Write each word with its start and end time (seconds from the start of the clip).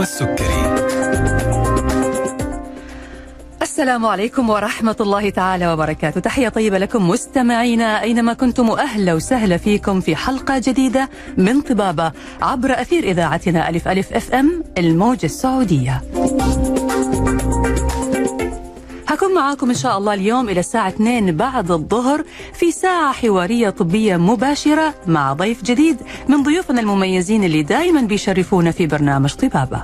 نشوى 0.00 0.02
السكري 0.02 0.80
السلام 3.62 4.06
عليكم 4.06 4.50
ورحمة 4.50 4.96
الله 5.00 5.30
تعالى 5.30 5.72
وبركاته. 5.72 6.20
تحية 6.20 6.48
طيبة 6.48 6.78
لكم 6.78 7.08
مستمعينا 7.08 8.02
أينما 8.02 8.32
كنتم 8.32 8.70
أهلا 8.70 9.14
وسهلا 9.14 9.56
فيكم 9.56 10.00
في 10.00 10.16
حلقة 10.16 10.58
جديدة 10.58 11.08
من 11.36 11.60
طبابة 11.60 12.12
عبر 12.42 12.80
أثير 12.80 13.04
إذاعتنا 13.04 13.68
ألف 13.68 13.88
ألف 13.88 14.12
أف 14.12 14.34
أم 14.34 14.64
الموجة 14.78 15.26
السعودية. 15.26 16.02
معاكم 19.40 19.68
إن 19.68 19.74
شاء 19.76 19.98
الله 19.98 20.14
اليوم 20.14 20.48
إلى 20.48 20.60
الساعة 20.60 20.88
2 20.88 21.36
بعد 21.36 21.70
الظهر 21.70 22.24
في 22.52 22.72
ساعة 22.72 23.12
حوارية 23.12 23.70
طبية 23.70 24.16
مباشرة 24.16 24.94
مع 25.06 25.32
ضيف 25.32 25.62
جديد 25.62 25.96
من 26.28 26.42
ضيوفنا 26.42 26.80
المميزين 26.80 27.44
اللي 27.44 27.62
دائما 27.62 28.00
بيشرفونا 28.00 28.70
في 28.70 28.86
برنامج 28.86 29.34
طبابة. 29.34 29.82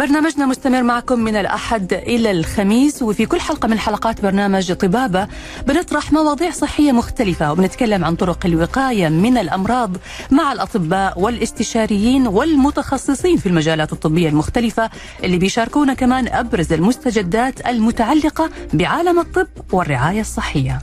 برنامجنا 0.00 0.46
مستمر 0.46 0.82
معكم 0.82 1.18
من 1.18 1.36
الأحد 1.36 1.92
إلى 1.92 2.30
الخميس 2.30 3.02
وفي 3.02 3.26
كل 3.26 3.40
حلقة 3.40 3.68
من 3.68 3.78
حلقات 3.78 4.20
برنامج 4.20 4.72
طبابة 4.72 5.28
بنطرح 5.66 6.12
مواضيع 6.12 6.50
صحية 6.50 6.92
مختلفة 6.92 7.52
وبنتكلم 7.52 8.04
عن 8.04 8.16
طرق 8.16 8.46
الوقاية 8.46 9.08
من 9.08 9.38
الأمراض 9.38 9.96
مع 10.30 10.52
الأطباء 10.52 11.20
والاستشاريين 11.20 12.26
والمتخصصين 12.26 13.36
في 13.36 13.46
المجالات 13.46 13.92
الطبية 13.92 14.28
المختلفة 14.28 14.90
اللي 15.24 15.38
بيشاركونا 15.38 15.94
كمان 15.94 16.28
أبرز 16.28 16.72
المستجدات 16.72 17.66
المتعلقة 17.66 18.50
بعالم 18.72 19.20
الطب 19.20 19.48
والرعاية 19.72 20.20
الصحية. 20.20 20.78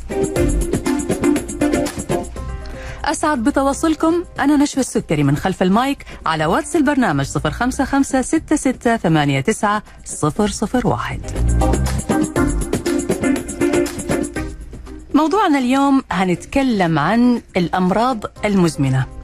أسعد 3.07 3.43
بتواصلكم. 3.43 4.23
أنا 4.39 4.57
نشوى 4.57 4.81
السكري 4.81 5.23
من 5.23 5.37
خلف 5.37 5.63
المايك 5.63 6.05
على 6.25 6.45
واتس 6.45 6.75
البرنامج 6.75 7.25
055 7.25 8.41
موضوعنا 15.13 15.59
اليوم 15.59 16.03
هنتكلم 16.11 16.99
عن 16.99 17.41
الأمراض 17.57 18.23
المزمنة. 18.45 19.16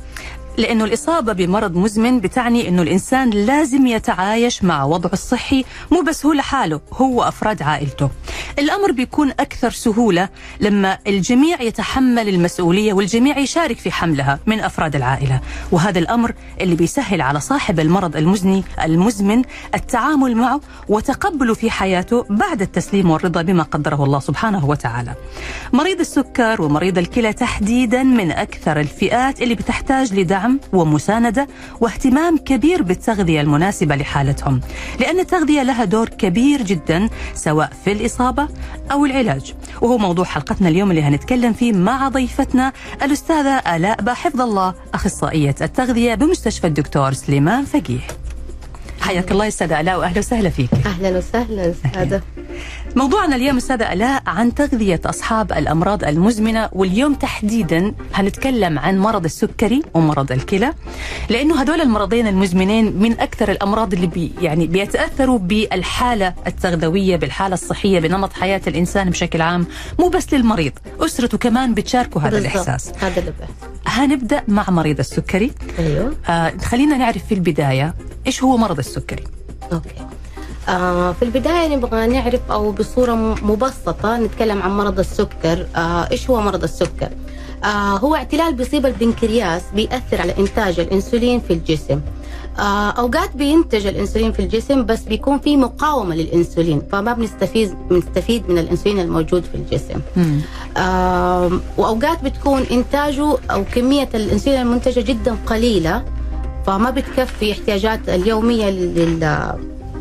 لأنه 0.57 0.85
الإصابة 0.85 1.33
بمرض 1.33 1.75
مزمن 1.75 2.19
بتعني 2.19 2.67
أنه 2.67 2.81
الإنسان 2.81 3.29
لازم 3.29 3.87
يتعايش 3.87 4.63
مع 4.63 4.83
وضعه 4.83 5.13
الصحي 5.13 5.65
مو 5.91 6.01
بس 6.01 6.25
هو 6.25 6.33
لحاله 6.33 6.81
هو 6.93 7.23
أفراد 7.23 7.61
عائلته. 7.61 8.09
الأمر 8.59 8.91
بيكون 8.91 9.29
أكثر 9.31 9.71
سهولة 9.71 10.29
لما 10.59 10.97
الجميع 11.07 11.61
يتحمل 11.61 12.29
المسؤولية 12.29 12.93
والجميع 12.93 13.37
يشارك 13.37 13.77
في 13.77 13.91
حملها 13.91 14.39
من 14.45 14.59
أفراد 14.59 14.95
العائلة. 14.95 15.39
وهذا 15.71 15.99
الأمر 15.99 16.33
اللي 16.61 16.75
بيسهل 16.75 17.21
على 17.21 17.39
صاحب 17.39 17.79
المرض 17.79 18.17
المزني 18.17 18.63
المزمن 18.83 19.41
التعامل 19.75 20.35
معه 20.35 20.61
وتقبله 20.89 21.53
في 21.53 21.71
حياته 21.71 22.25
بعد 22.29 22.61
التسليم 22.61 23.09
والرضا 23.11 23.41
بما 23.41 23.63
قدره 23.63 24.03
الله 24.03 24.19
سبحانه 24.19 24.65
وتعالى. 24.65 25.13
مريض 25.73 25.99
السكر 25.99 26.61
ومريض 26.61 26.97
الكلى 26.97 27.33
تحديدا 27.33 28.03
من 28.03 28.31
أكثر 28.31 28.79
الفئات 28.79 29.41
اللي 29.41 29.55
بتحتاج 29.55 30.13
لدعم 30.13 30.42
ومساندة 30.73 31.47
واهتمام 31.81 32.37
كبير 32.37 32.81
بالتغذية 32.83 33.41
المناسبة 33.41 33.95
لحالتهم 33.95 34.61
لأن 34.99 35.19
التغذية 35.19 35.63
لها 35.63 35.85
دور 35.85 36.09
كبير 36.09 36.61
جدا 36.61 37.09
سواء 37.33 37.71
في 37.85 37.91
الإصابة 37.91 38.47
أو 38.91 39.05
العلاج. 39.05 39.53
وهو 39.81 39.97
موضوع 39.97 40.25
حلقتنا 40.25 40.69
اليوم 40.69 40.91
اللي 40.91 41.03
هنتكلم 41.03 41.53
فيه 41.53 41.73
مع 41.73 42.07
ضيفتنا 42.07 42.73
الأستاذة 43.03 43.57
آلاء 43.75 44.01
بحفظ 44.01 44.41
الله 44.41 44.73
أخصائية 44.93 45.55
التغذية 45.61 46.15
بمستشفى 46.15 46.67
الدكتور 46.67 47.13
سليمان 47.13 47.65
فقيه. 47.65 47.99
حياك 49.01 49.31
الله 49.31 49.47
أستاذة 49.47 49.79
آلاء 49.81 49.99
واهلا 49.99 50.19
وسهلا 50.19 50.49
فيك. 50.49 50.69
أهلا 50.85 51.17
وسهلا 51.17 51.71
استاذه 51.71 52.21
موضوعنا 52.95 53.35
اليوم 53.35 53.57
استاذة 53.57 53.93
آلاء 53.93 54.23
عن 54.27 54.53
تغذية 54.55 55.01
أصحاب 55.05 55.51
الأمراض 55.51 56.03
المزمنة 56.03 56.69
واليوم 56.71 57.13
تحديدا 57.13 57.93
هنتكلم 58.13 58.79
عن 58.79 58.99
مرض 58.99 59.25
السكري 59.25 59.81
ومرض 59.93 60.31
الكلى 60.31 60.73
لأنه 61.29 61.61
هذول 61.61 61.81
المرضين 61.81 62.27
المزمنين 62.27 62.97
من 62.99 63.19
أكثر 63.19 63.51
الأمراض 63.51 63.93
اللي 63.93 64.07
بي 64.07 64.31
يعني 64.41 64.67
بيتأثروا 64.67 65.39
بالحالة 65.39 66.33
التغذوية 66.47 67.15
بالحالة 67.15 67.53
الصحية 67.53 67.99
بنمط 67.99 68.33
حياة 68.33 68.61
الإنسان 68.67 69.09
بشكل 69.09 69.41
عام 69.41 69.65
مو 69.99 70.09
بس 70.09 70.33
للمريض 70.33 70.73
أسرته 70.99 71.37
كمان 71.37 71.73
بتشاركوا 71.73 72.21
هذا. 72.21 72.37
الإحساس. 72.37 72.91
هذا 72.99 73.19
اللي 73.19 73.33
بحث 73.39 73.49
هنبدأ 73.87 74.43
مع 74.47 74.69
مريض 74.69 74.99
السكري. 74.99 75.51
أيوه. 75.79 76.15
آه 76.29 76.53
خلينا 76.65 76.97
نعرف 76.97 77.25
في 77.27 77.33
البداية 77.33 77.93
إيش 78.27 78.43
هو 78.43 78.57
مرض 78.57 78.77
السكري؟ 78.77 79.23
Okay. 79.73 79.89
آه 80.69 81.11
في 81.11 81.25
البداية 81.25 81.75
نبغى 81.75 82.07
نعرف 82.07 82.51
أو 82.51 82.71
بصورة 82.71 83.13
مبسطة 83.43 84.17
نتكلم 84.17 84.61
عن 84.61 84.77
مرض 84.77 84.99
السكر. 84.99 85.65
آه 85.75 86.07
إيش 86.11 86.29
هو 86.29 86.41
مرض 86.41 86.63
السكر؟ 86.63 87.09
آه 87.63 87.97
هو 87.97 88.15
اعتلال 88.15 88.53
بيصيب 88.53 88.85
البنكرياس 88.85 89.61
بيأثر 89.75 90.21
على 90.21 90.33
إنتاج 90.37 90.79
الأنسولين 90.79 91.39
في 91.39 91.53
الجسم. 91.53 92.01
أوقات 92.59 93.35
بينتج 93.35 93.87
الأنسولين 93.87 94.31
في 94.31 94.39
الجسم 94.39 94.85
بس 94.85 95.01
بيكون 95.03 95.39
في 95.39 95.57
مقاومة 95.57 96.15
للأنسولين 96.15 96.81
فما 96.91 97.13
بنستفيد 97.13 97.75
بنستفيد 97.89 98.49
من 98.49 98.57
الأنسولين 98.57 98.99
الموجود 98.99 99.43
في 99.43 99.55
الجسم. 99.55 99.99
آم، 100.77 101.61
وأوقات 101.77 102.23
بتكون 102.23 102.61
إنتاجه 102.71 103.37
أو 103.51 103.63
كمية 103.75 104.09
الإنسولين 104.15 104.61
المنتجة 104.61 105.01
جدا 105.01 105.37
قليلة 105.45 106.05
فما 106.67 106.89
بتكفي 106.89 107.51
احتياجات 107.51 108.09
اليومية 108.09 108.69
لل 108.69 109.53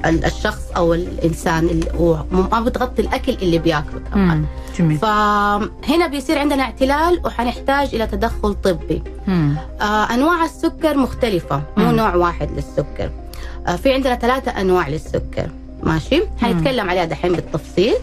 الشخص 0.06 0.62
أو 0.76 0.94
الإنسان 0.94 1.64
ال- 1.64 1.88
وما 1.98 2.60
بتغطي 2.60 3.02
الأكل 3.02 3.32
اللي 3.42 3.58
بياكله 3.58 4.00
كمان 4.12 4.44
جميل. 4.78 4.98
فهنا 4.98 6.06
بيصير 6.10 6.38
عندنا 6.38 6.62
اعتلال 6.62 7.20
وحنحتاج 7.24 7.94
إلى 7.94 8.06
تدخل 8.06 8.54
طبي. 8.54 9.02
مم. 9.26 9.56
آه 9.80 9.84
أنواع 10.14 10.44
السكر 10.44 10.96
مختلفة 10.96 11.62
مو 11.76 11.84
مم. 11.84 11.96
نوع 11.96 12.14
واحد 12.14 12.50
للسكر. 12.56 13.10
آه 13.66 13.76
في 13.76 13.92
عندنا 13.92 14.14
ثلاثة 14.14 14.50
أنواع 14.60 14.88
للسكر 14.88 15.50
ماشي؟ 15.82 16.22
حنتكلم 16.40 16.90
عليها 16.90 17.04
دحين 17.04 17.32
بالتفصيل. 17.32 17.94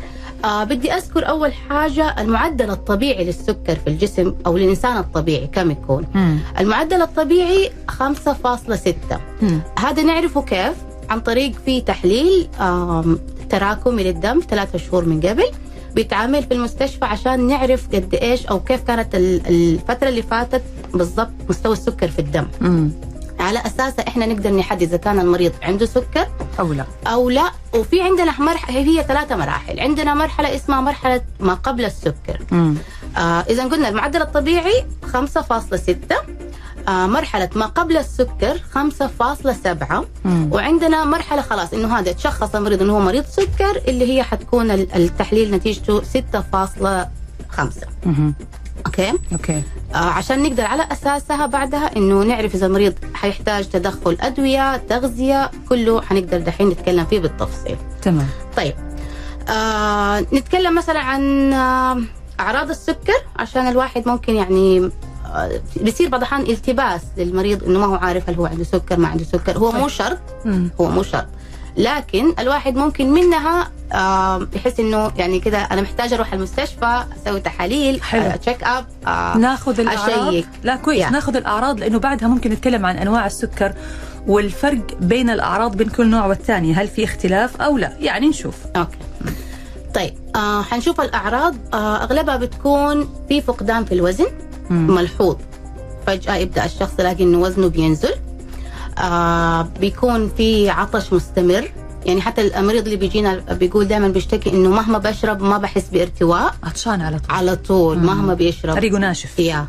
آه 0.46 0.64
بدي 0.64 0.94
أذكر 0.94 1.30
أول 1.30 1.54
حاجة 1.54 2.16
المعدل 2.22 2.70
الطبيعي 2.70 3.24
للسكر 3.26 3.76
في 3.76 3.88
الجسم 3.88 4.34
أو 4.46 4.58
الإنسان 4.58 4.98
الطبيعي 4.98 5.48
كم 5.48 5.72
يكون؟ 5.72 6.06
مم. 6.16 6.38
المعدل 6.60 7.02
الطبيعي 7.02 7.72
5.6 7.90 9.20
مم. 9.42 9.60
هذا 9.80 10.04
نعرفه 10.04 10.42
كيف؟ 10.42 10.74
عن 11.10 11.20
طريق 11.20 11.52
في 11.66 11.82
تحليل 11.82 12.48
تراكمي 13.50 14.04
للدم 14.04 14.40
ثلاثة 14.50 14.78
شهور 14.78 15.06
من 15.06 15.20
قبل 15.22 15.46
بيتعامل 15.96 16.44
في 16.44 16.54
المستشفى 16.54 17.06
عشان 17.06 17.48
نعرف 17.48 17.88
قد 17.88 18.16
إيش 18.22 18.46
أو 18.46 18.60
كيف 18.60 18.82
كانت 18.84 19.16
ال- 19.16 19.48
الفترة 19.48 20.10
اللي 20.10 20.22
فاتت 20.22 20.62
بالضبط 20.94 21.30
مستوى 21.50 21.74
السكر 21.74 22.08
في 22.08 22.20
الدم. 22.20 22.48
مم. 22.62 22.92
على 23.40 23.60
اساسه 23.66 24.04
إحنا 24.08 24.26
نقدر 24.26 24.54
نحدد 24.54 24.82
إذا 24.82 24.98
كان 24.98 25.20
المريض 25.20 25.52
عنده 25.62 25.86
سكر 25.86 26.28
أو 26.60 26.74
لا. 26.74 26.86
أو 27.08 27.30
لا. 27.30 27.52
وفي 27.76 28.02
عندنا 28.02 28.40
مرحله 28.40 28.80
هي 28.80 29.04
ثلاثة 29.04 29.36
مراحل. 29.36 29.80
عندنا 29.80 30.14
مرحلة 30.14 30.56
اسمها 30.56 30.82
مرحلة 30.82 31.22
ما 31.40 31.54
قبل 31.54 31.86
السكر. 31.86 32.40
مم. 32.52 32.76
آه 33.18 33.20
إذا 33.50 33.64
قلنا 33.64 33.90
المعدل 33.90 34.22
الطبيعي 34.22 34.86
5.6 35.14 35.96
آه 36.12 36.24
مرحلة 36.88 37.50
ما 37.56 37.66
قبل 37.66 37.98
السكر 37.98 38.58
5.7 38.76 40.06
مم. 40.26 40.50
وعندنا 40.54 41.06
مرحلة 41.06 41.42
خلاص 41.42 41.74
إنه 41.74 42.00
هذا 42.00 42.12
تشخص 42.12 42.56
المريض 42.56 42.82
إنه 42.82 42.94
هو 42.94 43.00
مريض 43.00 43.26
سكر 43.26 43.82
اللي 43.88 44.14
هي 44.18 44.24
حتكون 44.24 44.72
ال- 44.72 44.96
التحليل 44.96 45.52
نتيجته 45.52 46.02
6.5 46.02 47.88
مم. 48.06 48.34
Okay؟ 48.86 49.14
Okay. 49.32 49.62
آه 49.94 49.98
عشان 49.98 50.44
نقدر 50.44 50.66
على 50.66 50.88
أساسها 50.92 51.46
بعدها 51.46 51.98
إنه 51.98 52.24
نعرف 52.24 52.56
إذا 52.56 52.66
المريض 52.66 52.94
حيحتاج 53.14 53.70
تدخل 53.70 54.18
أدوية 54.22 54.78
تغذية 54.78 55.52
كله 55.70 56.02
حنقدر 56.02 56.38
دحين 56.40 56.70
نتكلم 56.70 57.06
فيه 57.06 57.20
بالتفصيل. 57.20 57.76
تمام. 58.02 58.28
طيب. 58.58 58.74
آه 59.50 60.20
نتكلم 60.20 60.76
مثلا 60.76 61.00
عن 61.00 61.54
آه 61.54 62.02
أعراض 62.40 62.70
السكر 62.70 63.14
عشان 63.36 63.68
الواحد 63.68 64.08
ممكن 64.08 64.36
يعني 64.36 64.80
آه 64.86 64.92
بيصير 65.76 66.10
بعض 66.10 66.22
الأحيان 66.22 66.42
التباس 66.42 67.02
للمريض 67.18 67.64
إنه 67.64 67.80
ما 67.80 67.86
هو 67.86 67.96
عارف 67.96 68.30
هل 68.30 68.36
هو 68.36 68.46
عنده 68.46 68.64
سكر 68.64 69.00
ما 69.00 69.08
عنده 69.08 69.24
سكر 69.24 69.58
هو 69.58 69.72
مو 69.72 69.88
شرط 69.88 70.20
مم. 70.46 70.70
هو 70.82 70.90
مو 70.90 71.04
شرط 71.04 71.26
لكن 71.78 72.34
الواحد 72.40 72.76
ممكن 72.76 73.10
منها 73.12 73.70
آه 73.94 74.48
يحس 74.54 74.80
إنه 74.80 75.12
يعني 75.18 75.40
كده 75.40 75.58
أنا 75.58 75.82
محتاج 75.82 76.14
أروح 76.14 76.34
المستشفى 76.34 77.04
أسوي 77.24 77.40
تحاليل 77.40 78.04
حلو. 78.04 78.22
آه 78.22 78.36
check 78.36 78.64
up 78.64 78.86
آه 79.08 79.38
ناخذ 79.38 79.80
الأعراض 79.80 80.28
أشيك. 80.28 80.48
لا 80.64 80.76
كويس 80.76 81.00
يا. 81.00 81.10
ناخذ 81.10 81.36
الأعراض 81.36 81.80
لأنه 81.80 82.00
بعدها 82.00 82.28
ممكن 82.28 82.52
نتكلم 82.52 82.86
عن 82.86 82.98
أنواع 82.98 83.26
السكر 83.26 83.74
والفرق 84.28 84.82
بين 85.02 85.30
الأعراض 85.30 85.78
بين 85.78 85.90
كل 85.90 86.08
نوع 86.10 86.26
والثاني 86.26 86.74
هل 86.74 86.88
في 86.88 87.04
اختلاف 87.04 87.62
أو 87.62 87.78
لا 87.78 87.94
يعني 88.00 88.28
نشوف 88.28 88.56
okay 88.76 88.98
طيب 89.96 90.14
آه 90.36 90.62
حنشوف 90.62 91.02
الأعراض 91.02 91.56
آه 91.74 92.04
أغلبها 92.04 92.38
بتكون 92.38 93.10
في 93.30 93.42
فقدان 93.42 93.86
في 93.86 93.92
الوزن. 93.94 94.28
ملحوظ. 94.70 95.36
فجأة 96.08 96.36
يبدأ 96.36 96.66
الشخص 96.66 96.92
يلاقي 97.00 97.24
انه 97.24 97.38
وزنه 97.38 97.68
بينزل. 97.68 98.14
آه 98.98 99.62
بيكون 99.80 100.30
في 100.38 100.70
عطش 100.70 101.14
مستمر. 101.14 101.72
يعني 102.06 102.22
حتى 102.22 102.60
المريض 102.60 102.84
اللي 102.84 102.96
بيجينا 102.96 103.36
بيقول 103.52 103.88
دائما 103.88 104.08
بيشتكي 104.08 104.50
إنه 104.50 104.70
مهما 104.70 104.98
بشرب 104.98 105.42
ما 105.44 105.58
بحس 105.58 105.86
بارتواء. 105.94 106.56
عطشان 106.64 107.02
على 107.02 107.20
طول. 107.20 107.36
على 107.36 107.56
طول 107.56 107.98
مم. 107.98 108.06
مهما 108.06 108.34
بيشرب. 108.34 108.76
ريقه 108.76 108.98
ناشف. 108.98 109.40
يا. 109.40 109.66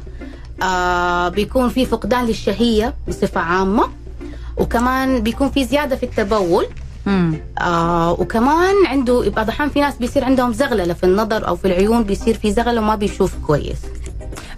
آه 0.62 1.28
بيكون 1.28 1.68
في 1.68 1.86
فقدان 1.86 2.24
للشهية 2.26 2.94
بصفة 3.08 3.40
عامة. 3.40 3.88
وكمان 4.56 5.22
بيكون 5.22 5.50
في 5.50 5.64
زيادة 5.64 5.96
في 5.96 6.02
التبول. 6.02 6.66
مم. 7.06 7.34
آه 7.60 8.12
وكمان 8.12 8.74
عنده 8.86 9.30
بعض 9.30 9.44
الأحيان 9.44 9.70
في 9.70 9.80
ناس 9.80 9.96
بيصير 9.96 10.24
عندهم 10.24 10.52
زغللة 10.52 10.94
في 10.94 11.04
النظر 11.04 11.48
أو 11.48 11.56
في 11.56 11.64
العيون 11.64 12.04
بيصير 12.04 12.34
في 12.34 12.52
زغللة 12.52 12.80
وما 12.80 12.94
بيشوف 12.94 13.34
كويس. 13.46 13.78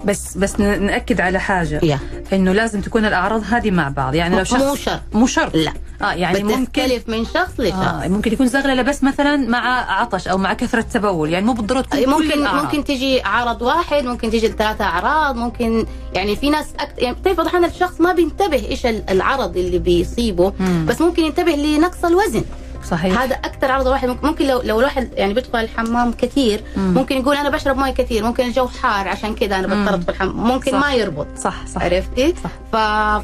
بس 0.04 0.38
بس 0.38 0.60
نأكد 0.60 1.20
على 1.20 1.40
حاجة. 1.40 1.80
يا. 1.82 1.98
إنه 2.32 2.52
لازم 2.52 2.80
تكون 2.80 3.04
الأعراض 3.04 3.42
هذه 3.50 3.70
مع 3.70 3.88
بعض. 3.88 4.14
يعني 4.14 4.36
لو 4.36 4.44
شخص 4.44 4.62
مو 4.62 4.74
شرط. 4.74 5.00
مو 5.12 5.26
شرط. 5.26 5.56
لا. 5.56 5.72
آه 6.02 6.12
يعني 6.12 6.42
ممكن 6.42 6.64
بتختلف 6.64 7.08
من 7.08 7.24
شخص 7.24 7.52
لشخص. 7.60 7.78
آه 7.78 8.08
ممكن 8.08 8.32
يكون 8.32 8.46
زغللة 8.46 8.82
بس 8.82 9.04
مثلا 9.04 9.36
مع 9.36 9.92
عطش 10.00 10.28
أو 10.28 10.38
مع 10.38 10.52
كثرة 10.54 10.80
تبول. 10.80 11.30
يعني 11.30 11.46
مو 11.46 11.52
بالضرورة 11.52 11.82
تكون 11.82 12.04
كل 12.04 12.10
ممكن 12.10 12.32
الأعراض. 12.32 12.64
ممكن 12.64 12.84
تجي 12.84 13.22
عرض 13.22 13.62
واحد 13.62 14.04
ممكن 14.04 14.30
تجي 14.30 14.48
ثلاثة 14.48 14.84
أعراض 14.84 15.36
ممكن 15.36 15.86
يعني 16.14 16.36
في 16.36 16.50
ناس 16.50 16.66
أكت... 16.80 16.98
يعني 17.02 17.16
بتعرف 17.16 17.40
أحيانا 17.40 17.66
الشخص 17.66 18.00
ما 18.00 18.12
بينتبه 18.12 18.78
ال- 18.84 19.10
العرض 19.10 19.56
اللي 19.56 19.78
بيصيبه 19.78 20.52
مم. 20.60 20.86
بس 20.88 21.00
ممكن 21.00 21.22
ينتبه 21.22 21.52
لنقص 21.52 22.04
الوزن. 22.04 22.44
صحيح 22.84 23.20
هذا 23.23 23.34
أكثر 23.34 23.70
عرض 23.70 23.87
واحد 23.87 24.08
ممكن, 24.23 24.46
لو 24.46 24.62
لو 24.62 24.79
الواحد 24.81 25.08
يعني 25.14 25.34
بيدخل 25.34 25.58
الحمام 25.58 26.12
كثير 26.12 26.61
مم. 26.76 26.94
ممكن 26.94 27.17
يقول 27.17 27.37
أنا 27.37 27.50
بشرب 27.50 27.76
مويه 27.76 27.90
كثير 27.93 28.25
ممكن 28.25 28.46
الجو 28.46 28.67
حار 28.67 29.08
عشان 29.08 29.34
كذا 29.34 29.58
أنا 29.58 29.67
مم. 29.75 29.84
بضطرب 29.84 30.02
في 30.02 30.08
الحمام 30.08 30.37
ممكن 30.37 30.73
صح. 30.73 30.79
ما 30.79 30.94
يربط 30.94 31.26
صح 31.37 31.67
صح 31.67 31.82
عرفتي؟ 31.82 32.34
صح. 32.44 32.50
ف... 32.73 32.76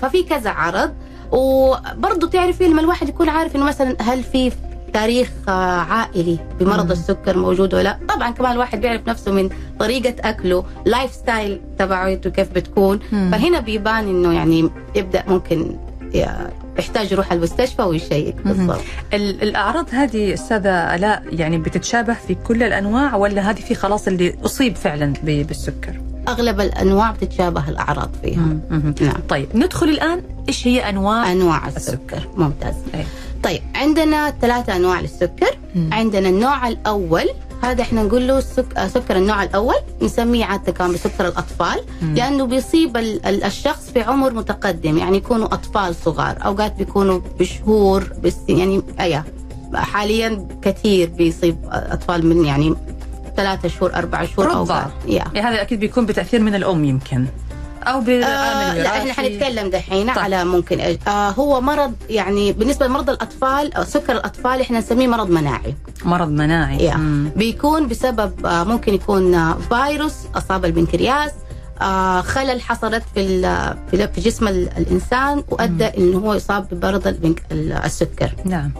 ففي 0.05 0.23
كذا 0.23 0.51
عرض 0.51 0.95
وبرضه 1.33 2.29
تعرفي 2.29 2.69
لما 2.69 2.81
الواحد 2.81 3.09
يكون 3.09 3.29
عارف 3.29 3.57
إنه 3.57 3.65
مثلا 3.65 3.97
هل 4.01 4.23
في 4.23 4.53
تاريخ 4.93 5.31
آه، 5.49 5.53
عائلي 5.81 6.39
بمرض 6.61 6.85
مم. 6.85 6.93
السكر 6.93 7.37
موجود 7.37 7.75
ولا 7.75 7.83
لا 7.83 7.99
طبعا 8.15 8.31
كمان 8.31 8.53
الواحد 8.53 8.81
بيعرف 8.81 9.09
نفسه 9.09 9.33
من 9.33 9.51
طريقة 9.79 10.15
أكله 10.21 10.65
lifestyle 10.87 11.61
تبعته 11.79 12.31
كيف 12.31 12.53
بتكون 12.53 13.01
مم. 13.13 13.31
فهنا 13.33 13.61
بيبان 13.61 14.09
إنه 14.09 14.33
يعني 14.33 14.71
يبدأ 14.95 15.25
ممكن 15.29 15.77
يحتاج 16.79 17.13
يروح 17.13 17.33
المستشفى 17.33 17.83
ويشيك. 17.83 18.37
بالضبط 18.45 18.81
ال- 19.15 19.43
الأعراض 19.43 19.87
هذه 19.91 20.35
أستاذة 20.35 20.95
الاء 20.95 21.23
يعني 21.33 21.59
بتتشابه 21.59 22.15
في 22.15 22.35
كل 22.35 22.63
الأنواع 22.63 23.17
ولا 23.17 23.51
هذه 23.51 23.61
في 23.61 23.75
خلاص 23.75 24.07
اللي 24.09 24.35
أصيب 24.45 24.77
فعلا 24.77 25.13
بالسكر 25.23 26.01
أغلب 26.29 26.61
الأنواع 26.61 27.11
بتتشابه 27.11 27.69
الأعراض 27.69 28.11
فيها 28.23 28.41
مم. 28.41 28.61
مم. 28.71 28.95
نعم 29.01 29.21
طيب 29.29 29.49
ندخل 29.55 29.89
الآن 29.89 30.23
إيش 30.49 30.67
هي 30.67 30.89
أنواع 30.89 31.33
أنواع 31.33 31.69
السكر 31.69 32.29
ممتاز 32.37 32.75
إيه. 32.95 33.05
طيب 33.43 33.61
عندنا 33.75 34.31
ثلاثة 34.41 34.77
أنواع 34.77 35.01
للسكر 35.01 35.59
مم. 35.75 35.91
عندنا 35.93 36.29
النوع 36.29 36.69
الأول 36.69 37.25
هذا 37.63 37.83
إحنا 37.83 38.03
نقول 38.03 38.29
له 38.29 38.41
سك... 38.41 38.67
آه، 38.77 38.89
سكر 38.89 39.17
النوع 39.17 39.43
الأول 39.43 39.75
نسميه 40.03 40.45
عادة 40.45 40.73
كمان 40.73 40.93
بسكر 40.93 41.29
الأطفال 41.29 41.81
مم. 42.03 42.15
لأنه 42.15 42.45
بيصيب 42.47 42.97
ال... 42.97 43.27
ال- 43.27 43.45
الشخص 43.45 43.91
في 43.91 44.01
عمر 44.03 44.33
متقدم 44.33 44.99
يعني 44.99 45.17
يكونوا 45.17 45.47
أطفال 45.55 45.95
صغار 45.95 46.37
أوقات 46.45 46.75
بيكونوا 46.77 47.21
بشهور 47.41 48.13
بس 48.25 48.37
يعني 48.49 48.83
أيوه 49.01 49.25
حاليا 49.75 50.47
كثير 50.63 51.09
بيصيب 51.09 51.57
أطفال 51.71 52.27
من 52.27 52.45
يعني 52.45 52.75
ثلاثة 53.37 53.69
شهور 53.69 53.95
أربعة 53.95 54.27
شهور. 54.27 54.53
أوقات 54.55 54.91
يا 55.07 55.15
يعني 55.17 55.41
هذا 55.41 55.63
أكيد 55.63 55.81
بيكون 55.81 56.07
بتأثير 56.07 56.41
من 56.43 56.55
الأم 56.55 56.85
يمكن 56.85 57.27
أو 57.83 58.01
بالعامل 58.01 58.79
آه 58.79 58.83
لا 58.83 58.89
إحنا. 58.99 59.13
حنتكلم 59.13 59.71
دحين 59.71 60.07
طيب. 60.09 60.19
على 60.19 60.45
ممكن. 60.45 60.81
آه 61.09 61.31
هو 61.31 61.61
مرض 61.61 61.93
يعني 62.11 62.53
بالنسبة 62.53 62.87
لمرضى 62.87 63.13
الأطفال 63.13 63.75
أو 63.75 63.85
سكر 63.85 64.13
الأطفال 64.13 64.61
إحنا 64.61 64.79
نسميه 64.79 65.07
مرض 65.09 65.31
مناعي 65.31 65.75
مرض 66.05 66.29
مناعي. 66.29 66.95
مم. 66.97 67.31
بيكون 67.37 67.89
بسبب 67.89 68.47
آه 68.47 68.65
ممكن 68.65 68.95
يكون 68.95 69.35
آه 69.35 69.59
فيروس 69.69 70.15
أصاب 70.35 70.65
البنكرياس 70.65 71.31
آه 71.83 72.21
خلل 72.21 72.61
حصلت 72.63 73.03
في 73.15 73.41
في 74.15 74.21
جسم 74.21 74.49
ال- 74.49 74.69
الإنسان 74.79 75.45
وأدى 75.49 75.85
انه 75.85 76.19
هو 76.19 76.35
يصاب 76.35 76.67
بمرض 76.73 77.17
السكر 77.85 78.31
نعم. 78.45 78.71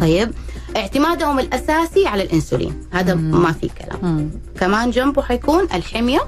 طيب 0.00 0.30
اعتمادهم 0.76 1.38
الأساسي 1.38 2.06
على 2.06 2.22
الإنسولين 2.22 2.86
هذا 2.92 3.14
مم. 3.14 3.42
ما 3.42 3.52
في 3.52 3.68
كلام 3.68 3.98
مم. 4.02 4.30
كمان 4.60 4.90
جنبه 4.90 5.22
حيكون 5.22 5.62
الحمية 5.74 6.20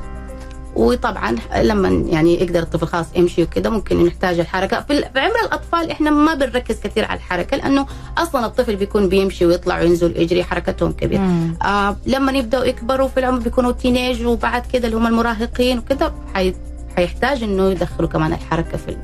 وطبعا 0.78 1.36
لما 1.62 1.88
يعني 1.88 2.42
يقدر 2.42 2.60
الطفل 2.62 2.86
خلاص 2.86 3.06
يمشي 3.16 3.42
وكده 3.42 3.70
ممكن 3.70 4.06
نحتاج 4.06 4.40
الحركة. 4.40 4.80
في 4.80 5.04
عمر 5.16 5.40
الأطفال 5.44 5.90
إحنا 5.90 6.10
ما 6.10 6.34
بنركز 6.34 6.80
كثير 6.80 7.04
على 7.04 7.16
الحركة 7.16 7.56
لأنه 7.56 7.86
أصلا 8.18 8.46
الطفل 8.46 8.76
بيكون 8.76 9.08
بيمشي 9.08 9.46
ويطلع 9.46 9.80
وينزل 9.80 10.20
يجري 10.20 10.44
حركتهم 10.44 10.92
كبيره. 10.92 11.22
آه 11.62 11.96
لما 12.06 12.32
يبدأوا 12.32 12.64
يكبروا 12.64 13.08
في 13.08 13.20
العمر 13.20 13.38
بيكونوا 13.38 13.72
تينيج 13.72 14.26
وبعد 14.26 14.66
كده 14.72 14.86
اللي 14.86 14.96
هم 14.96 15.06
المراهقين 15.06 15.78
وكده 15.78 16.12
حي 16.34 16.54
حيحتاج 16.96 17.42
إنه 17.42 17.70
يدخلوا 17.70 18.08
كمان 18.08 18.32
الحركة 18.32 18.78
في 18.78 18.96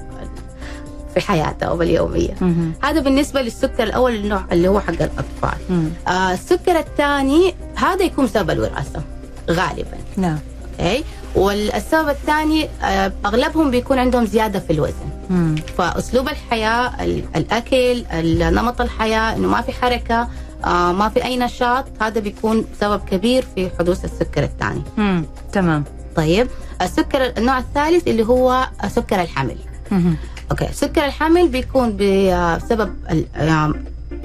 في 1.15 1.21
حياتهم 1.21 1.83
اليومية. 1.83 2.35
مم. 2.41 2.73
هذا 2.83 3.01
بالنسبة 3.01 3.43
للسكر 3.43 3.83
الأول 3.83 4.15
النوع 4.15 4.45
اللي 4.53 4.69
هو 4.69 4.81
حق 4.81 4.91
الأطفال. 4.91 5.59
مم. 5.71 5.89
آه 6.09 6.33
السكر 6.33 6.79
الثاني 6.79 7.55
هذا 7.75 8.03
يكون 8.05 8.25
بسبب 8.25 8.51
الوراثة 8.51 9.03
غالبا. 9.51 9.99
نعم. 10.17 10.39
okay؟ 10.81 11.05
والسبب 11.35 12.09
الثاني 12.09 12.69
آه، 12.83 13.13
أغلبهم 13.27 13.71
بيكون 13.71 13.99
عندهم 13.99 14.25
زيادة 14.27 14.59
في 14.61 14.73
الوزن 14.73 15.09
مم. 15.31 15.55
فأسلوب 15.79 16.29
الحياة 16.29 17.05
ال- 17.05 17.25
الأكل 17.37 18.05
ال- 18.13 18.55
نمط 18.55 18.81
الحياة 18.81 19.37
إنه 19.37 19.49
ما 19.49 19.61
في 19.61 19.73
حركة 19.73 20.29
آه، 20.65 20.93
ما 20.93 21.09
في 21.09 21.25
أي 21.25 21.37
نشاط 21.37 21.85
هذا 22.01 22.21
بيكون 22.21 22.65
سبب 22.81 23.01
كبير 23.05 23.45
في 23.55 23.71
حدوث 23.79 24.05
السكر 24.05 24.43
الثاني 24.45 24.83
مم. 24.97 25.25
تمام 25.53 25.85
طيب 26.17 26.49
السكر 26.83 27.33
النوع 27.39 27.59
الثالث 27.59 28.09
اللي 28.09 28.27
هو 28.27 28.69
سكر 28.89 29.23
الحمل 29.23 29.57
مم. 29.91 30.17
okay 30.51 30.69
سكر 30.73 31.05
الحمل 31.05 31.49
بيكون 31.49 31.97
بسبب 31.97 32.95
آه، 33.37 33.75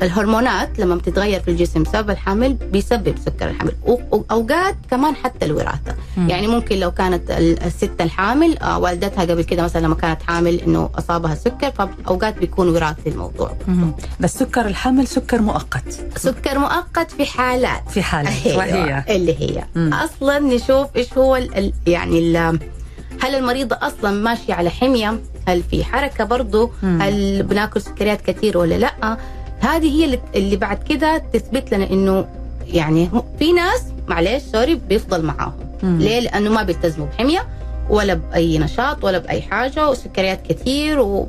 الهرمونات 0.02 0.80
لما 0.80 0.96
بتتغير 0.96 1.40
في 1.40 1.52
الجسم 1.52 1.84
بسبب 1.84 2.10
الحمل 2.10 2.54
بيسبب 2.54 3.16
سكر 3.26 3.50
الحمل 3.50 3.72
واوقات 3.86 4.76
كمان 4.92 5.16
حتى 5.16 5.46
الوراثة 5.46 5.96
مم. 6.18 6.30
يعني 6.30 6.48
ممكن 6.48 6.80
لو 6.80 6.92
كانت 6.92 7.32
ال- 7.32 7.64
الست 7.64 7.92
الحامل 8.02 8.58
آه، 8.58 8.80
والدتها 8.80 9.22
قبل 9.22 9.42
كده 9.42 9.64
مثلا 9.64 9.82
لما 9.82 9.96
كانت 9.96 10.22
حامل 10.24 10.60
إنه 10.62 10.90
أصابها 10.98 11.36
سكر 11.36 11.72
فأوقات 11.72 12.38
بيكون 12.38 12.70
وراثي 12.70 13.10
الموضوع 13.10 13.52
مم. 13.68 13.92
بس 14.20 14.38
سكر 14.38 14.66
الحمل 14.68 15.08
سكر 15.08 15.42
مؤقت 15.42 16.00
سكر 16.18 16.60
مؤقت 16.60 17.12
في 17.12 17.26
حالات 17.26 17.90
في 17.90 18.02
حالة 18.02 18.30
أيوة، 18.46 18.58
وهي 18.58 19.04
اللي 19.16 19.36
هي 19.42 19.64
مم. 19.76 19.94
أصلا 19.94 20.40
نشوف 20.40 20.88
إيش 20.96 21.14
هو 21.14 21.36
ال 21.36 21.58
ال 21.58 21.74
يعني 21.88 22.20
ال 22.20 22.60
هل 23.22 23.36
المريضة 23.36 23.78
أصلا 23.82 24.12
ماشية 24.12 24.54
على 24.54 24.70
حمية؟ 24.70 25.20
هل 25.48 25.64
في 25.72 25.84
حركة 25.84 26.24
برضو؟ 26.24 26.72
مم. 26.84 27.02
هل 27.02 27.44
بناكل 27.44 27.82
سكريات 27.82 28.22
كثير 28.22 28.58
ولا 28.58 28.76
لأ؟ 28.76 29.18
هذه 29.60 29.88
هي 30.06 30.20
اللي, 30.36 30.56
بعد 30.56 30.84
كده 30.84 31.18
تثبت 31.34 31.74
لنا 31.74 31.90
إنه 31.90 32.26
يعني 32.68 33.10
في 33.40 33.54
ناس 33.54 33.84
معلش 34.08 34.44
سوري 34.44 34.76
بيفضل 34.76 35.26
معاهم. 35.26 35.54
ليه؟ 35.84 36.20
لأنه 36.20 36.50
ما 36.50 36.64
بيلتزموا 36.64 37.08
بحمية 37.08 37.46
ولا 37.90 38.14
بأي 38.14 38.58
نشاط 38.60 39.04
ولا 39.04 39.18
بأي 39.18 39.42
حاجة 39.42 39.90
وسكريات 39.90 40.40
كثير 40.50 41.00
و 41.00 41.28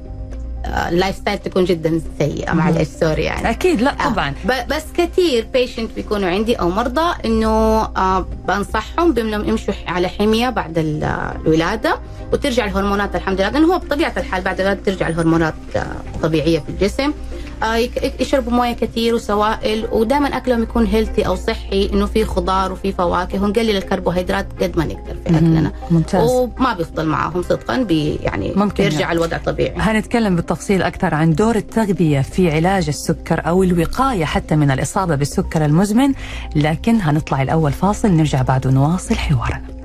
آه، 0.64 0.88
ال 0.88 1.16
lifestyle 1.16 1.38
تكون 1.38 1.64
جدا 1.64 2.00
سيئة 2.18 2.52
مم. 2.52 2.58
معلش 2.58 2.88
sorry 2.88 3.22
يعني 3.24 3.50
أكيد 3.50 3.80
لا 3.82 3.94
طبعا 4.04 4.34
ب- 4.44 4.68
بس 4.74 4.82
كثير 4.96 5.46
patient 5.52 5.90
بيكونوا 5.96 6.28
عندي 6.28 6.54
أو 6.54 6.70
مرضى 6.70 7.14
إنه 7.24 7.48
آه 7.82 8.26
بنصحهم 8.48 9.12
بإنهم 9.12 9.48
يمشوا 9.48 9.74
على 9.86 10.08
حمية 10.08 10.50
بعد 10.50 10.78
ال- 10.78 11.04
الولادة 11.46 11.96
وترجع 12.32 12.64
الهرمونات 12.64 13.16
الحمد 13.16 13.40
لله 13.40 13.50
لأنه 13.50 13.74
هو 13.74 13.78
بطبيعة 13.78 14.12
الحال 14.16 14.42
بعد 14.42 14.60
الولادة 14.60 14.80
ترجع 14.86 15.08
الهرمونات 15.08 15.54
آه 15.76 15.86
طبيعية 16.22 16.58
في 16.58 16.68
الجسم 16.68 17.02
آه 17.02 17.12
يشربوا 18.20 18.52
موية 18.52 18.72
كثير 18.72 19.14
وسوائل 19.14 19.88
ودائما 19.92 20.36
أكلهم 20.36 20.62
يكون 20.62 20.86
healthy 20.86 21.26
أو 21.26 21.34
صحي 21.36 21.90
إنه 21.92 22.06
في 22.06 22.24
خضار 22.24 22.72
وفي 22.72 22.92
فواكه 22.92 23.42
ونقلل 23.42 23.76
الكربوهيدرات 23.76 24.46
قد 24.62 24.78
ما 24.78 24.84
نقدر 24.84 25.16
في 25.24 25.36
أكلنا. 25.36 25.72
ممتاز. 25.90 26.30
وما 26.30 26.72
بيفضل 26.74 27.06
معاهم 27.06 27.42
صدقا 27.42 27.76
بي 27.76 28.14
يعني 28.22 28.52
ممكن. 28.56 28.84
يرجع 28.84 29.00
يعني. 29.00 29.12
الوضع 29.12 29.36
طبيعي. 29.38 29.74
هنتكلم 29.76 30.36
بالتفصيل 30.36 30.82
أكثر 30.82 31.14
عن 31.14 31.32
دور 31.32 31.56
التغذية 31.56 32.20
في 32.20 32.50
علاج 32.50 32.88
السكر 32.88 33.46
أو 33.46 33.62
الوقاية 33.62 34.24
حتى 34.24 34.56
من 34.56 34.70
الإصابة 34.70 35.14
بالسكر 35.14 35.64
المزمن 35.64 36.12
لكن 36.56 37.00
هنطلع 37.00 37.42
الأول 37.42 37.72
فاصل 37.72 38.08
نرجع 38.10 38.42
بعده 38.42 38.70
نواصل 38.70 39.14
حوارنا. 39.14 39.79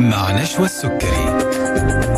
مع 0.00 0.42
نشوى 0.42 0.64
السكري. 0.64 2.09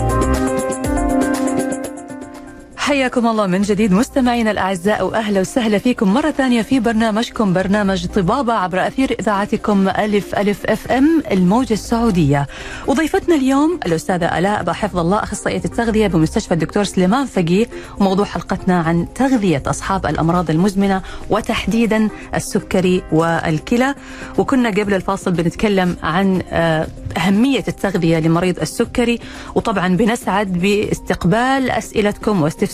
حياكم 2.83 3.27
الله 3.27 3.47
من 3.47 3.63
جديد 3.63 3.93
مستمعين 3.93 4.13
مستمعينا 4.23 4.51
الأعزاء 4.51 5.07
وأهلا 5.07 5.41
وسهلا 5.41 5.79
فيكم 5.79 6.15
مرة 6.15 6.31
ثانية 6.31 6.63
في 6.63 6.81
برنامجكم 6.81 7.53
برنامج 7.53 8.07
طبابة 8.07 8.53
عبر 8.53 8.87
أثير 8.87 9.17
إذاعتكم 9.21 9.89
ألف 9.89 10.35
ألف 10.35 10.67
FM 10.67 11.23
الموجة 11.31 11.73
السعودية. 11.75 12.47
وضيفتنا 12.87 13.35
اليوم 13.35 13.81
الأستاذة 13.87 14.39
آلاء 14.39 14.61
أبا 14.61 14.73
حفظ 14.73 14.99
الله 14.99 15.23
أخصائية 15.23 15.63
التغذية 15.65 16.07
بمستشفى 16.07 16.55
الدكتور 16.55 16.85
سليمان 16.85 17.27
فقيه 17.27 17.67
وموضوع 18.01 18.25
حلقتنا 18.25 18.81
عن 18.81 19.07
تغذية 19.15 19.63
أصحاب 19.67 20.07
الأمراض 20.07 20.51
المزمنة 20.51 21.03
وتحديدا 21.31 22.09
السكري 22.35 23.03
والكلى. 23.13 23.95
وكنا 24.39 24.69
قبل 24.69 24.95
الفاصل 24.95 25.33
بنتكلم 25.33 25.97
عن 26.03 26.43
آه، 26.51 26.87
أهمية 27.17 27.65
التغذية 27.69 28.19
لمريض 28.19 28.61
السكري 28.61 29.19
وطبعا 29.55 29.97
بنسعد 29.97 30.53
باستقبال 30.53 31.71
أسئلتكم 31.71 32.43
واستفساراتكم 32.43 32.73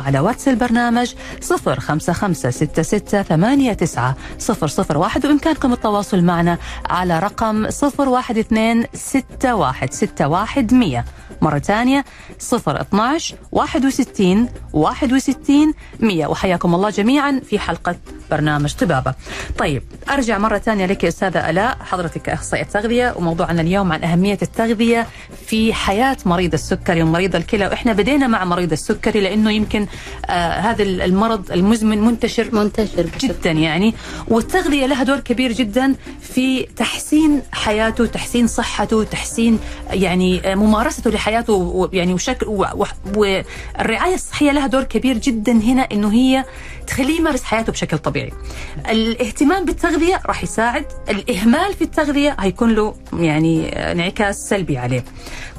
على 0.00 0.20
واتس 0.20 0.48
البرنامج 0.48 1.14
0556689 1.42 1.46
001 4.96 5.26
وإمكانكم 5.26 5.72
التواصل 5.72 6.24
معنا 6.24 6.58
على 6.90 7.18
رقم 7.18 7.66
012 7.66 8.08
61 8.08 8.84
61 9.44 10.68
100 10.72 11.04
مرة 11.42 11.58
ثانية 11.58 12.04
012 12.52 13.36
61 13.52 14.48
61 14.72 15.74
100 16.00 16.26
وحياكم 16.26 16.74
الله 16.74 16.90
جميعا 16.90 17.40
في 17.44 17.58
حلقة 17.58 17.96
برنامج 18.30 18.74
طبابة. 18.74 19.14
طيب 19.58 19.82
أرجع 20.10 20.38
مرة 20.38 20.58
ثانية 20.58 20.86
لك 20.86 21.04
يا 21.04 21.08
أستاذة 21.08 21.50
ألاء 21.50 21.76
حضرتك 21.80 22.28
أخصائية 22.28 22.64
تغذية 22.64 23.14
وموضوعنا 23.16 23.60
اليوم 23.60 23.92
عن 23.92 24.04
أهمية 24.04 24.38
التغذية 24.42 25.06
في 25.46 25.74
حياة 25.74 26.16
مريض 26.26 26.52
السكري 26.52 27.02
ومريض 27.02 27.36
الكلى. 27.36 27.66
وإحنا 27.66 27.92
بدينا 27.92 28.26
مع 28.26 28.44
مريض 28.44 28.72
السكري 28.72 29.20
لأنه 29.34 29.50
يمكن 29.50 29.86
آه 30.26 30.50
هذا 30.50 30.82
المرض 30.82 31.52
المزمن 31.52 31.98
منتشر 32.00 32.48
منتشر 32.54 33.06
جدا 33.20 33.50
يعني. 33.50 33.94
والتغذية 34.28 34.86
لها 34.86 35.02
دور 35.02 35.20
كبير 35.20 35.52
جدا 35.52 35.94
في 36.20 36.62
تحسين 36.76 37.42
حياته 37.52 38.06
تحسين 38.06 38.46
صحته 38.46 39.04
تحسين 39.04 39.58
يعني 39.90 40.52
آه، 40.52 40.54
ممارسته 40.54 41.10
لحياته 41.10 41.88
يعني 41.92 42.14
وشكل 42.14 42.46
و- 42.46 42.66
و- 42.74 42.84
والرعاية 43.16 44.14
الصحية 44.14 44.52
لها 44.52 44.66
دور 44.66 44.82
كبير 44.82 45.18
جدا 45.18 45.52
هنا 45.52 45.82
إنه 45.92 46.12
هي 46.12 46.44
تخليه 46.86 47.18
يمارس 47.20 47.42
حياته 47.42 47.72
بشكل 47.72 47.98
طبيعي. 47.98 48.32
الاهتمام 48.90 49.64
بالتغذية 49.64 50.20
راح 50.26 50.42
يساعد 50.42 50.84
الإهمال 51.10 51.74
في 51.74 51.82
التغذية 51.84 52.36
هيكون 52.40 52.74
له 52.74 52.94
يعني 53.18 53.68
آه، 53.78 53.92
انعكاس 53.92 54.36
سلبي 54.48 54.78
عليه. 54.78 55.04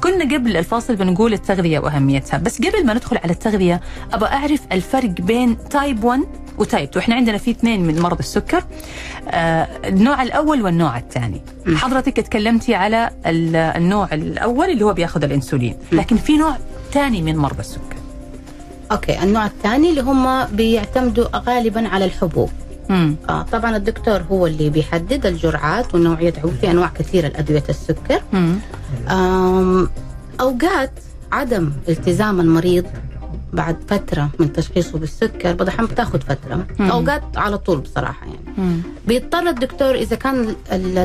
كنا 0.05 0.35
قبل 0.35 0.57
الفاصل 0.57 0.95
بنقول 0.95 1.33
التغذية 1.33 1.79
وأهميتها 1.79 2.37
بس 2.37 2.61
قبل 2.61 2.85
ما 2.85 2.93
ندخل 2.93 3.17
على 3.17 3.31
التغذية 3.31 3.81
أبغى 4.13 4.29
أعرف 4.29 4.59
الفرق 4.71 5.09
بين 5.09 5.57
type 5.69 6.03
1 6.03 6.19
و 6.57 6.64
type 6.64 6.89
2 6.89 6.99
إحنا 7.03 7.15
عندنا 7.15 7.37
في 7.37 7.51
اثنين 7.51 7.81
من 7.87 7.99
مرض 7.99 8.17
السكر. 8.19 8.63
آه 9.29 9.67
النوع 9.85 10.23
الأول 10.23 10.61
والنوع 10.61 10.97
الثاني. 10.97 11.41
حضرتك 11.75 12.17
تكلمتي 12.19 12.75
على 12.75 13.09
ال- 13.25 13.55
النوع 13.55 14.07
الأول 14.13 14.69
اللي 14.69 14.85
هو 14.85 14.93
بياخذ 14.93 15.23
الإنسولين. 15.23 15.77
لكن 15.91 16.15
في 16.17 16.37
نوع 16.37 16.57
ثاني 16.91 17.21
من 17.21 17.37
مرضى 17.37 17.59
السكر. 17.59 17.95
okay 18.91 19.23
النوع 19.23 19.45
الثاني 19.45 19.89
اللي 19.89 20.01
هم 20.01 20.43
بيعتمدوا 20.45 21.25
غالبا 21.37 21.87
على 21.87 22.05
الحبوب. 22.05 22.49
آه 23.29 23.41
طبعا 23.51 23.75
الدكتور 23.77 24.21
هو 24.31 24.47
اللي 24.47 24.69
بيحدد 24.69 25.25
الجرعات 25.25 25.93
والنوعية 25.93 26.31
في 26.61 26.71
أنواع 26.71 26.87
كثيرة 26.87 27.27
لأدوية 27.27 27.63
السكر. 27.69 28.21
أوقات 30.41 30.91
عدم 31.31 31.71
التزام 31.89 32.39
المريض 32.39 32.85
بعد 33.53 33.77
فترة 33.87 34.29
من 34.39 34.53
تشخيصه 34.53 34.99
بالسكر 34.99 35.49
بعض 35.53 35.61
الأحيان 35.61 35.85
بتاخذ 35.85 36.19
فترة. 36.19 36.65
مم. 36.79 36.91
أوقات 36.91 37.21
على 37.37 37.57
طول 37.57 37.77
بصراحة 37.77 38.25
يعني. 38.27 38.81
بيضطر 39.07 39.49
الدكتور 39.49 39.95
إذا 39.95 40.15
كان 40.15 40.55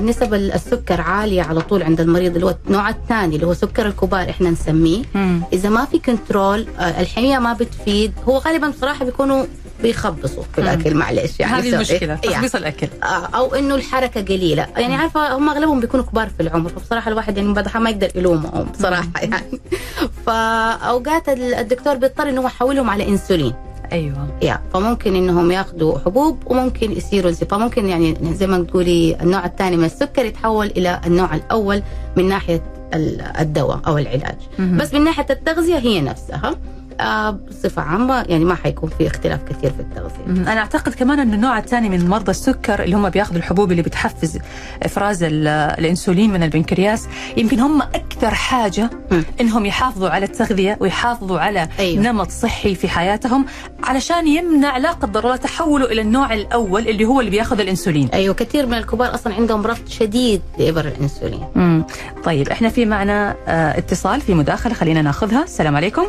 نسب 0.07 0.35
السكر 0.35 1.01
عالية 1.01 1.43
على 1.43 1.61
طول 1.61 1.83
عند 1.83 2.01
المريض 2.01 2.35
اللي 2.35 2.47
هو 2.47 2.55
النوع 2.67 2.89
الثاني 2.89 3.35
اللي 3.35 3.47
هو 3.47 3.55
سكر 3.55 3.87
الكبار 3.87 4.31
إحنا 4.31 4.51
نسميه. 4.51 5.03
امم 5.15 5.43
إذا 5.53 5.69
ما 5.69 5.85
في 5.85 5.99
كنترول 5.99 6.67
آه، 6.79 7.01
الحمية 7.01 7.39
ما 7.39 7.53
بتفيد. 7.53 8.13
هو 8.29 8.39
غالبا 8.39 8.69
بصراحة 8.69 9.05
بيكونوا 9.05 9.45
بيخبصوا 9.83 10.43
في 10.55 10.61
مم. 10.61 10.69
الأكل 10.69 10.95
معلش 10.95 11.41
يعني 11.41 11.53
هذه. 11.53 11.75
المشكلة 11.75 12.09
يعني. 12.09 12.21
تخبيص 12.21 12.55
الأكل 12.55 12.89
آه، 13.03 13.07
أو 13.37 13.55
إنه 13.55 13.75
الحركة 13.75 14.21
قليلة 14.23 14.67
يعني 14.77 14.95
عارفة 14.95 15.37
هم 15.37 15.49
أغلبهم 15.49 15.81
بيكونوا 15.81 16.05
كبار 16.05 16.29
في 16.29 16.43
العمر 16.43 16.69
فبصراحة 16.69 17.09
الواحد 17.11 17.37
يعني 17.37 17.53
بعد 17.53 17.77
ما 17.77 17.91
يقدر 17.91 18.09
يلومهم 18.15 18.65
بصراحه 18.65 19.09
يعني 19.23 19.61
فأوقات 20.27 21.29
ال- 21.29 21.55
الدكتور 21.55 21.95
بيضطر 21.97 22.29
إنه 22.29 22.41
هو 22.41 22.47
يحولهم 22.47 22.91
على 22.91 23.09
إنسولين 23.09 23.53
أيوه 23.93 24.29
يا 24.43 24.61
فممكن 24.75 25.15
إنهم 25.17 25.51
ياخذوا 25.51 25.99
حبوب 25.99 26.39
وممكن 26.47 26.93
يصيروا 26.93 27.31
زي 27.31 27.47
فممكن 27.47 27.89
يعني 27.89 28.17
زي 28.35 28.47
ما 28.47 28.63
تقولي 28.65 29.17
النوع 29.23 29.45
الثاني 29.47 29.77
من 29.77 29.85
السكر 29.85 30.25
يتحول 30.25 30.67
إلى 30.67 31.01
النوع 31.07 31.35
الأول 31.35 31.83
من 32.17 32.29
ناحية 32.29 32.63
ال- 32.95 33.21
الدواء 33.41 33.81
أو 33.87 33.99
العلاج 33.99 34.37
مهم. 34.59 34.77
بس 34.77 34.95
من 34.95 35.05
ناحية 35.05 35.27
التغذية 35.31 35.79
هي 35.79 36.01
نفسها 36.01 36.55
آه 37.01 37.31
بصفة 37.31 37.83
عامة 37.83 38.25
يعني 38.29 38.45
ما 38.45 38.55
حيكون 38.55 38.91
في 38.99 39.07
اختلاف 39.07 39.41
كثير 39.45 39.71
في 39.73 39.81
التغذية 39.81 40.25
مم. 40.27 40.49
أنا 40.49 40.61
أعتقد 40.61 40.95
كمان 40.95 41.21
إنه 41.21 41.35
النوع 41.35 41.59
الثاني 41.59 41.89
من 41.89 42.09
مرضى 42.09 42.31
السكر 42.31 42.83
اللي 42.83 42.97
هم 42.97 43.09
بياخذوا 43.09 43.37
الحبوب 43.39 43.71
اللي 43.71 43.83
بتحفز 43.83 44.39
إفراز 44.83 45.23
ال- 45.23 45.49
الإنسولين 45.49 46.33
من 46.33 46.43
البنكرياس 46.43 47.09
يمكن 47.37 47.61
هم 47.61 47.83
أكثر 47.83 48.35
حاجة 48.35 48.91
مم. 49.11 49.25
إنهم 49.41 49.67
يحافظوا 49.67 50.09
على 50.09 50.25
التغذية 50.27 50.77
ويحافظوا 50.81 51.39
على 51.41 51.69
أيوة. 51.79 52.03
نمط 52.03 52.31
صحي 52.31 52.75
في 52.75 52.89
حياتهم 52.89 53.47
علشان 53.85 54.27
يمنع 54.29 54.77
لا 54.77 54.91
قدر 54.93 55.25
الله 55.25 55.37
تحوله 55.37 55.85
إلى 55.85 56.01
النوع 56.01 56.35
الأول 56.35 56.89
اللي 56.89 57.05
هو 57.05 57.21
اللي 57.21 57.31
بياخذ 57.31 57.61
الإنسولين 57.61 58.09
أيوه 58.09 58.35
كثير 58.35 58.67
من 58.67 58.75
الكبار 58.75 59.15
أصلا 59.15 59.35
عندهم 59.35 59.67
رفض 59.67 59.89
شديد 59.89 60.43
لإبر 60.59 60.85
الإنسولين 60.85 61.41
مم. 61.55 61.85
طيب 62.25 62.49
إحنا 62.49 62.69
في 62.69 62.85
معنا 62.87 63.35
آه 63.49 63.79
اتصال 63.79 64.21
في 64.21 64.35
مداخلة 64.35 64.75
خلينا 64.75 65.03
ناخذها 65.03 65.43
السلام 65.45 65.77
عليكم 65.77 66.05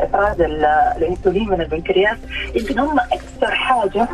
افراز 0.00 0.40
ال- 0.40 0.64
الإنسولين 0.96 1.48
من 1.48 1.60
البنكرياس 1.60 2.18
يمكن 2.54 2.78
هم 2.78 2.98
أكثر 3.00 3.50
حاجة 3.54 4.08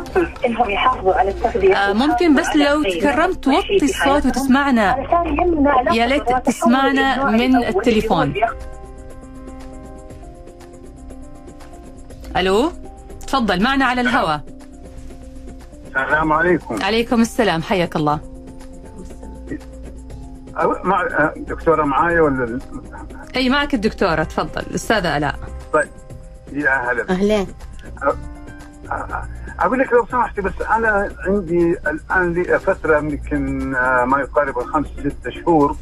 إنهم 0.45 0.69
يحافظوا 0.69 1.13
على 1.13 1.29
التغذية. 1.29 1.75
آه 1.75 1.93
ممكن 1.93 2.35
بس 2.35 2.55
لو 2.55 2.83
تكرمت 2.83 3.43
توطي 3.43 3.79
الصوت 3.83 4.25
وتسمعنا. 4.25 4.95
يا 5.93 6.05
ليت 6.07 6.23
تسمعنا 6.45 7.25
من 7.31 7.55
التليفون. 7.55 8.33
ألو؟ 12.37 12.71
تفضل 13.27 13.63
معنا 13.63 13.85
على 13.85 14.01
الهواء 14.01 14.41
السلام 15.87 16.33
عليكم. 16.33 16.83
عليكم 16.83 17.21
السلام 17.21 17.61
حياك 17.61 17.95
الله. 17.95 18.19
أو- 20.57 20.85
مع 20.85 21.01
أه، 21.01 21.33
دكتورة 21.37 21.83
معايا 21.83 22.21
ولا 22.21 22.59
أي 23.35 23.49
معك 23.49 23.73
الدكتورة 23.73 24.23
تفضل. 24.23 24.61
الاستاذه 24.61 25.17
ألاء. 25.17 25.35
طيب. 25.73 25.89
يا 26.51 26.91
هلا. 26.91 27.09
أهلين. 27.09 27.47
أه، 28.03 28.15
أقول 29.59 29.79
لك 29.79 29.93
لو 29.93 30.05
سمحتي 30.11 30.41
بس 30.41 30.61
أنا 30.61 31.11
عندي 31.19 31.71
الآن 31.71 32.33
لي 32.33 32.59
فترة 32.59 32.97
يمكن 32.97 33.75
أه، 33.75 34.05
ما 34.05 34.19
يقارب 34.19 34.57
الخمس 34.59 34.87
ست 34.87 35.29
شهور. 35.29 35.75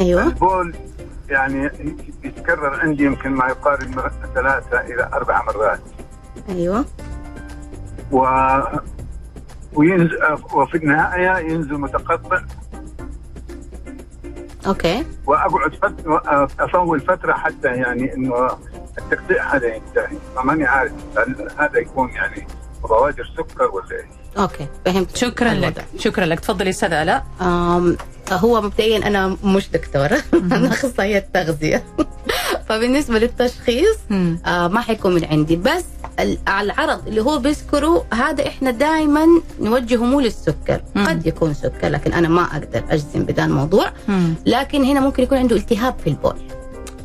أيوه. 0.00 0.26
البول 0.26 0.74
يعني 1.28 1.70
يتكرر 2.24 2.80
عندي 2.80 3.04
يمكن 3.04 3.30
ما 3.30 3.46
يقارب 3.46 4.10
ثلاثة 4.34 4.80
إلى 4.80 5.10
أربع 5.12 5.42
مرات. 5.42 5.80
أيوه. 6.48 6.84
و 8.12 8.26
وينزل 9.72 10.18
وفي 10.54 10.76
النهاية 10.76 11.52
ينزل 11.52 11.78
متقطع. 11.78 12.42
okay. 14.66 15.04
وأقعد 15.26 15.74
فتره 15.74 16.22
اطول 16.60 17.00
فترة 17.00 17.32
حتى 17.32 17.68
يعني 17.68 18.14
إنه 18.14 18.48
التقطيع 18.98 19.54
هذا 19.56 19.66
ينتهي. 19.66 20.16
فماني 20.36 20.64
عارف 20.64 20.92
هل 21.18 21.48
هذا 21.58 21.78
يكون 21.78 22.10
يعني 22.10 22.46
بوادر 22.82 23.30
سكر 23.36 23.64
ولا 23.64 23.96
إيش؟ 23.96 24.06
okay 24.38 24.66
فهمت. 24.84 25.16
شكرا. 25.16 25.54
لك. 25.54 25.84
شكرا 25.98 26.24
لك. 26.24 26.40
تفضلي 26.40 26.70
أستاذة 26.70 27.02
ألاء. 27.02 27.26
هو 28.32 28.60
مبدئيا 28.60 29.06
أنا 29.06 29.36
مش 29.44 29.70
دكتوره 29.70 30.22
أنا 30.52 30.68
أخصائية 30.68 31.28
تغذية. 31.34 31.84
فبالنسبة 32.68 33.18
للتشخيص. 33.18 33.98
آه 34.46 34.68
ما 34.68 34.80
حيكون 34.80 35.14
من 35.14 35.24
عندي. 35.24 35.56
بس 35.56 35.84
العرض 36.48 37.08
اللي 37.08 37.22
هو 37.22 37.38
بيذكره 37.38 38.04
هذا 38.14 38.46
إحنا 38.46 38.70
دائما 38.70 39.26
نوجهه 39.60 40.04
مو 40.04 40.20
للسكر 40.20 40.80
مم. 40.94 41.06
قد 41.06 41.26
يكون 41.26 41.54
سكر 41.54 41.88
لكن 41.88 42.12
أنا 42.12 42.28
ما 42.28 42.42
أقدر 42.42 42.82
أجزم 42.90 43.24
بدا 43.24 43.44
الموضوع 43.44 43.92
مم. 44.08 44.34
لكن 44.46 44.84
هنا 44.84 45.00
ممكن 45.00 45.22
يكون 45.22 45.38
عنده 45.38 45.56
التهاب 45.56 45.94
في 46.04 46.10
البول 46.10 46.36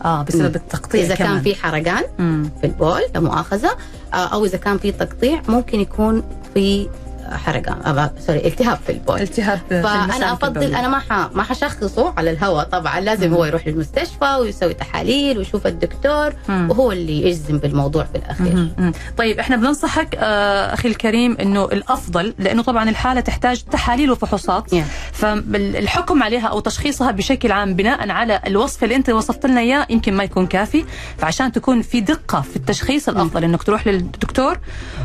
آه 0.05 0.23
بسبب 0.23 0.41
مم. 0.41 0.55
التقطيع 0.55 1.01
إذا 1.01 1.15
كمان. 1.15 1.33
كان 1.33 1.41
في 1.43 1.55
حرقان 1.55 2.03
مم. 2.19 2.49
في 2.61 2.67
البول 2.67 3.01
لا 3.13 3.19
مؤاخذة 3.19 3.69
آه، 4.13 4.17
أو 4.17 4.45
إذا 4.45 4.57
كان 4.57 4.77
في 4.77 4.91
تقطيع 4.91 5.41
ممكن 5.47 5.79
يكون 5.79 6.23
في 6.53 6.89
حرقة 7.37 7.77
أبا 7.85 8.11
sorry 8.27 8.47
التهاب 8.47 8.79
في 8.85 8.91
البول 8.91 9.21
التهاب 9.21 9.59
فأنا 9.69 10.33
أفضل. 10.33 10.63
أنا 10.75 10.87
ما 10.87 10.99
ح... 10.99 11.11
ما 11.33 11.43
حشخصه 11.43 12.13
على 12.17 12.29
الهواء 12.31 12.63
طبعا 12.65 12.99
لازم 12.99 13.33
هو 13.33 13.45
يروح 13.45 13.67
للمستشفى 13.67 14.37
ويسوي 14.41 14.73
تحاليل 14.73 15.37
ويشوف 15.37 15.67
الدكتور 15.67 16.33
مم. 16.49 16.69
وهو 16.69 16.91
اللي 16.91 17.23
يجزم 17.27 17.57
بالموضوع 17.57 18.03
في 18.03 18.17
الأخير. 18.17 18.69
مم. 18.77 18.91
طيب 19.17 19.39
إحنا 19.39 19.55
بننصحك 19.55 20.15
آه، 20.19 20.73
أخي 20.73 20.87
الكريم 20.87 21.37
إنه 21.41 21.65
الأفضل 21.65 22.33
لأنه 22.39 22.61
طبعا 22.63 22.89
الحالة 22.89 23.21
تحتاج 23.21 23.61
تحاليل 23.71 24.11
وفحوصات 24.11 24.63
Yeah. 24.73 24.75
فالحكم 25.13 26.23
عليها 26.23 26.47
أو 26.47 26.59
تشخيصها 26.59 27.11
بشكل 27.11 27.51
عام 27.51 27.73
بناء 27.75 28.09
على 28.09 28.41
الوصف 28.47 28.83
اللي 28.83 28.95
أنت 28.95 29.09
وصفت 29.09 29.45
لنا 29.45 29.59
إياه 29.61 29.87
يمكن 29.89 30.13
ما 30.13 30.23
يكون 30.23 30.47
كافي 30.47 30.85
فعشان 31.17 31.51
تكون 31.51 31.81
في 31.81 32.01
دقة 32.01 32.41
في 32.41 32.55
التشخيص 32.55 33.09
الأفضل 33.09 33.43
إنك 33.43 33.63
تروح 33.63 33.87
للدكتور 33.87 34.59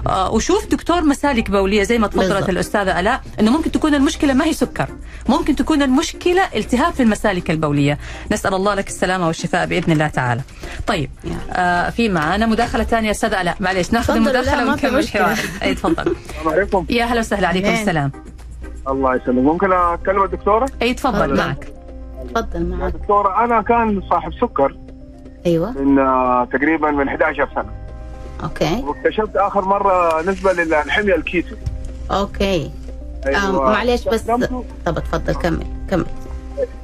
آه، 0.07 0.31
وشوف 0.31 0.67
دكتور 0.67 1.05
مسالك 1.05 1.51
بولية 1.51 1.83
زي 1.83 1.99
ما 1.99 2.07
تفضلت. 2.23 2.49
الأستاذة 2.49 3.01
ألاء 3.01 3.21
إنه 3.41 3.51
ممكن 3.51 3.71
تكون 3.73 3.95
المشكلة 3.95 4.35
ما 4.35 4.45
هي 4.45 4.53
سكر. 4.53 4.89
ممكن 5.29 5.57
تكون 5.57 5.83
المشكلة 5.83 6.43
التهاب 6.57 6.93
في 6.93 7.03
المسالك 7.03 7.51
البولية. 7.51 7.99
نسأل 8.33 8.55
الله 8.55 8.75
لك 8.75 8.87
السلامة 8.89 9.27
والشفاء 9.27 9.67
بإذن 9.67 9.93
الله 9.93 10.09
تعالى. 10.09 10.41
طيب 10.87 11.11
آه 11.53 11.91
في 11.91 12.09
معانا 12.09 12.47
مداخلة 12.47 12.85
ثانية 12.85 13.11
أستاذة 13.11 13.41
ألاء. 13.41 13.57
معليش 13.61 13.93
ناخذ 13.93 14.15
المداخله 14.15 14.65
ما 14.65 14.77
في 14.77 14.87
ونكمل 14.87 14.99
مشكلة. 14.99 15.33
الحوار 15.33 15.49
اي 15.63 15.75
تفضل. 15.75 16.17
السلام 16.29 16.49
عليكم. 16.55 16.87
يا 16.91 17.05
هلا 17.05 17.21
وسهلا 17.21 17.49
عليكم. 17.49 17.69
السلام. 17.69 18.13
الله 18.89 19.15
يسلمك. 19.17 19.45
ممكن 19.45 19.73
اتكلم 19.73 20.23
الدكتورة؟ 20.23 20.69
اي 20.83 20.95
تفضل 20.95 21.19
تفضل. 21.19 21.37
معك. 21.37 21.73
تفضل 22.35 22.67
معك. 22.67 22.93
دكتورة 22.93 23.45
أنا 23.45 23.63
كان 23.63 24.03
صاحب 24.11 24.33
سكر 24.41 24.77
أيوه. 25.47 25.71
من 25.71 25.99
آه، 25.99 26.49
تقريبا 26.53 26.91
من 26.91 27.09
11 27.09 27.49
سنة. 27.55 27.71
okay. 28.43 28.85
واكتشفت 28.87 29.37
آخر 29.37 29.65
مرة 29.65 30.23
نسبة 30.23 30.53
للحمية 30.53 31.15
الكيتو. 31.15 31.57
okay. 32.11 32.71
آه 33.27 33.51
معلش 33.51 34.09
بس. 34.09 34.23
طب 34.87 34.99
تفضل 34.99 35.35
كمل 35.35 35.67
كمل. 35.91 36.07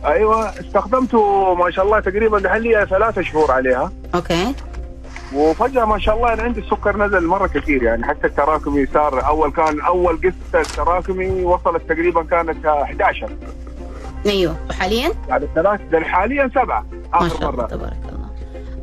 أيوه 0.05 0.61
استخدمته 0.61 1.55
ما 1.55 1.71
شاء 1.71 1.85
الله 1.85 2.01
تقريبا 2.01 2.39
دحين 2.39 2.63
لي 2.63 2.87
ثلاثة 2.91 3.23
شهور 3.23 3.51
عليها. 3.53 3.93
okay. 4.15 4.55
وفجأة 5.35 5.85
ما 5.85 5.99
شاء 5.99 6.17
الله 6.17 6.33
أنا 6.33 6.43
عندي 6.43 6.61
السكر 6.61 6.97
نزل 6.97 7.27
مرة 7.27 7.47
كثير 7.47 7.83
يعني 7.83 8.05
حتى 8.05 8.27
التراكمي 8.27 8.87
صار 8.87 9.27
أول 9.27 9.53
كان 9.53 9.81
أول 9.81 10.17
قسط 10.17 10.55
التراكمي 10.57 11.45
وصلت 11.45 11.83
تقريبا 11.89 12.23
كانت 12.23 12.67
آه، 12.67 12.83
11 12.83 13.29
أيوه. 14.27 14.57
وحاليا؟ 14.71 15.13
يعني 15.29 15.45
الثلاث 15.45 15.81
ده 15.93 16.01
حاليا 16.01 16.51
سبعة 16.55 16.85
ما 17.13 17.19
اخر 17.19 17.29
شاء 17.41 17.51
الله 17.51 17.63
مرة. 17.63 17.67
تبارك 17.67 17.97
الله. 18.13 18.29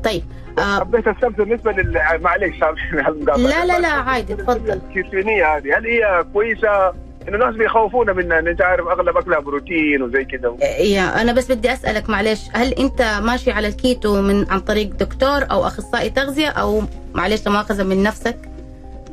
طيب 0.04 0.24
حبيت 0.60 1.08
استفسر 1.08 1.29
بالنسبة 1.43 1.72
لل 1.72 2.01
معليش 2.22 2.55
سامحني 2.60 3.01
على 3.01 3.13
المقاطعة. 3.15 3.38
لا 3.43 3.65
لا 3.65 3.79
لا 3.79 3.88
عادي 3.88 4.36
تفضل 4.36 4.72
الكيتونيه 4.89 5.58
هذه 5.58 5.77
هل 5.77 5.86
هي 5.88 6.25
كويسة؟ 6.34 6.89
إنه 7.27 7.36
الناس 7.36 7.55
بيخوفونا 7.55 8.13
منها 8.13 8.39
ان 8.39 8.48
أنت 8.48 8.62
عارف 8.62 8.88
أغلب 8.88 9.17
أكلها 9.17 9.39
بروتين 9.39 10.01
وزي 10.01 10.25
كذا 10.25 10.55
يا 10.79 11.22
أنا 11.22 11.34
بس 11.34 11.51
بدي 11.51 11.74
أسألك 11.74 12.10
معلش 12.10 12.41
هل 12.53 12.74
أنت 12.74 13.01
ماشي 13.24 13.51
على 13.51 13.67
الكيتو 13.67 14.22
من 14.22 14.51
عن 14.51 14.60
طريق 14.60 14.89
دكتور 14.89 15.46
أو 15.51 15.67
أخصائي 15.67 16.10
تغذية 16.10 16.48
أو 16.48 16.84
معلش 17.13 17.48
مؤاخذة 17.48 17.84
من 17.84 18.03
نفسك 18.03 18.38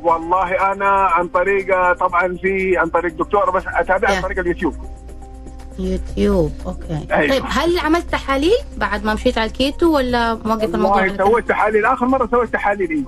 والله 0.03 0.71
أنا 0.71 0.85
عن 0.89 1.27
طريق 1.27 1.93
طبعا 1.93 2.35
في 2.41 2.77
عن 2.77 2.89
طريق 2.89 3.13
دكتوره 3.13 3.51
بس 3.51 3.63
اتابعها. 3.67 4.15
عن 4.15 4.21
طريق 4.21 4.39
اليوتيوب 4.39 4.75
يوتيوب. 5.79 6.51
okay. 6.65 7.05
أيوة. 7.11 7.29
طيب 7.29 7.43
هل 7.47 7.79
عملت 7.79 8.11
تحاليل 8.11 8.57
بعد 8.77 9.03
ما 9.03 9.13
مشيت 9.13 9.37
على 9.37 9.47
الكيتو 9.47 9.95
ولا 9.95 10.33
موقف 10.33 10.75
الموضوع 10.75 11.01
والله؟ 11.01 11.17
سويت 11.17 11.49
تحاليل. 11.49 11.85
آخر 11.85 12.05
مرة 12.05 12.27
سويت 12.31 12.53
تحاليل 12.53 12.89
إيه. 12.91 13.03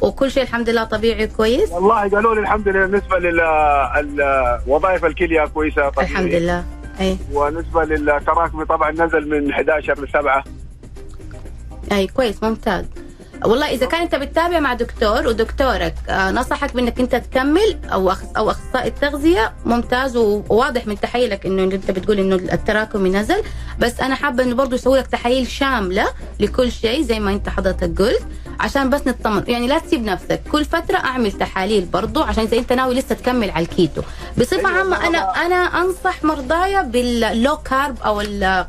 وكل 0.00 0.30
شيء 0.30 0.42
الحمد 0.42 0.70
لله 0.70 0.84
طبيعي 0.84 1.26
كويس 1.26 1.70
والله 1.72 2.08
قالوا 2.08 2.34
لي 2.34 2.40
الحمد 2.40 2.68
لله 2.68 2.86
بالنسبة 2.86 3.18
للوظائف 3.18 5.04
الكلية 5.04 5.44
كويسة 5.44 5.88
طبيعي. 5.88 6.10
الحمد 6.10 6.30
لله. 6.32 6.64
أي. 7.00 7.16
ونسبة 7.32 7.84
للتراكمي 7.84 8.64
طبعا 8.64 8.90
نزل 8.90 9.28
من 9.28 9.50
11 9.52 10.00
ل 10.04 10.08
7 10.12 10.44
أي 11.92 12.06
كويس 12.06 12.42
ممتاز. 12.42 12.84
والله 13.44 13.66
إذا 13.70 13.86
كان 13.86 14.00
أنت 14.00 14.14
بتتابع 14.14 14.60
مع 14.60 14.74
دكتور 14.74 15.26
ودكتورك 15.26 15.94
آه، 16.08 16.30
نصحك 16.30 16.74
بإنك 16.74 17.00
أنت 17.00 17.16
تكمل 17.16 17.78
أو 17.92 18.12
أو 18.36 18.50
أخصائي 18.50 18.88
التغذية 18.88 19.52
ممتاز 19.64 20.16
وواضح 20.16 20.86
من 20.86 21.00
تحاليلك 21.00 21.46
إنه 21.46 21.62
إنت 21.64 21.90
بتقول 21.90 22.18
إنه 22.18 22.34
التراكمي 22.34 23.10
نزل. 23.10 23.42
بس 23.78 24.00
أنا 24.00 24.14
حابة 24.14 24.42
إنه 24.42 24.54
برضه 24.54 24.74
يسوي 24.74 24.98
لك 24.98 25.06
تحاليل 25.06 25.46
شاملة 25.46 26.06
لكل 26.40 26.72
شيء 26.72 27.02
زي 27.02 27.20
ما 27.20 27.30
أنت 27.32 27.48
حضرتك 27.48 27.98
قلت 28.02 28.22
عشان 28.60 28.90
بس 28.90 29.06
نطمن. 29.06 29.44
يعني 29.48 29.66
لا 29.66 29.78
تسيب 29.78 30.04
نفسك. 30.04 30.40
كل 30.52 30.64
فترة 30.64 30.96
أعمل 30.96 31.32
تحاليل 31.32 31.84
برضه 31.84 32.24
عشان 32.24 32.44
إذا 32.44 32.58
أنت 32.58 32.72
ناوي 32.72 32.94
لسه 32.94 33.14
تكمل 33.14 33.50
على 33.50 33.64
الكيتو. 33.64 34.02
بصفة 34.38 34.56
أيوة، 34.68 34.78
عامة 34.78 35.06
أنا 35.06 35.32
أنا- 35.32 35.38
أنا 35.38 35.56
أنصح 35.56 36.24
مرضايا 36.24 36.82
بال 36.82 37.12
low 37.12 37.56
carb 37.56 37.96
أو 38.02 38.18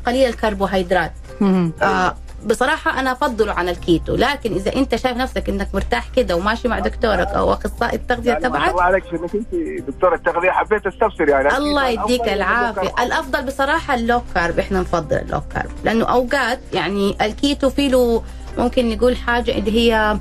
قليل 0.06 0.28
الكربوهيدرات. 0.28 1.12
آه 1.42 2.16
بصراحة 2.46 3.00
أنا 3.00 3.12
أفضله 3.12 3.52
عن 3.52 3.68
الكيتو 3.68 4.16
لكن 4.16 4.52
إذا 4.52 4.76
أنت 4.76 4.94
شايف 4.96 5.16
نفسك 5.16 5.48
إنك 5.48 5.68
مرتاح 5.74 6.08
كده 6.16 6.36
وماشي 6.36 6.68
مع 6.68 6.78
دكتورك 6.78 7.26
أو 7.28 7.52
أخصائي 7.52 7.96
التغذية 7.96 8.30
يعني 8.30 8.44
تبعك 8.44 8.70
الله 8.70 8.82
عليك 8.82 9.04
إنك 9.12 9.34
أنت 9.34 9.54
دكتورة 9.88 10.14
التغذية 10.14 10.50
حبيت 10.50 10.86
استفسر 10.86 11.28
يعني. 11.28 11.56
الله 11.56 11.88
يديك 11.88 12.20
السكر. 12.28 12.92
الأفضل 13.02 13.46
بصراحة 13.46 13.94
ال 13.94 14.00
low 14.00 14.20
carb 14.34 14.58
إحنا 14.58 14.80
نفضل 14.80 15.16
ال 15.16 15.22
low 15.22 15.40
carb 15.54 15.70
لأنه 15.84 16.04
أوقات 16.04 16.58
يعني 16.72 17.16
الكيتو 17.22 17.70
فيه 17.70 17.88
له 17.88 18.22
ممكن 18.58 18.88
نقول 18.90 19.16
حاجة 19.16 19.50
اللي 19.58 19.70
هي 19.70 20.18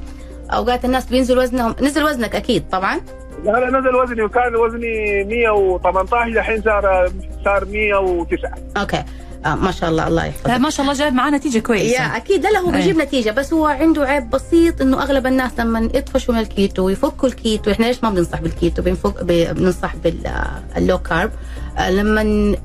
أوقات 0.53 0.85
الناس 0.85 1.05
بينزل 1.05 1.37
وزنهم 1.37 1.75
نزل 1.81 2.03
وزنك 2.03 2.35
أكيد 2.35 2.69
طبعا؟ 2.69 3.01
لا 3.43 3.51
لا 3.51 3.79
نزل 3.79 3.95
وزني 3.95 4.21
وكان 4.21 4.55
وزني 4.55 5.23
118 5.23 6.27
الحين 6.39 6.61
صار 6.61 7.11
صار 7.45 7.65
109 7.65 8.51
أوكي. 8.77 9.03
آه 9.45 9.55
ما 9.55 9.71
شاء 9.71 9.89
الله 9.89 10.07
الله 10.07 10.25
يحفظك. 10.25 10.49
ما 10.49 10.69
شاء 10.69 10.81
الله 10.85 10.93
جايب 10.97 11.13
معاه 11.13 11.29
نتيجة 11.29 11.59
كويسة. 11.59 11.93
يا 11.93 12.17
أكيد. 12.17 12.43
لا 12.43 12.59
هو 12.59 12.69
أي. 12.69 12.75
بيجيب 12.75 12.97
نتيجة 12.97 13.31
بس 13.31 13.53
هو 13.53 13.65
عنده 13.65 14.03
عيب 14.05 14.29
بسيط 14.29 14.81
إنه 14.81 15.01
أغلب 15.03 15.27
الناس 15.27 15.51
لما 15.59 15.79
يطفشوا 15.93 16.33
من 16.33 16.39
الكيتو 16.39 16.85
ويفكوا 16.85 17.29
الكيتو 17.29 17.71
إحنا 17.71 17.85
ليش 17.85 18.03
ما 18.03 18.09
بننصح 18.09 18.41
بالكيتو؟ 18.41 18.81
بنفك 18.81 19.23
بننصح 19.23 19.95
بال 19.95 20.36
low 20.36 20.97
carb. 20.97 21.31
آه، 21.77 21.91
لما 21.91 22.21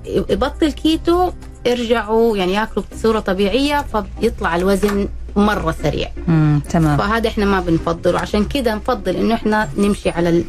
يبطل 0.06 0.72
كيتو 0.72 1.32
يرجعوا 1.66 2.36
يعني 2.36 2.52
ياكلوا 2.52 2.84
بصورة 2.92 3.20
طبيعية 3.20 3.84
فبيطلع 3.92 4.56
الوزن 4.56 5.08
مرة 5.36 5.74
سريع. 5.82 6.08
مم. 6.28 6.60
تمام. 6.70 6.98
فهذا 6.98 7.28
إحنا 7.28 7.44
ما 7.44 7.60
بنفضله. 7.60 8.18
عشان 8.18 8.44
كده 8.44 8.74
نفضل 8.74 9.16
إنه 9.16 9.34
إحنا 9.34 9.68
نمشي 9.76 10.10
على 10.10 10.44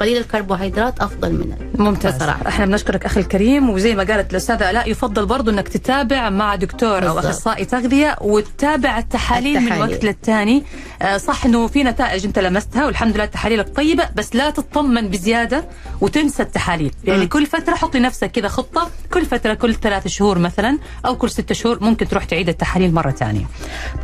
قليل 0.00 0.16
الكربوهيدرات 0.16 1.00
أفضل 1.00 1.32
من 1.32 1.56
ممتاز 1.78 2.14
بصراحة. 2.14 2.48
إحنا 2.48 2.66
بنشكرك 2.66 3.04
أخي 3.04 3.20
الكريم 3.20 3.70
وزي 3.70 3.94
ما 3.94 4.02
قالت 4.04 4.30
الأستاذة 4.30 4.70
ألاء 4.70 4.90
يفضل 4.90 5.26
برضو 5.26 5.50
إنك 5.50 5.68
تتابع 5.68 6.30
مع 6.30 6.54
دكتور 6.54 7.08
أو. 7.08 7.18
أخصائي 7.18 7.64
تغذية 7.64 8.16
وتتابع 8.20 8.98
التحاليل, 8.98 9.60
من 9.60 9.62
التحاليل. 9.66 9.92
وقت 9.94 10.04
للتاني 10.04 10.62
آه، 11.02 11.16
صح 11.16 11.44
إنه 11.44 11.66
في 11.66 11.84
نتائج 11.84 12.24
أنت 12.26 12.38
لمستها 12.38 12.86
والحمد 12.86 13.14
لله 13.14 13.24
تحاليلك 13.24 13.76
طيبه 13.76 14.08
بس 14.16 14.36
لا 14.36 14.50
تطمن 14.50 15.08
بزيادة 15.08 15.64
وتنسى 16.00 16.42
التحاليل 16.42 16.92
يعني 17.04 17.20
مم. 17.22 17.28
كل 17.28 17.46
فترة 17.46 17.74
حط 17.74 17.96
لنفسك 17.96 18.30
كذا 18.30 18.48
خطة 18.48 18.90
كل 19.12 19.24
فترة 19.26 19.54
كل 19.54 19.74
ثلاث 19.74 20.08
شهور 20.08 20.38
مثلا 20.38 20.78
أو 21.06 21.16
كل 21.16 21.30
ستة 21.30 21.54
شهور 21.54 21.78
ممكن 21.84 22.08
تروح 22.08 22.24
تعيد 22.24 22.48
التحاليل 22.48 22.94
مرة 22.94 23.10
ثانية 23.10 23.44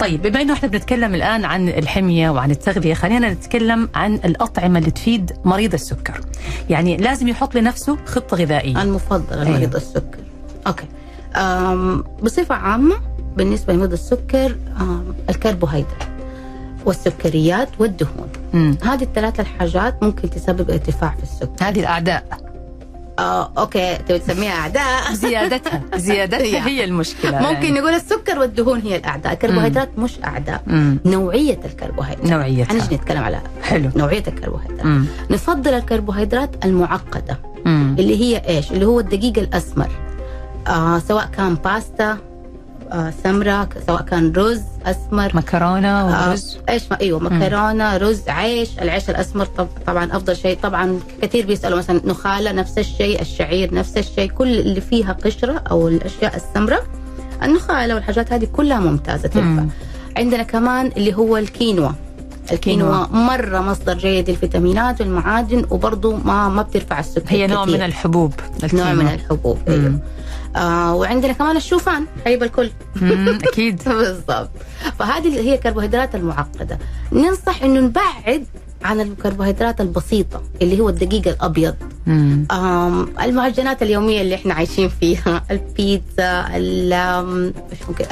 طيب 0.00 0.22
بما 0.22 0.42
إنه 0.42 0.52
إحنا 0.52 0.68
بنتكلم 0.68 1.14
الآن 1.14 1.44
عن 1.44 1.68
الحمية 1.68 2.30
وعن 2.30 2.50
التغذية 2.50 2.94
خلينا 2.94 3.30
نتكلم 3.32 3.88
عن 3.94 4.14
الأطعمة 4.14 4.78
اللي 4.78 4.90
تفيد 4.90 5.32
مريض 5.44 5.71
السكر. 5.74 6.20
يعني 6.70 6.96
لازم 6.96 7.28
يحط 7.28 7.54
لنفسه 7.54 7.96
خطة 8.06 8.36
غذائية. 8.36 8.82
المفضل 8.82 9.38
أيوة. 9.38 9.44
لمريض 9.44 9.76
السكر. 9.76 10.18
أوكي. 10.66 10.86
أم 11.36 12.04
بصفة 12.22 12.54
عامة 12.54 12.96
بالنسبة 13.36 13.72
لمريض 13.72 13.92
السكر 13.92 14.56
الكربوهيدرات 15.30 16.08
والسكريات 16.84 17.68
والدهون. 17.78 18.28
مم. 18.54 18.76
هذه 18.82 19.02
الثلاثة 19.02 19.40
الحاجات 19.40 20.02
ممكن 20.02 20.30
تسبب 20.30 20.70
ارتفاع 20.70 21.14
في 21.16 21.22
السكر. 21.22 21.68
هذه 21.68 21.80
الأعداء. 21.80 22.51
آه، 23.18 23.52
أوكي. 23.58 23.96
تبي 24.08 24.18
تسميها 24.18 24.52
أعداء. 24.52 25.12
زيادتها. 25.12 25.82
زيادتها 25.96 26.66
هي 26.68 26.84
المشكلة 26.84 27.38
ممكن 27.38 27.64
يعني. 27.64 27.70
نقول 27.80 27.92
السكر 27.94 28.38
والدهون 28.38 28.80
هي 28.80 28.96
الأعداء. 28.96 29.32
الكربوهيدرات 29.32 29.98
مش 29.98 30.12
أعداء. 30.24 30.62
مم. 30.66 30.98
نوعية 31.04 31.60
الكربوهيدرات. 31.64 32.26
نوعيتها. 32.30 32.64
حنجي 32.82 32.94
نتكلم 32.94 33.22
على 33.24 33.40
حلو. 33.62 33.90
نوعية 33.96 34.22
الكربوهيدرات؟ 34.28 34.84
مم. 34.86 35.06
نفضل 35.30 35.74
الكربوهيدرات 35.74 36.64
المعقدة 36.64 37.38
مم. 37.66 37.96
اللي 37.98 38.20
هي 38.20 38.42
إيش؟ 38.48 38.72
اللي 38.72 38.86
هو 38.86 39.00
الدقيق 39.00 39.38
الأسمر. 39.38 39.90
آه 40.68 40.98
سواء 40.98 41.26
كان 41.36 41.54
باستا 41.54 42.18
آه 42.92 43.12
سمرة 43.24 43.68
سواء 43.86 44.02
كان 44.02 44.32
رز 44.32 44.62
أسمر. 44.86 45.30
مكرونة 45.36 45.88
آه 45.88 46.30
ورز. 46.30 46.58
إيش 46.68 46.82
ما 46.90 47.00
أيوه 47.00 47.18
مكرونة 47.18 47.96
رز 47.96 48.28
عيش. 48.28 48.68
العيش 48.82 49.10
الأسمر 49.10 49.44
طب 49.44 49.68
طبعا 49.86 50.16
أفضل 50.16 50.36
شيء. 50.36 50.58
طبعا 50.62 51.00
كثير 51.22 51.46
بيسألوا 51.46 51.78
مثلا 51.78 52.00
نخالة 52.04 52.52
نفس 52.52 52.78
الشيء. 52.78 53.20
الشعير 53.20 53.74
نفس 53.74 53.96
الشيء. 53.96 54.30
كل 54.30 54.58
اللي 54.58 54.80
فيها 54.80 55.12
قشرة 55.12 55.62
أو 55.70 55.88
الأشياء 55.88 56.36
السمراء. 56.36 56.86
النخالة 57.42 57.94
والحاجات 57.94 58.32
هذه 58.32 58.44
كلها 58.44 58.80
ممتازة 58.80 59.28
تنفع. 59.28 59.64
عندنا 60.16 60.42
كمان 60.42 60.92
اللي 60.96 61.14
هو 61.14 61.36
الكينوا. 61.36 61.90
الكينوا 62.52 63.06
مرة 63.06 63.58
مصدر 63.60 63.94
جيد 63.98 64.30
للفيتامينات 64.30 65.00
والمعادن 65.00 65.64
وبرضه 65.70 66.16
ما 66.16 66.48
ما 66.48 66.62
بترفع 66.62 67.00
السكر 67.00 67.24
هي 67.28 67.46
نوع 67.46 67.64
كتير. 67.64 67.76
من 67.76 67.82
الحبوب 67.82 68.32
نوع 68.40 68.64
الكينوا. 68.64 68.92
من 68.92 69.08
الحبوب 69.14 69.58
أيوه. 69.68 69.98
آه 70.56 70.94
وعندنا 70.94 71.32
كمان 71.32 71.56
الشوفان 71.56 72.06
حبيب 72.24 72.42
الكل. 72.42 72.70
أكيد. 73.48 73.82
بالضبط. 73.86 74.50
فهذه 74.98 75.40
هي 75.40 75.54
الكربوهيدرات 75.54 76.14
المعقدة. 76.14 76.78
ننصح 77.12 77.62
إنه 77.62 77.80
نبعد 77.80 78.46
عن 78.84 79.00
الكربوهيدرات 79.00 79.80
البسيطة 79.80 80.42
اللي 80.62 80.80
هو 80.80 80.88
الدقيق 80.88 81.28
الأبيض. 81.28 81.74
المعجنات 83.22 83.82
اليومية 83.82 84.20
اللي 84.20 84.34
إحنا 84.34 84.54
عايشين 84.54 84.88
فيها 84.88 85.44
البيتزا 85.50 86.46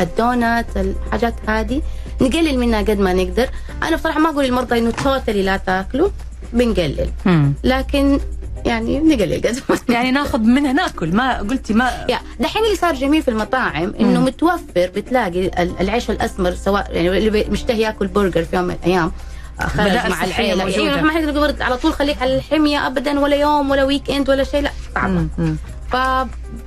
الدونات 0.00 0.66
الحاجات 0.76 1.34
هذه. 1.46 1.82
نقلل 2.20 2.58
منها 2.58 2.80
قد 2.82 2.98
ما 3.00 3.12
نقدر. 3.12 3.48
أنا 3.82 3.96
بصراحة 3.96 4.20
ما 4.20 4.30
أقول 4.30 4.44
للمرضى 4.44 4.78
إنه 4.78 4.90
توتالي 4.90 5.42
لا 5.42 5.56
تاكلوا 5.56 6.08
بنقلل. 6.52 7.10
مم. 7.26 7.52
لكن 7.64 8.20
يعني 8.66 8.98
نقلل 8.98 9.34
قد 9.46 9.56
ما 9.68 9.94
يعني 9.94 10.10
ناخذ 10.10 10.38
منها 10.40 10.72
ناكل 10.72 11.14
ما 11.16 11.38
قلتي 11.38 11.74
ما 11.74 11.90
يا 12.08 12.18
دحين 12.40 12.64
اللي 12.64 12.76
صار 12.76 12.94
جميل 12.94 13.22
في 13.22 13.28
المطاعم 13.30 13.94
إنه. 14.00 14.20
متوفر 14.20 14.90
بتلاقي 14.96 15.46
ال- 15.46 15.80
العيش 15.80 16.10
الأسمر 16.10 16.54
سواء 16.54 16.86
يعني 16.92 17.18
اللي 17.18 17.44
مشتهي 17.50 17.80
ياكل 17.80 18.06
برجر 18.06 18.44
في 18.44 18.56
يوم 18.56 18.64
من 18.64 18.76
الأيام 18.82 19.12
آه، 19.60 19.64
خرج 19.66 19.86
مع 20.10 20.24
العيلة. 20.24 20.64
يعني 20.86 21.02
ما 21.02 21.12
على 21.60 21.76
طول 21.76 21.92
خليك 21.92 22.22
على 22.22 22.36
الحمية 22.36 22.86
ابدا 22.86 23.20
ولا 23.20 23.36
يوم 23.36 23.70
ولا 23.70 23.84
weekend 23.84 24.30
ولا 24.30 24.44
شيء 24.44 24.60
لا 24.60 24.70
صعبة. 24.94 25.26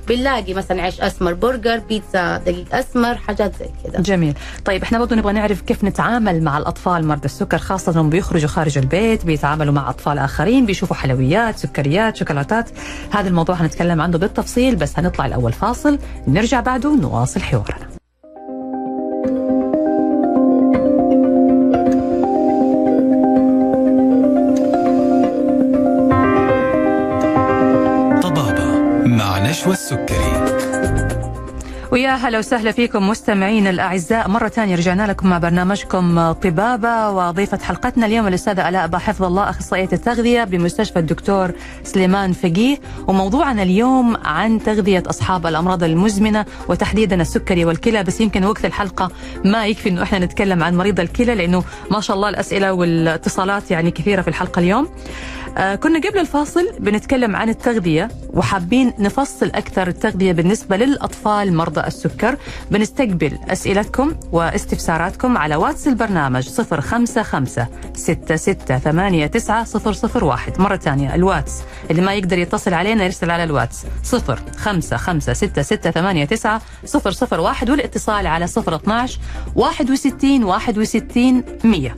مم. 0.04 0.16
فبنلاقي 0.16 0.54
مثلا 0.54 0.82
عيش 0.82 1.00
أسمر 1.00 1.32
برجر 1.34 1.78
بيتزا 1.78 2.36
دقيق 2.36 2.74
أسمر 2.74 3.14
حاجات 3.14 3.56
زي 3.56 3.66
كذا. 3.84 4.00
جميل. 4.00 4.34
طيب 4.64 4.82
إحنا 4.82 4.98
برضو 4.98 5.14
نبغى 5.14 5.32
نعرف 5.32 5.60
كيف 5.60 5.84
نتعامل 5.84 6.42
مع 6.42 6.58
الأطفال 6.58 7.06
مرضى 7.06 7.24
السكر 7.24 7.58
خاصة 7.58 7.92
انهم 7.92 8.10
بيخرجوا 8.10 8.48
خارج 8.48 8.78
البيت 8.78 9.26
بيتعاملوا 9.26 9.72
مع 9.74 9.90
أطفال 9.90 10.18
آخرين 10.18 10.66
بيشوفوا 10.66 10.96
حلويات 10.96 11.58
سكريات 11.58 12.16
شوكولاتات. 12.16 12.70
هذا 13.10 13.28
الموضوع 13.28 13.54
هنتكلم 13.54 14.00
عنه 14.00 14.18
بالتفصيل 14.18 14.76
بس 14.76 14.98
هنطلع 14.98 15.26
الأول 15.26 15.52
فاصل 15.52 15.98
نرجع 16.28 16.60
بعده 16.60 16.96
نواصل 16.96 17.40
حوارنا. 17.40 17.94
نشوى 29.54 29.72
السكري 29.72 30.44
ويا 31.92 32.10
هلا 32.14 32.38
وسهلا 32.38 32.72
فيكم 32.72 33.08
مستمعين 33.08 33.66
الأعزاء. 33.66 34.28
مرة 34.28 34.48
ثانية 34.48 34.76
رجعنا 34.76 35.06
لكم 35.06 35.28
مع 35.28 35.38
برنامجكم 35.38 36.32
طبابة 36.32 37.10
وضيفة 37.10 37.58
حلقتنا 37.58 38.06
اليوم 38.06 38.26
الأستاذة 38.26 38.68
ألاء 38.68 38.86
با 38.86 38.98
حفظ 38.98 39.24
الله 39.24 39.50
أخصائية 39.50 39.88
التغذية 39.92 40.44
بمستشفى 40.44 40.98
الدكتور 40.98 41.52
سليمان 41.84 42.32
فقيه. 42.32 42.78
وموضوعنا 43.08 43.62
اليوم 43.62 44.16
عن 44.24 44.62
تغذية 44.62 45.02
أصحاب 45.06 45.46
الأمراض 45.46 45.82
المزمنة 45.82 46.46
وتحديدا 46.68 47.22
السكري 47.22 47.64
والكلى. 47.64 48.02
بس 48.02 48.20
يمكن 48.20 48.44
وقت 48.44 48.64
الحلقة 48.64 49.10
ما 49.44 49.66
يكفي 49.66 49.88
إنه 49.88 50.02
إحنا 50.02 50.18
نتكلم 50.18 50.62
عن 50.62 50.76
مريض 50.76 51.00
الكلى 51.00 51.34
لأنه 51.34 51.64
ما 51.90 52.00
شاء 52.00 52.16
الله 52.16 52.28
الأسئلة 52.28 52.72
والاتصالات 52.72 53.70
يعني 53.70 53.90
كثيرة 53.90 54.22
في 54.22 54.28
الحلقة 54.28 54.58
اليوم. 54.58 54.88
آه 55.58 55.74
كنا 55.74 55.98
قبل 55.98 56.18
الفاصل 56.18 56.68
بنتكلم 56.78 57.36
عن 57.36 57.48
التغذية 57.48 58.08
وحابين 58.32 58.92
نفصل 58.98 59.46
أكثر 59.46 59.88
التغذية 59.88 60.32
بالنسبة 60.32 60.76
للأطفال 60.76 61.54
مرضى 61.54 61.80
السكر. 61.80 62.36
بنستقبل 62.70 63.38
أسئلتكم 63.48 64.14
واستفساراتكم 64.32 65.38
على 65.38 65.56
واتس 65.56 65.88
البرنامج 65.88 66.48
055 66.48 67.46
6689 67.94 70.28
001 70.28 70.60
مرة 70.60 70.76
ثانية 70.76 71.14
الواتس. 71.14 71.52
اللي 71.90 72.02
ما 72.02 72.14
يقدر 72.14 72.38
يتصل 72.38 72.74
علينا 72.74 73.04
يرسل 73.04 73.30
على 73.30 73.44
الواتس. 73.44 73.84
055 74.56 75.20
6689 75.20 76.60
001 77.40 77.70
والإتصال 77.70 78.26
على 78.26 78.44
012 78.44 79.18
61 79.56 80.44
61 80.44 81.42
100 81.64 81.96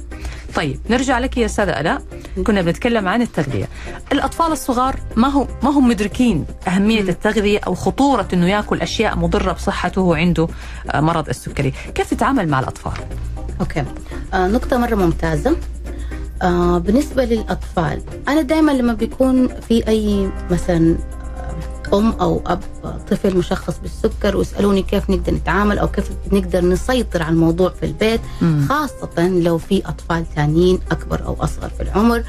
طيب 0.57 0.81
نرجع 0.91 1.19
لك 1.19 1.37
يا 1.37 1.47
أستاذة 1.47 1.81
ألاء. 1.81 2.03
كنا 2.47 2.63
بنتكلم 2.63 3.09
عن 3.09 3.23
التغذية. 3.23 3.69
الأطفال 4.13 4.53
الصغار 4.53 5.01
ما 5.17 5.29
هو 5.29 5.47
ما 5.63 5.71
هم 5.71 5.89
مدركين 5.89 6.45
أهمية 6.69 7.01
التغذية 7.01 7.59
أو 7.67 7.75
خطورة 7.75 8.29
إنه 8.33 8.49
يأكل 8.49 8.81
أشياء 8.81 9.17
مضرة 9.17 9.53
بصحته 9.53 10.01
وهو 10.01 10.15
عنده 10.15 10.49
آه، 10.91 11.01
مرض 11.01 11.29
السكري. 11.29 11.73
كيف 11.95 12.11
تتعامل 12.11 12.49
مع 12.49 12.61
الأطفال؟ 12.61 12.93
أوكي. 13.61 13.85
آه 14.35 14.49
نقطة 14.49 14.79
مرة 14.79 14.95
ممتازة. 14.95 15.57
آه 16.43 16.79
بالنسبة 16.79 17.25
للأطفال 17.25 18.03
أنا 18.29 18.43
دائما 18.43 18.73
لما 18.73 18.93
بيكون 18.93 19.49
في 19.69 19.89
أي 19.89 20.31
مثلا 20.51 20.97
أم 21.95 22.11
أو 22.21 22.43
أب 22.47 22.61
طفل 23.11 23.37
مشخص 23.37 23.75
بالسكر 23.83 24.37
ويسألوني 24.37 24.83
كيف 24.83 25.11
نقدر 25.11 25.35
نتعامل 25.35 25.79
أو 25.79 25.89
كيف 25.89 26.11
نقدر 26.33 26.65
نسيطر 26.65 27.23
على 27.23 27.33
الموضوع 27.33 27.71
في 27.81 27.87
البيت 27.87 28.21
مم. 28.43 28.67
خاصة 28.69 29.29
لو 29.29 29.59
في 29.59 29.83
أطفال 29.87 30.25
ثانيين 30.37 30.79
أكبر 30.91 31.25
أو 31.27 31.37
أصغر 31.41 31.69
في 31.69 31.83
العمر. 31.83 32.23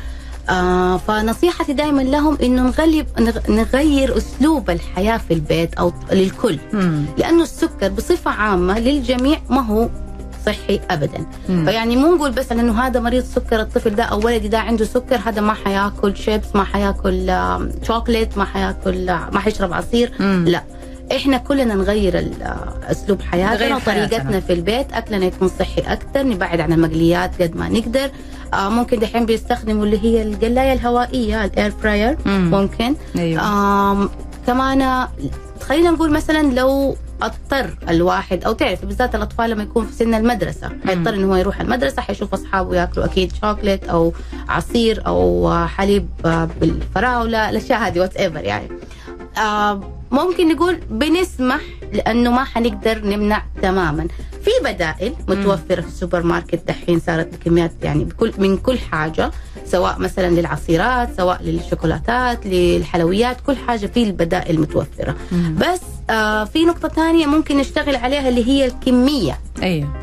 آه 0.50 0.98
فنصيحتي 0.98 1.74
دائما 1.74 2.02
لهم 2.02 2.38
إنه 2.44 2.62
نغلب 2.64 3.08
نغ- 3.20 3.50
نغير 3.50 4.18
أسلوب 4.18 4.70
الحياة 4.70 5.18
في 5.18 5.34
البيت 5.34 5.74
أو 5.74 5.94
للكل. 6.12 6.60
لأنه 7.18 7.44
السكر 7.44 7.90
بصفة 7.90 8.32
عامة 8.32 8.80
للجميع 8.80 9.40
ما 9.50 9.62
هو 9.62 9.90
صحي 10.48 10.80
ابدا 10.90 11.26
مم. 11.50 11.66
فيعني 11.66 11.96
مو 11.98 12.16
نقول 12.16 12.32
بس 12.32 12.52
إنه 12.52 12.82
هذا 12.82 13.00
مريض 13.00 13.24
سكر 13.24 13.62
الطفل 13.62 13.96
ده 13.96 14.04
أو 14.04 14.26
ولدي 14.26 14.48
ده 14.48 14.60
عنده 14.60 14.86
سكر 14.86 15.20
هذا 15.26 15.42
ما 15.42 15.54
حياكل 15.54 16.18
شيبس 16.18 16.48
ما 16.56 16.64
حياكل 16.64 17.32
شوكليت 17.84 18.38
ما 18.38 18.46
حياكل 18.46 19.10
آه، 19.10 19.30
ما 19.34 19.40
حيشرب 19.40 19.74
عصير 19.74 20.12
مم. 20.20 20.46
لا 20.48 20.64
إحنا 21.16 21.38
كلنا 21.38 21.76
نغير 21.76 22.18
آه، 22.42 22.74
أسلوب 22.92 23.22
حياتنا 23.22 23.76
وطريقتنا. 23.76 24.40
في 24.40 24.54
البيت 24.54 24.94
أكلنا 24.94 25.26
يكون 25.26 25.48
صحي 25.60 25.82
أكثر 25.82 26.24
نبعد 26.24 26.60
عن 26.60 26.74
المقليات 26.74 27.42
قد 27.42 27.56
ما 27.56 27.70
نقدر 27.70 28.10
آه 28.54 28.70
ممكن 28.70 29.00
دحين 29.00 29.26
بيستخدموا 29.26 29.86
اللي 29.86 30.04
هي 30.04 30.22
القلاية 30.22 30.74
الهوائية 30.74 31.46
ال 31.46 31.52
air 31.52 31.72
fryer 31.72 32.18
مم. 32.26 32.52
ممكن 32.52 32.96
أيوه 33.18 33.42
آم 33.92 34.10
كمان 34.48 35.08
خلينا 35.62 35.92
نقول 35.92 36.12
مثلا 36.12 36.42
لو 36.54 36.96
أضطر 37.22 37.78
الواحد 37.90 38.44
أو 38.44 38.52
تعرف 38.54 38.86
بالذات 38.86 39.16
الأطفال 39.16 39.50
لما 39.50 39.64
يكون 39.64 39.86
في 39.86 39.94
سن 39.94 40.14
المدرسة. 40.14 40.70
حيضطر 40.88 41.14
إنه 41.14 41.32
هو 41.32 41.36
يروح 41.36 41.62
المدرسة 41.62 42.02
حيشوف 42.02 42.34
أصحابه 42.34 42.76
يأكلوا 42.76 43.06
أكيد 43.06 43.34
شوكليت 43.42 43.84
أو 43.90 44.14
عصير 44.50 45.08
أو 45.08 45.54
حليب 45.68 46.08
بالفراولة 46.62 47.50
الأشياء 47.50 47.80
هذه 47.80 48.00
whatever 48.00 48.44
يعني. 48.44 48.68
آه 49.38 49.82
ممكن 50.12 50.48
نقول 50.56 50.80
بنسمح 50.90 51.62
لأنه 51.94 52.32
ما 52.32 52.44
حنقدر 52.44 53.06
نمنع 53.06 53.44
تماما. 53.62 54.08
في 54.44 54.52
بدائل 54.64 55.14
متوفرة 55.28 55.82
في 55.82 55.88
السوبر 55.88 56.24
ماركت 56.24 56.68
دحين 56.68 57.00
صارت 57.00 57.34
بكميات 57.34 57.72
يعني 57.84 58.04
بكل 58.04 58.34
من 58.38 58.58
كل 58.58 58.80
حاجة 58.80 59.32
سواء 59.66 60.00
مثلا 60.00 60.28
للعصيرات 60.28 61.10
سواء 61.18 61.44
للشوكولاتات 61.44 62.46
للحلويات 62.46 63.38
كل 63.42 63.56
حاجة 63.56 63.86
في 63.86 64.04
البدائل 64.04 64.60
متوفرة. 64.62 65.16
بس 65.58 65.82
آه 66.10 66.44
في 66.44 66.66
نقطة 66.66 66.88
ثانية 66.88 67.26
ممكن 67.26 67.58
نشتغل 67.58 67.96
عليها 67.96 68.30
اللي 68.30 68.48
هي 68.48 68.66
الكمية. 68.66 69.40
أيوه. 69.64 69.94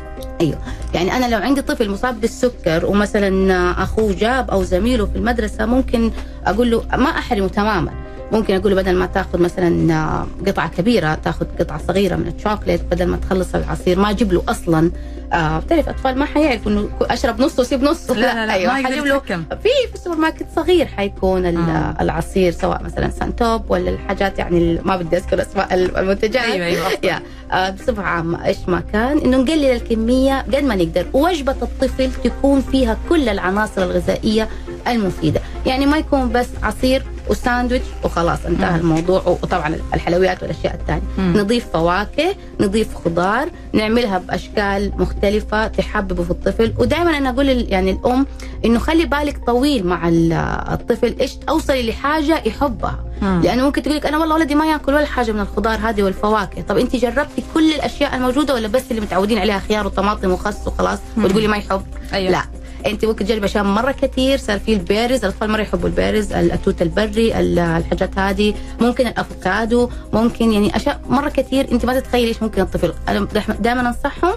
أيوه. 0.41 0.57
يعني 0.93 1.17
أنا 1.17 1.35
لو 1.35 1.37
عندي 1.41 1.61
طفل 1.61 1.89
مصاب 1.89 2.21
بالسكر 2.21 2.85
ومثلا 2.85 3.83
أخوه 3.83 4.13
جاب 4.13 4.51
أو 4.51 4.63
زميله 4.63 5.05
في 5.05 5.15
المدرسة 5.15 5.65
ممكن 5.65 6.11
أقول 6.45 6.71
له 6.71 6.83
ما 6.97 7.09
أحرمه 7.09 7.47
تماما. 7.47 7.91
ممكن 8.31 8.55
أقول 8.55 8.75
له 8.75 8.81
بدل 8.81 8.95
ما 8.95 9.05
تاخذ 9.05 9.39
مثلا 9.39 10.25
قطعة 10.47 10.69
كبيرة 10.69 11.15
تاخذ 11.15 11.45
قطعة 11.59 11.81
صغيرة 11.87 12.15
من 12.15 12.33
الشوكليت 12.37 12.81
بدل 12.91 13.05
ما 13.05 13.17
تخلص 13.17 13.55
العصير 13.55 13.99
ما 13.99 14.09
أجيب 14.09 14.33
له 14.33 14.43
أصلا 14.49 14.91
آه 15.33 15.59
بتعرف 15.59 15.89
أطفال 15.89 16.17
ما 16.17 16.25
حيعرفوا 16.25 16.71
إنه 16.71 16.89
أشرب 17.01 17.41
نص 17.41 17.59
واسيب 17.59 17.83
نص 17.83 18.11
لا 18.11 18.15
لا 18.15 18.45
لا 18.45 18.53
أيوه 18.53 18.73
حجيب 18.73 19.05
له 19.05 19.19
في 19.19 19.69
في 19.89 19.95
السوبر 19.95 20.15
ماركت 20.15 20.45
صغير 20.55 20.85
حيكون 20.85 21.45
آه. 21.45 21.97
العصير 22.01 22.51
سواء 22.51 22.83
مثلا 22.83 23.09
سانتوب 23.09 23.71
ولا 23.71 23.89
الحاجات 23.89 24.39
يعني 24.39 24.79
ما 24.85 24.97
بدي 24.97 25.17
أذكر 25.17 25.41
أسماء 25.41 25.73
المنتجات. 25.73 26.43
أيوه 26.43 26.65
أيوه 26.65 26.87
يا 27.03 27.19
آه، 27.51 27.69
بصفة 27.69 28.03
عامة 28.03 28.45
إيش 28.45 28.57
ما 28.67 28.83
كان 28.93 29.17
إنه 29.17 29.37
نقلل 29.37 29.65
الكمية 29.65 30.41
قد 30.41 30.63
ما 30.63 30.75
نقدر 30.75 31.05
ووجبة 31.13 31.55
الطفل 31.61 32.11
تكون 32.23 32.61
فيها 32.61 32.97
كل 33.09 33.29
العناصر 33.29 33.83
الغذائية 33.83 34.49
المفيدة. 34.87 35.41
يعني 35.65 35.85
ما 35.85 35.97
يكون 35.97 36.31
بس 36.31 36.47
عصير 36.63 37.03
وساندويتش 37.29 37.85
وخلاص 38.03 38.45
انتهى 38.45 38.69
مم. 38.71 38.75
الموضوع 38.79 39.21
وطبعا 39.27 39.75
الحلويات 39.93 40.41
والأشياء 40.43 40.75
الثانية 40.75 41.01
مم. 41.17 41.33
نضيف 41.37 41.65
فواكه 41.73 42.35
نضيف 42.61 42.87
خضار 43.05 43.49
نعملها 43.73 44.17
بأشكال 44.17 44.91
مختلفة 44.97 45.67
تحببه 45.67 46.23
في 46.23 46.31
الطفل 46.31 46.73
ودائما 46.77 47.17
أنا 47.17 47.29
أقول 47.29 47.47
يعني 47.69 47.91
الأم 47.91 48.25
إنه 48.65 48.79
خلي 48.79 49.05
بالك 49.05 49.37
طويل 49.45 49.87
مع 49.87 50.07
ال- 50.07 50.33
الطفل 50.71 51.15
إيش 51.21 51.31
اوصلي 51.49 51.89
لحاجة 51.89 52.41
يحبها 52.45 52.99
مم. 53.21 53.41
لأنه 53.43 53.63
ممكن 53.65 53.83
تقول 53.83 53.95
لك 53.97 54.05
أنا 54.05 54.17
والله 54.17 54.35
ولدي 54.35 54.55
ما 54.55 54.65
يأكل 54.65 54.93
ولا 54.93 55.05
حاجة 55.05 55.31
من 55.31 55.39
الخضار 55.39 55.79
هذه 55.83 56.03
والفواكه 56.03 56.61
طب 56.61 56.77
أنت 56.77 56.95
جربتي 56.95 57.43
كل 57.53 57.73
الأشياء 57.73 58.15
الموجودة 58.15 58.53
ولا 58.53 58.67
بس 58.67 58.83
اللي 58.91 59.01
متعودين 59.01 59.37
عليها 59.37 59.59
خيار 59.59 59.85
وطماطم 59.87 60.31
وخس 60.31 60.67
وخلاص. 60.67 60.99
وتقولي 61.17 61.47
ما 61.47 61.57
يحب 61.57 61.81
أيوه 62.13 62.31
لا 62.31 62.41
أنت 62.85 63.05
ممكن 63.05 63.25
تجربي 63.25 63.45
أشياء 63.45 63.63
مرة 63.63 63.91
كثير 63.91 64.37
صار 64.37 64.59
في 64.59 64.73
ال 64.73 64.80
berries 64.80 65.25
الأطفال 65.25 65.49
مرة 65.49 65.61
يحبوا 65.61 65.89
ال 65.89 65.94
berries 65.94 66.33
التوت 66.33 66.81
البري 66.81 67.39
ال- 67.39 67.59
الحاجات 67.59 68.19
هذه. 68.19 68.53
ممكن 68.81 69.07
الأفوكادو 69.07 69.89
ممكن 70.13 70.51
يعني 70.51 70.75
أشياء 70.75 71.01
مرة 71.09 71.29
كثير. 71.29 71.71
أنت 71.71 71.85
ما 71.85 71.99
تتخيلي 71.99 72.27
إيش 72.27 72.43
ممكن 72.43 72.61
الطفل. 72.61 72.93
أنا 73.09 73.27
دائما 73.59 73.81
أنصحهم 73.81 74.33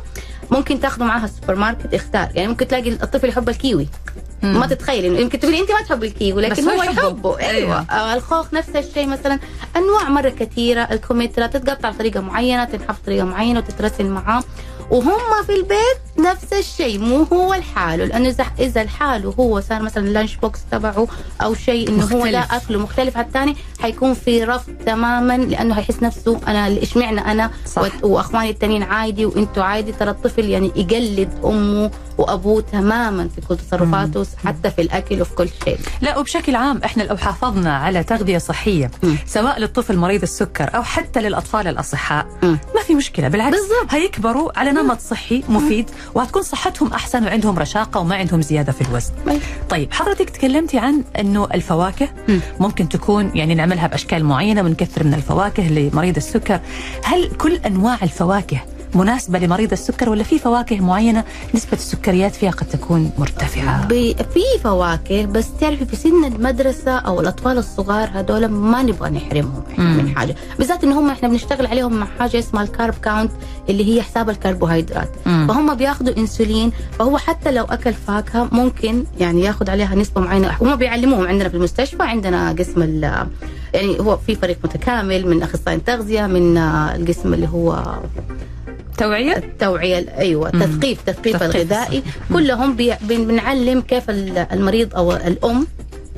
ممكن 0.50 0.80
تاخذوا 0.80 1.06
معاها 1.06 1.24
السوبر 1.24 1.54
ماركت 1.54 1.94
إختار. 1.94 2.28
يعني 2.34 2.48
ممكن 2.48 2.68
تلاقي 2.68 2.90
الطفل 2.90 3.28
يحب 3.28 3.48
الكيوي. 3.48 3.88
ما 4.42 4.66
تتخيلي 4.66 5.22
يمكن 5.22 5.40
تقولي 5.40 5.60
أنت 5.60 5.70
ما 5.72 5.82
تحبي 5.82 6.06
الكيوي 6.06 6.42
لكن 6.42 6.68
هو 6.68 6.82
يحبه. 6.82 7.38
أيوه. 7.38 7.50
أيوة. 7.50 7.76
آه، 7.90 8.14
الخوخ 8.14 8.54
نفس 8.54 8.68
الشيء 8.76 9.06
مثلا. 9.06 9.38
أنواع 9.76 10.08
مرة 10.08 10.28
كثيرة. 10.28 10.80
الكمثرى 10.80 11.48
تتقطع 11.48 11.90
بطريقة 11.90 12.20
معينة 12.20 12.64
تنحف 12.64 13.02
بطريقة 13.02 13.24
معينة 13.24 13.58
وتترسل 13.58 14.06
معاه. 14.06 14.42
وهم 14.90 15.42
في 15.46 15.52
البيت 15.52 15.98
نفس 16.18 16.52
الشيء 16.52 16.98
مو 16.98 17.22
هو 17.22 17.54
لحاله 17.54 18.04
لأنه 18.04 18.28
اذا 18.28 18.44
إذا 18.58 18.84
لحاله 18.84 19.34
هو 19.40 19.60
صار 19.60 19.82
مثلا 19.82 20.04
ال 20.06 20.11
lunch 20.11 20.34
box 20.36 20.60
تبعه 20.70 21.06
أو 21.42 21.54
شيء 21.54 21.88
إنه 21.88 22.04
هو 22.04 22.26
لا. 22.26 22.38
أكله 22.56 22.78
مختلف 22.78 23.16
عن 23.16 23.24
الثاني 23.24 23.56
حيكون 23.80 24.14
في 24.14 24.44
رفض 24.44 24.72
تماما 24.86 25.36
لأنه 25.36 25.74
حيحس 25.74 26.02
نفسه 26.02 26.40
أنا 26.48 26.82
إشمعنى 26.82 27.20
أنا 27.20 27.50
صح. 27.66 27.82
وأخواني 28.02 28.50
التانيين 28.50 28.82
عادي 28.82 29.26
وإنتوا 29.26 29.62
عادي 29.62 29.92
ترى 29.92 30.10
الطفل 30.10 30.44
يعني 30.44 30.72
يقلد 30.76 31.30
أمه 31.44 31.90
وأبوه 32.18 32.60
تماما 32.72 33.28
في 33.28 33.40
كل 33.40 33.56
تصرفاته 33.56 34.26
حتى 34.44 34.70
في 34.70 34.82
الأكل 34.82 35.20
وفي 35.20 35.34
كل 35.34 35.48
شيء 35.64 35.78
لا 36.00 36.18
وبشكل 36.18 36.56
عام 36.56 36.80
إحنا 36.84 37.02
لو 37.02 37.16
حافظنا 37.16 37.76
على 37.76 38.04
تغذية 38.04 38.38
صحية 38.38 38.90
مم. 39.02 39.16
سواء 39.26 39.58
للطفل 39.60 39.96
مريض 39.96 40.22
السكر 40.22 40.70
أو 40.76 40.82
حتى 40.82 41.20
للأطفال 41.20 41.66
الأصحاء 41.68 42.26
مم. 42.42 42.58
ما 42.74 42.82
في 42.86 42.94
مشكلة 42.94 43.28
بالعكس 43.28 43.56
بالضبط. 43.56 43.92
هيكبروا 43.94 44.58
على 44.58 44.72
نمط 44.82 45.00
صحي 45.00 45.42
مفيد 45.48 45.90
وهتكون 46.14 46.42
صحتهم 46.42 46.92
أحسن 46.92 47.24
وعندهم 47.24 47.58
رشاقة 47.58 48.00
وما 48.00 48.16
عندهم 48.16 48.42
زيادة 48.42 48.72
في 48.72 48.80
الوزن. 48.82 49.12
طيب 49.70 49.92
حضرتك 49.92 50.30
تكلمتي 50.30 50.78
عن 50.78 51.04
إنه 51.18 51.48
الفواكه 51.54 52.08
مم. 52.28 52.40
ممكن 52.60 52.88
تكون 52.88 53.30
يعني 53.34 53.54
نعملها 53.54 53.86
بأشكال 53.86 54.24
معينة 54.24 54.62
ونكثر 54.62 55.04
من 55.04 55.14
الفواكه 55.14 55.68
لمريض 55.68 56.16
السكر 56.16 56.60
هل 57.04 57.30
كل 57.38 57.54
أنواع 57.66 57.98
الفواكه 58.02 58.60
مناسبة 58.94 59.38
لمريض 59.38 59.72
السكر 59.72 60.08
ولا 60.10 60.22
في 60.22 60.38
فواكه 60.38 60.80
معينة 60.80 61.24
نسبة 61.54 61.72
السكريات 61.72 62.34
فيها 62.34 62.50
قد 62.50 62.66
تكون 62.66 63.10
مرتفعة؟ 63.18 63.86
ب- 63.86 64.16
في 64.32 64.40
فواكه 64.64 65.26
بس 65.26 65.46
تعرفي 65.60 65.84
في 65.84 65.96
سن 65.96 66.24
المدرسة 66.24 66.90
أو 66.98 67.20
الأطفال 67.20 67.58
الصغار 67.58 68.08
هذول 68.14 68.46
ما 68.46 68.82
نبغى 68.82 69.10
نحرمهم 69.10 69.62
مم. 69.78 69.96
من 69.96 70.16
حاجة 70.16 70.34
بالذات 70.58 70.84
إن 70.84 70.92
هم 70.92 71.10
إحنا 71.10 71.28
بنشتغل 71.28 71.66
عليهم 71.66 71.92
مع 71.94 72.06
حاجة 72.18 72.38
اسمها 72.38 72.62
ال 72.62 72.69
carb 72.69 72.94
count 72.94 73.30
اللي 73.68 73.94
هي 73.96 74.02
حساب 74.02 74.30
الكربوهيدرات 74.30 75.10
مم. 75.26 75.46
فهم 75.48 75.74
بياخذوا 75.74 76.16
إنسولين 76.18 76.72
فهو 76.98 77.18
حتى 77.18 77.50
لو 77.52 77.64
أكل 77.64 77.92
فاكهة 77.94 78.48
ممكن 78.52 79.04
يعني 79.20 79.40
ياخذ 79.42 79.70
عليها 79.70 79.94
نسبة 79.94 80.20
معينة 80.20 80.56
هم 80.60 80.76
بيعلموهم 80.76 81.26
عندنا 81.26 81.48
في 81.48 81.54
المستشفى 81.56 82.02
عندنا 82.02 82.52
قسم 82.52 82.82
ال- 82.82 83.26
يعني 83.74 84.00
هو 84.00 84.16
في 84.16 84.34
فريق 84.34 84.58
متكامل 84.64 85.26
من 85.26 85.42
أخصائيين 85.42 85.84
تغذية 85.84 86.26
من 86.26 86.56
القسم 86.58 87.34
اللي 87.34 87.48
هو 87.48 87.84
توعية؟ 88.98 89.36
التوعية 89.36 90.06
أيوه 90.18 90.50
مم. 90.54 90.60
تثقيف 90.62 91.02
تثقيف 91.02 91.42
الغذائي 91.42 92.02
كلهم 92.32 92.76
بنعلم 93.00 93.80
كيف 93.80 94.10
ال- 94.10 94.38
المريض 94.52 94.96
أو 94.96 95.12
الأم 95.12 95.66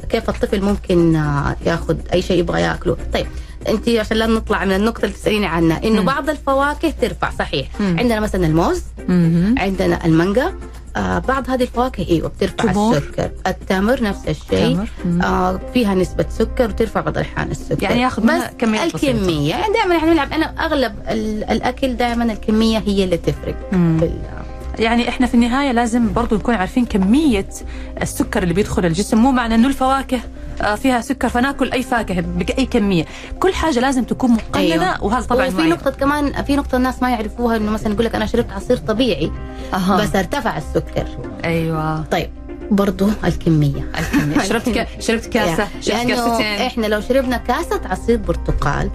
كيف 0.09 0.29
الطفل 0.31 0.61
ممكن 0.63 1.17
آه، 1.17 1.57
ياخذ 1.67 1.97
أي 2.13 2.23
شيء 2.23 2.39
يبغى 2.39 2.61
ياكله 2.61 2.97
طيب 3.13 3.27
أنت 3.69 3.89
عشان 3.89 4.17
لا 4.17 4.27
نطلع 4.27 4.65
من 4.65 4.73
النقطة 4.77 5.05
اللي 5.05 5.15
تسأليني 5.17 5.47
عنها 5.47 5.81
إنه 5.85 6.01
مم. 6.01 6.07
بعض 6.07 6.31
الفواكه 6.31 6.93
ترفع 7.01 7.31
صحيح 7.39 7.69
مم. 7.81 7.97
عندنا 7.99 8.21
مثلا 8.21 8.47
الموز 8.47 8.83
مهم. 9.09 9.55
عندنا 9.59 10.07
المانجا 10.07 10.53
آه 10.97 11.19
بعض 11.19 11.51
هذه 11.51 11.63
الفواكه 11.63 12.07
أيوه 12.11 12.29
بترفع 12.29 12.73
تمور. 12.73 12.97
السكر 12.97 13.31
التمر 13.47 14.03
نفس 14.03 14.29
الشيء 14.29 14.79
تمر. 15.05 15.25
آه 15.27 15.61
فيها 15.75 15.95
نسبة 15.95 16.27
سكر 16.31 16.69
وترفع 16.69 17.01
بعض 17.01 17.19
الأحيان 17.19 17.51
السكر 17.51 17.83
يعني 17.83 18.01
ياخذ 18.01 18.23
منها 18.23 18.49
بس 18.49 18.55
كمية 18.59 18.85
بسيطة. 18.85 18.97
الكمية 19.11 19.51
يعني 19.51 19.73
دائما 19.73 19.97
إحنا 19.97 20.13
نلعب 20.13 20.33
أنا 20.33 20.47
أغلب 20.47 20.95
ال- 21.09 21.45
الأكل 21.45 21.97
دائما 21.97 22.25
الكمية 22.25 22.79
هي 22.79 23.05
اللي 23.05 23.17
تفرق 23.17 23.57
مم. 23.73 23.97
في 24.01 24.11
يعني 24.81 25.09
إحنا 25.09 25.27
في 25.27 25.35
النهاية 25.35 25.73
لازم 25.73 26.13
برضو 26.13 26.37
نكون 26.37 26.55
عارفين 26.55 26.85
كمية 26.87 27.47
السكر 28.03 28.43
اللي 28.43 28.55
بيدخل 28.55 28.87
الجسم 28.87 29.19
مو 29.19 29.31
معنى 29.33 29.55
إنه 29.55 29.69
الفواكه 29.69 30.21
آه، 30.63 30.75
فيها 30.75 31.01
سكر 31.01 31.29
فناكل 31.29 31.73
أي 31.73 31.83
فاكهة 31.83 32.21
بأي 32.21 32.67
كمية 32.67 33.05
كل 33.41 33.55
حاجة 33.55 33.81
لازم 33.81 34.05
تكون 34.05 34.31
مقننة 34.31 34.73
أيوة. 34.73 35.05
وهذا 35.05 35.27
طبعا 35.27 35.47
وفي. 35.47 35.63
نقطة 35.63 35.91
كمان 35.91 36.43
في 36.43 36.57
نقطة 36.57 36.77
الناس 36.77 37.03
ما 37.03 37.11
يعرفوها 37.11 37.57
إنه 37.57 37.71
مثلا 37.71 37.93
يقول 37.93 38.05
لك 38.05 38.15
أنا 38.15 38.27
شربت 38.27 38.53
عصير 38.53 38.77
طبيعي 38.77 39.31
أها. 39.75 39.97
بس 40.03 40.17
ارتفع 40.17 40.57
السكر 40.59 41.07
أيوه 41.45 42.03
طيب 42.05 42.31
برضو 42.71 43.09
الكمية 43.25 43.91
الكمية. 43.99 44.45
شربت 44.45 44.69
ك... 44.69 44.87
شربت 45.01 45.27
كاسة 45.27 45.69
شربت 45.81 46.07
كاستين 46.09 46.47
إحنا 46.47 46.87
لو 46.87 47.01
شربنا 47.01 47.37
كاسة 47.37 47.81
عصير 47.85 48.17
برتقال 48.17 48.91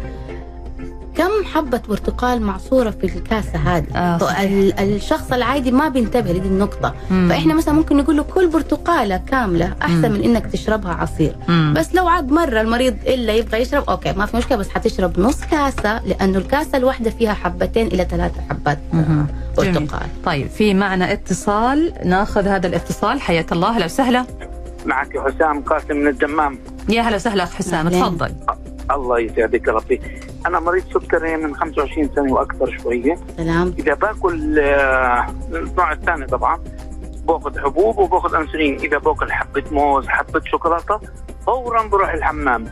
كم 1.17 1.45
حبة 1.53 1.81
برتقال 1.89 2.41
معصورة 2.41 2.89
في 2.89 3.03
الكاسة 3.05 3.59
هذه 3.59 3.85
آه،. 3.95 4.43
ال- 4.43 4.79
الشخص 4.79 5.31
العادي 5.33 5.71
ما 5.71 5.87
بينتبه 5.89 6.31
لدي 6.31 6.47
النقطة 6.47 6.93
مم. 7.11 7.29
فإحنا 7.29 7.53
مثلا 7.53 7.73
ممكن 7.73 7.97
نقول 7.97 8.17
له 8.17 8.23
كل 8.23 8.47
برتقالة 8.49 9.17
كاملة 9.17 9.75
أحسن 9.81 10.11
مم. 10.11 10.11
من 10.11 10.23
إنك 10.23 10.45
تشربها 10.45 10.93
عصير 10.93 11.35
مم. 11.47 11.73
بس 11.77 11.95
لو 11.95 12.07
عاد 12.07 12.31
مرة 12.31 12.61
المريض 12.61 12.95
إلا 13.07 13.33
يبغى 13.33 13.61
يشرب 13.61 13.89
أوكي 13.89 14.13
ما 14.13 14.25
في 14.25 14.37
مشكلة 14.37 14.57
بس 14.57 14.69
حتشرب 14.69 15.19
نص 15.19 15.41
كاسة 15.51 16.05
لأنه 16.05 16.37
الكاسة 16.37 16.77
الواحدة 16.77 17.09
فيها 17.09 17.33
حبتين 17.33 17.87
إلى 17.87 18.05
ثلاثة 18.09 18.41
حبات. 18.49 18.79
آه،. 18.93 19.25
برتقال 19.57 20.07
طيب 20.25 20.47
في 20.49 20.73
معنا 20.73 21.13
اتصال 21.13 21.93
ناخذ 22.05 22.47
هذا 22.47 22.67
الاتصال 22.67 23.21
حياك 23.21 23.51
الله 23.51 23.69
أهلا 23.75 23.85
وسهلا 23.85 24.25
معك 24.85 25.17
حسام 25.17 25.61
قاسم 25.61 25.95
من 25.95 26.07
الدمام 26.07 26.59
يا 26.89 27.01
هلا 27.01 27.15
وسهلا 27.15 27.43
أخ 27.43 27.53
حسام. 27.53 27.89
تفضل 27.89 28.31
الله 28.91 29.19
يسعدك 29.19 29.67
يا 29.67 29.73
ربي. 29.73 30.01
أنا 30.45 30.59
مريض 30.59 30.83
سكري 30.93 31.37
من 31.37 31.55
25 31.55 32.09
سنة 32.15 32.33
وأكثر 32.33 32.77
شوية. 32.77 33.17
سلام. 33.37 33.75
إذا 33.79 33.93
باكل 33.93 34.59
آه، 34.59 35.27
النوع 35.51 35.91
الثاني 35.91 36.25
طبعا 36.25 36.59
باخذ 37.27 37.59
حبوب 37.59 37.97
وباخذ 37.97 38.35
أنسولين. 38.35 38.75
إذا 38.79 38.97
باكل 38.97 39.31
حبة 39.31 39.63
موز 39.71 40.07
حبة 40.07 40.41
شوكولاتة 40.45 40.99
فورا 41.45 41.87
بروح 41.87 42.13
الحمام. 42.13 42.65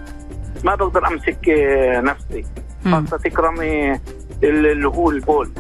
ما 0.64 0.76
بقدر 0.76 1.08
أمسك 1.08 1.50
آه، 1.50 2.02
نفسي. 2.02 2.46
خاصة 2.86 3.18
تكرمي 3.18 4.00
اللي 4.44 4.88
هو 4.88 5.10
البول. 5.10 5.52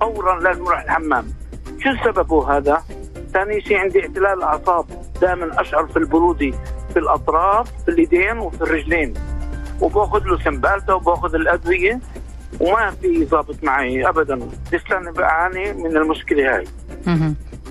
فورا 0.00 0.40
لازم 0.40 0.66
أروح 0.66 0.82
الحمام. 0.82 1.26
شو 1.78 2.04
سببه 2.04 2.56
هذا؟ 2.56 2.82
ثاني 3.32 3.60
شيء 3.60 3.76
عندي 3.76 4.00
اعتلال 4.00 4.42
أعصاب. 4.42 4.86
دائما 5.20 5.60
أشعر 5.60 5.86
في 5.86 5.96
البروده 5.96 6.50
في 6.92 6.98
الأطراف 6.98 7.70
في 7.84 7.90
اليدين 7.90 8.38
وفي 8.38 8.62
الرجلين. 8.62 9.14
وباخذ 9.82 10.22
له 10.24 10.38
سمبالتا 10.44 10.92
وباخذ 10.94 11.34
الأدوية 11.34 12.00
وما 12.60 12.90
في 12.90 13.24
ضابط 13.24 13.56
معي 13.62 14.08
ابدا 14.08 14.48
لسه 14.72 15.10
بعاني 15.16 15.72
من 15.72 15.96
المشكلة 15.96 16.56
هاي. 16.56 16.64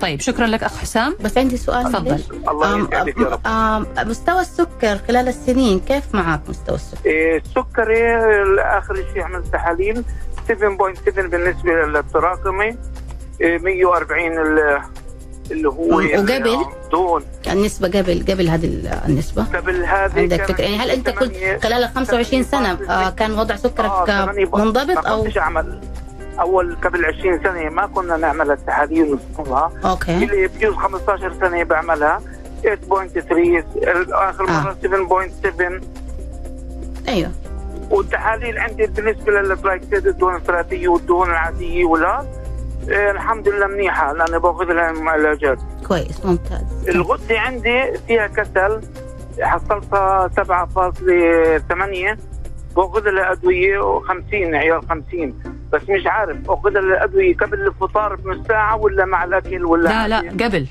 طيب 0.00 0.20
شكرا 0.20 0.46
لك 0.46 0.62
أخ 0.62 0.76
حسام 0.78 1.16
بس 1.24 1.38
عندي 1.38 1.56
سؤال 1.56 1.84
تفضل. 1.84 2.20
الله 2.48 2.78
يسعدك 2.78 3.18
يا 3.18 3.24
رب 3.24 3.40
آم، 3.46 3.86
مستوى 4.10 4.40
السكر 4.40 4.98
خلال 5.08 5.28
السنين 5.28 5.80
كيف 5.80 6.14
معك 6.14 6.40
مستوى 6.48 6.74
السكر؟ 6.74 7.06
إيه، 7.06 7.36
السكري 7.38 8.16
اخر 8.60 8.94
شيء 9.12 9.22
عملت 9.22 9.46
تحاليل 9.46 10.04
7.7 10.48 11.20
بالنسبة 11.20 11.70
للتراكمي 11.72 12.76
إيه، 13.40 13.58
140 13.58 14.38
ال- 14.38 14.82
اللي 15.52 15.68
هو. 15.68 15.96
وقبل؟ 15.98 16.58
دون 16.90 17.22
النسبة 17.52 17.88
قبل 17.88 18.24
قبل 18.28 18.48
هذه 18.48 18.64
ال- 18.66 18.98
النسبة. 19.08 19.44
قبل 19.54 19.84
هذه 19.84 20.18
عندك 20.20 20.44
فكرة؟ 20.44 20.62
يعني 20.64 20.76
هل 20.78 20.90
أنت 20.90 21.10
كنت 21.10 21.34
خلال 21.62 21.84
ال 21.84 21.88
25 21.88 22.42
سنة 22.42 22.78
آه، 22.90 23.10
كان 23.10 23.32
وضع 23.38 23.54
آه، 23.54 23.58
سكرك 23.58 23.90
آه، 24.08 24.24
ب- 24.24 24.56
منضبط 24.56 24.98
كنتش 25.06 25.38
أعمل. 25.38 25.80
أول 26.40 26.76
قبل 26.84 27.04
20 27.04 27.40
سنة 27.42 27.70
ما 27.70 27.86
كنا 27.86 28.16
نعمل 28.16 28.50
التحاليل 28.50 29.18
ونصنعها 29.38 29.72
أوكي. 29.84 30.14
اللي 30.24 30.46
بجوز 30.48 30.74
15 30.74 31.32
سنة 31.40 31.62
بعملها 31.62 32.20
8.3 32.62 33.64
اخر 34.12 34.48
آه. 34.48 34.60
مرة 34.64 34.76
7.7 34.82 35.80
أيوه. 37.08 37.30
والتحاليل 37.90 38.58
عندي 38.58 38.86
بالنسبة 38.86 39.32
للجلايكسيد 39.32 40.06
الدهون 40.06 40.36
الثلاثية 40.36 40.88
والدهون 40.88 41.30
العادية 41.30 41.84
ولا؟ 41.84 42.24
إيه، 42.88 43.10
الحمد 43.10 43.48
لله 43.48 43.66
منيحة 43.66 44.12
لأني 44.12 44.38
باخذ 44.38 44.64
لها 44.64 45.10
علاجات. 45.10 45.58
كويس 45.88 46.26
ممتاز. 46.26 46.88
الغدة 46.88 47.40
عندي 47.40 47.98
فيها 48.06 48.26
كسل 48.26 48.80
حصلتها 49.40 50.28
7.8 50.28 52.18
باخذ 52.76 53.10
لها 53.10 53.32
أدوية 53.32 54.00
50 54.00 54.54
عيار 54.54 54.80
50 54.90 55.34
بس 55.72 55.82
مش 55.88 56.06
عارف 56.06 56.50
أخذ 56.50 56.76
الادويه 56.76 57.36
قبل 57.36 57.66
الفطار 57.66 58.16
بنص 58.16 58.46
ساعة 58.48 58.76
ولا 58.76 59.04
مع 59.04 59.24
الأكل 59.24 59.64
ولا 59.64 59.88
لا 59.88 60.08
لا 60.08 60.44
قبل. 60.46 60.66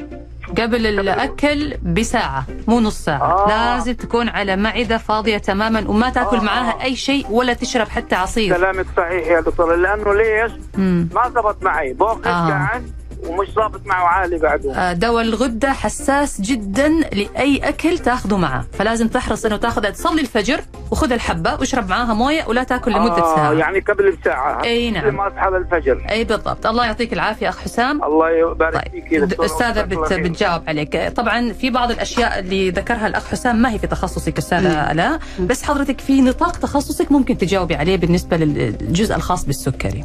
قبل 0.60 0.88
الأكل 0.88 1.78
بساعة 1.84 2.46
مو 2.68 2.80
نص 2.80 3.06
ساعة 3.06 3.46
آه. 3.46 3.48
لازم 3.76 3.94
تكون 3.94 4.30
على 4.30 4.56
معدة 4.56 4.98
فاضية 4.98 5.38
تماما 5.38 5.90
وما 5.90 6.10
تأكل 6.10 6.38
آه. 6.38 6.44
معاها 6.44 6.84
أي 6.84 6.96
شيء 6.96 7.26
ولا 7.30 7.54
تشرب 7.54 7.88
حتى 7.90 8.16
عصير 8.16 8.58
كلامك 8.58 8.86
صحيح 8.98 9.28
يا 9.28 9.40
دكتور 9.42 9.76
لأنه 9.76 10.14
ليش 10.14 10.52
مم. 10.78 11.10
ما 11.16 11.30
زبط 11.30 11.64
معي 11.64 11.94
باخذ 11.94 12.28
آه. 12.28 12.82
ومش 13.28 13.54
ضابط 13.56 13.82
معه 13.86 14.04
عالي 14.08 14.38
بعده 14.38 14.76
آه، 14.76 14.94
دواء 14.94 15.24
الغدة 15.24 15.72
حساس 15.74 16.42
جدا 16.42 16.90
لأي 16.90 17.58
أكل 17.58 17.98
تاخذه 18.00 18.38
معه. 18.38 18.66
فلازم 18.74 19.08
تحرص 19.08 19.46
أنه 19.46 19.58
تاخذ 19.58 19.92
تصلي 19.92 20.22
الفجر 20.22 20.62
وخذ 20.92 21.12
الحبة 21.12 21.56
واشرب 21.56 21.90
معاها 21.90 22.14
موية 22.14 22.46
ولا 22.48 22.64
تاكل 22.64 22.92
لمدة 22.92 23.18
آه 23.18 23.36
ساعة. 23.36 23.52
يعني 23.54 23.80
قبل 23.80 24.12
بساعة 24.22 24.64
أي 24.64 24.92
نعم. 24.92 25.06
لما 25.06 25.28
أصحى 25.28 25.50
للفجر. 25.50 26.06
أي 26.10 26.24
بالضبط. 26.24 26.66
الله 26.66 26.86
يعطيك 26.86 27.14
العافية 27.14 27.50
أخ 27.50 27.60
حسام. 27.60 28.04
الله 28.04 28.30
يبارك 28.30 28.74
طيب. 28.74 29.04
فيك 29.10 29.20
دكتور. 29.20 29.46
أستاذة 29.46 29.82
بت. 29.82 30.14
بتجاوب 30.14 30.62
عليك. 30.68 31.14
طبعا 31.16 31.54
في 31.54 31.70
بعض 31.70 31.92
الأشياء 31.92 32.40
اللي 32.40 32.70
ذكرها 32.70 33.08
الأخ 33.08 33.28
حسام 33.28 33.56
ما 33.62 33.72
هي 33.72 33.80
في 33.80 33.88
تخصصك 33.88 34.38
أستاذة 34.38 34.92
الاء 34.92 35.20
بس 35.40 35.64
حضرتك 35.64 36.02
في 36.02 36.22
نطاق 36.22 36.58
تخصصك 36.58 37.12
ممكن 37.12 37.38
تجاوبي 37.38 37.76
عليه 37.76 37.98
بالنسبة 37.98 38.38
للجزء 38.38 39.16
الخاص 39.16 39.46
بالسكري. 39.46 40.04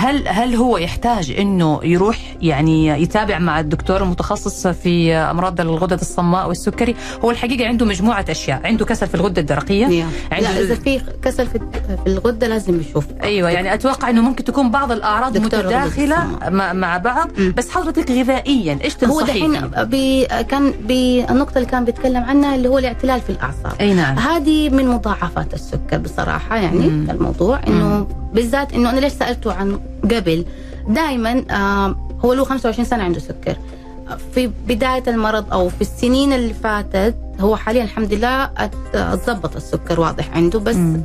هل 0.00 0.28
هل 0.28 0.54
هو 0.54 0.78
يحتاج 0.78 1.30
إنه 1.38 1.80
يروح 1.84 2.18
يعني 2.42 2.88
يتابع 2.88 3.38
مع 3.38 3.60
الدكتور 3.60 4.02
المتخصص 4.02 4.66
في 4.66 5.14
أمراض 5.14 5.60
الغدد 5.60 6.00
الصماء 6.00 6.48
والسكري 6.48 6.94
هو 7.24 7.30
الحقيقة 7.30 7.68
عنده 7.68 7.86
مجموعة 7.86 8.24
أشياء 8.28 8.60
عنده 8.64 8.84
كسل 8.84 9.06
في 9.06 9.14
الغدة 9.14 9.40
الدرقية 9.40 9.80
Yeah. 9.90 10.32
لا 10.40 10.60
إذا 10.60 10.74
في 10.74 11.00
كسل 11.22 11.46
في 11.46 11.60
الغدة 12.06 12.46
لازم 12.46 12.80
يشوف 12.80 13.06
أيوه 13.22 13.50
يعني 13.50 13.74
أتوقع 13.74 14.10
إنه 14.10 14.20
ممكن 14.20 14.44
تكون 14.44 14.70
بعض 14.70 14.92
الأعراض 14.92 15.38
متداخلة. 15.38 16.38
مع, 16.72 16.96
بعض. 16.96 17.28
بس 17.56 17.70
حضرتك 17.70 18.10
غذائيا 18.10 18.78
إيش 18.84 19.04
هو 19.04 19.20
دحين؟ 19.20 19.60
بي 19.76 20.26
كان 20.26 20.70
بالنقطة 20.70 21.58
اللي 21.58 21.68
كان 21.68 21.84
بيتكلم 21.84 22.24
عنها 22.24 22.54
اللي 22.54 22.68
هو 22.68 22.78
الاعتلال 22.78 23.20
في 23.20 23.30
الأعصاب 23.30 23.72
أي 23.80 23.94
نعم 23.94 24.18
هذه 24.18 24.68
من 24.68 24.88
مضاعفات 24.88 25.54
السكر 25.54 25.98
بصراحة 25.98 26.56
يعني 26.56 26.88
مم. 26.88 27.10
الموضوع 27.10 27.60
إنه 27.66 28.06
بالذات 28.34 28.72
إنه 28.72 28.90
أنا 28.90 29.00
ليش 29.00 29.12
سألته 29.12 29.52
عن 29.52 29.80
قبل 30.04 30.44
دائما 30.88 31.44
هو 32.24 32.32
له 32.32 32.44
25 32.44 32.84
سنة 32.84 33.02
عنده 33.04 33.20
سكر 33.20 33.56
في 34.34 34.50
بداية 34.68 35.02
المرض 35.08 35.52
أو 35.52 35.68
في 35.68 35.80
السنين 35.80 36.32
اللي 36.32 36.54
فاتت 36.54 37.14
هو 37.40 37.56
حاليا 37.56 37.82
الحمد 37.84 38.12
لله 38.14 38.50
اتظبط 38.94 39.56
السكر 39.56 40.00
واضح 40.00 40.30
عنده 40.36 40.58
بس 40.58 40.76
مم. 40.76 41.02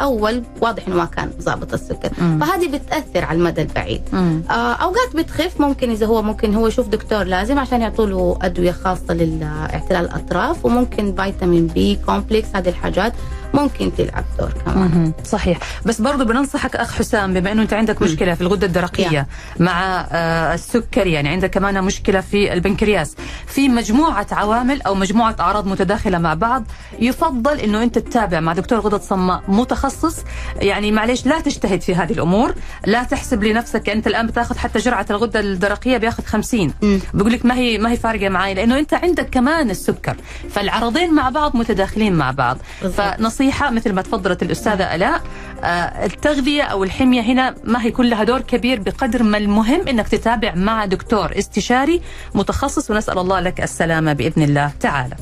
أول 0.00 0.42
واضح 0.60 0.86
إنه 0.86 0.96
ما 0.96 1.04
كان 1.04 1.30
ظابط 1.40 1.72
السكر 1.74 2.10
مم. 2.18 2.38
فهذه 2.40 2.68
بتأثر 2.68 3.24
على 3.24 3.38
المدى 3.38 3.62
البعيد 3.62 4.02
مم. 4.12 4.42
آه، 4.50 4.52
أوقات 4.72 5.16
بتخف 5.16 5.60
ممكن 5.60 5.90
إذا 5.90 6.06
هو 6.06 6.22
ممكن 6.22 6.54
هو 6.54 6.66
يشوف 6.66 6.88
دكتور 6.88 7.22
لازم 7.24 7.58
عشان 7.58 7.80
يعطوا 7.82 8.06
له 8.06 8.38
أدوية 8.42 8.70
خاصة 8.72 9.14
لاعتلال 9.14 10.04
الأطراف 10.04 10.64
وممكن 10.64 11.14
فيتامين 11.14 11.66
بي 11.66 11.98
كومبلكس 12.06 12.48
هذه 12.54 12.68
الحاجات 12.68 13.12
ممكن 13.54 13.92
تلعب 13.98 14.24
دور 14.38 14.52
كمان. 14.64 15.12
صحيح. 15.24 15.58
بس 15.84 16.00
برضو 16.00 16.24
بننصحك 16.24 16.76
أخ 16.76 16.94
حسام 16.94 17.34
بما 17.34 17.52
إنه 17.52 17.62
أنت 17.62 17.72
عندك 17.72 18.02
مشكلة 18.02 18.34
في 18.34 18.40
الغدة 18.40 18.66
الدرقية 18.66 19.26
مع 19.60 20.06
آه 20.12 20.54
السكري 20.54 21.12
يعني 21.12 21.28
عندك 21.28 21.50
كمان 21.50 21.84
مشكلة 21.84 22.20
في 22.20 22.52
البنكرياس. 22.52 23.16
في 23.46 23.68
مجموعة 23.68 24.26
عوامل 24.32 24.82
أو 24.82 24.94
مجموعة 24.94 25.36
أعراض 25.40 25.66
متداخلة 25.66 26.18
مع 26.18 26.34
بعض 26.34 26.64
يفضل 27.00 27.60
إنه 27.60 27.82
أنت 27.82 27.98
تتابع 27.98 28.40
مع 28.40 28.52
دكتور 28.52 28.78
غدد 28.80 29.00
صماء 29.00 29.42
متخصص. 29.48 30.16
يعني 30.56 30.92
معلش 30.92 31.26
لا 31.26 31.40
تجتهد 31.40 31.80
في 31.80 31.94
هذه 31.94 32.12
الأمور 32.12 32.54
لا 32.86 33.02
تحسب 33.02 33.44
لنفسك 33.44 33.88
أنت 33.88 34.06
الآن 34.06 34.26
بتاخذ 34.26 34.58
حتى 34.58 34.78
جرعة 34.78 35.06
الغدة 35.10 35.40
الدرقية 35.40 35.96
بياخذ 35.96 36.24
50 36.24 36.74
مم. 36.82 37.00
بقول 37.14 37.32
لك 37.32 37.46
ما 37.46 37.54
هي 37.54 37.78
ما 37.78 37.90
هي 37.90 37.96
فارقة 37.96 38.28
معي 38.28 38.54
لأنه 38.54 38.78
أنت 38.78 38.94
عندك 38.94 39.30
كمان 39.30 39.70
السكر. 39.70 40.16
فالعرضين 40.50 41.14
مع 41.14 41.28
بعض 41.28 41.56
متداخلين 41.56 42.12
مع 42.14 42.30
بعض. 42.30 42.58
بالضبط. 42.82 43.20
فنصيحه 43.36 43.70
مثل 43.70 43.92
ما 43.92 44.02
تفضلت 44.02 44.42
الأستاذة 44.42 44.94
ألاء 44.94 45.22
آه، 45.64 46.04
التغذية 46.04 46.62
أو 46.62 46.84
الحمية 46.84 47.20
هنا 47.20 47.54
ما 47.64 47.82
هي 47.82 47.90
كلها 47.90 48.24
دور 48.24 48.40
كبير 48.40 48.80
بقدر 48.80 49.22
ما 49.22 49.38
المهم 49.38 49.88
إنك 49.88 50.08
تتابع 50.08 50.54
مع 50.54 50.84
دكتور 50.84 51.38
استشاري 51.38 52.00
متخصص 52.34 52.90
ونسأل 52.90 53.18
الله 53.18 53.40
لك 53.40 53.60
السلامة 53.60 54.12
بإذن 54.12 54.42
الله 54.42 54.72
تعالى. 54.80 55.16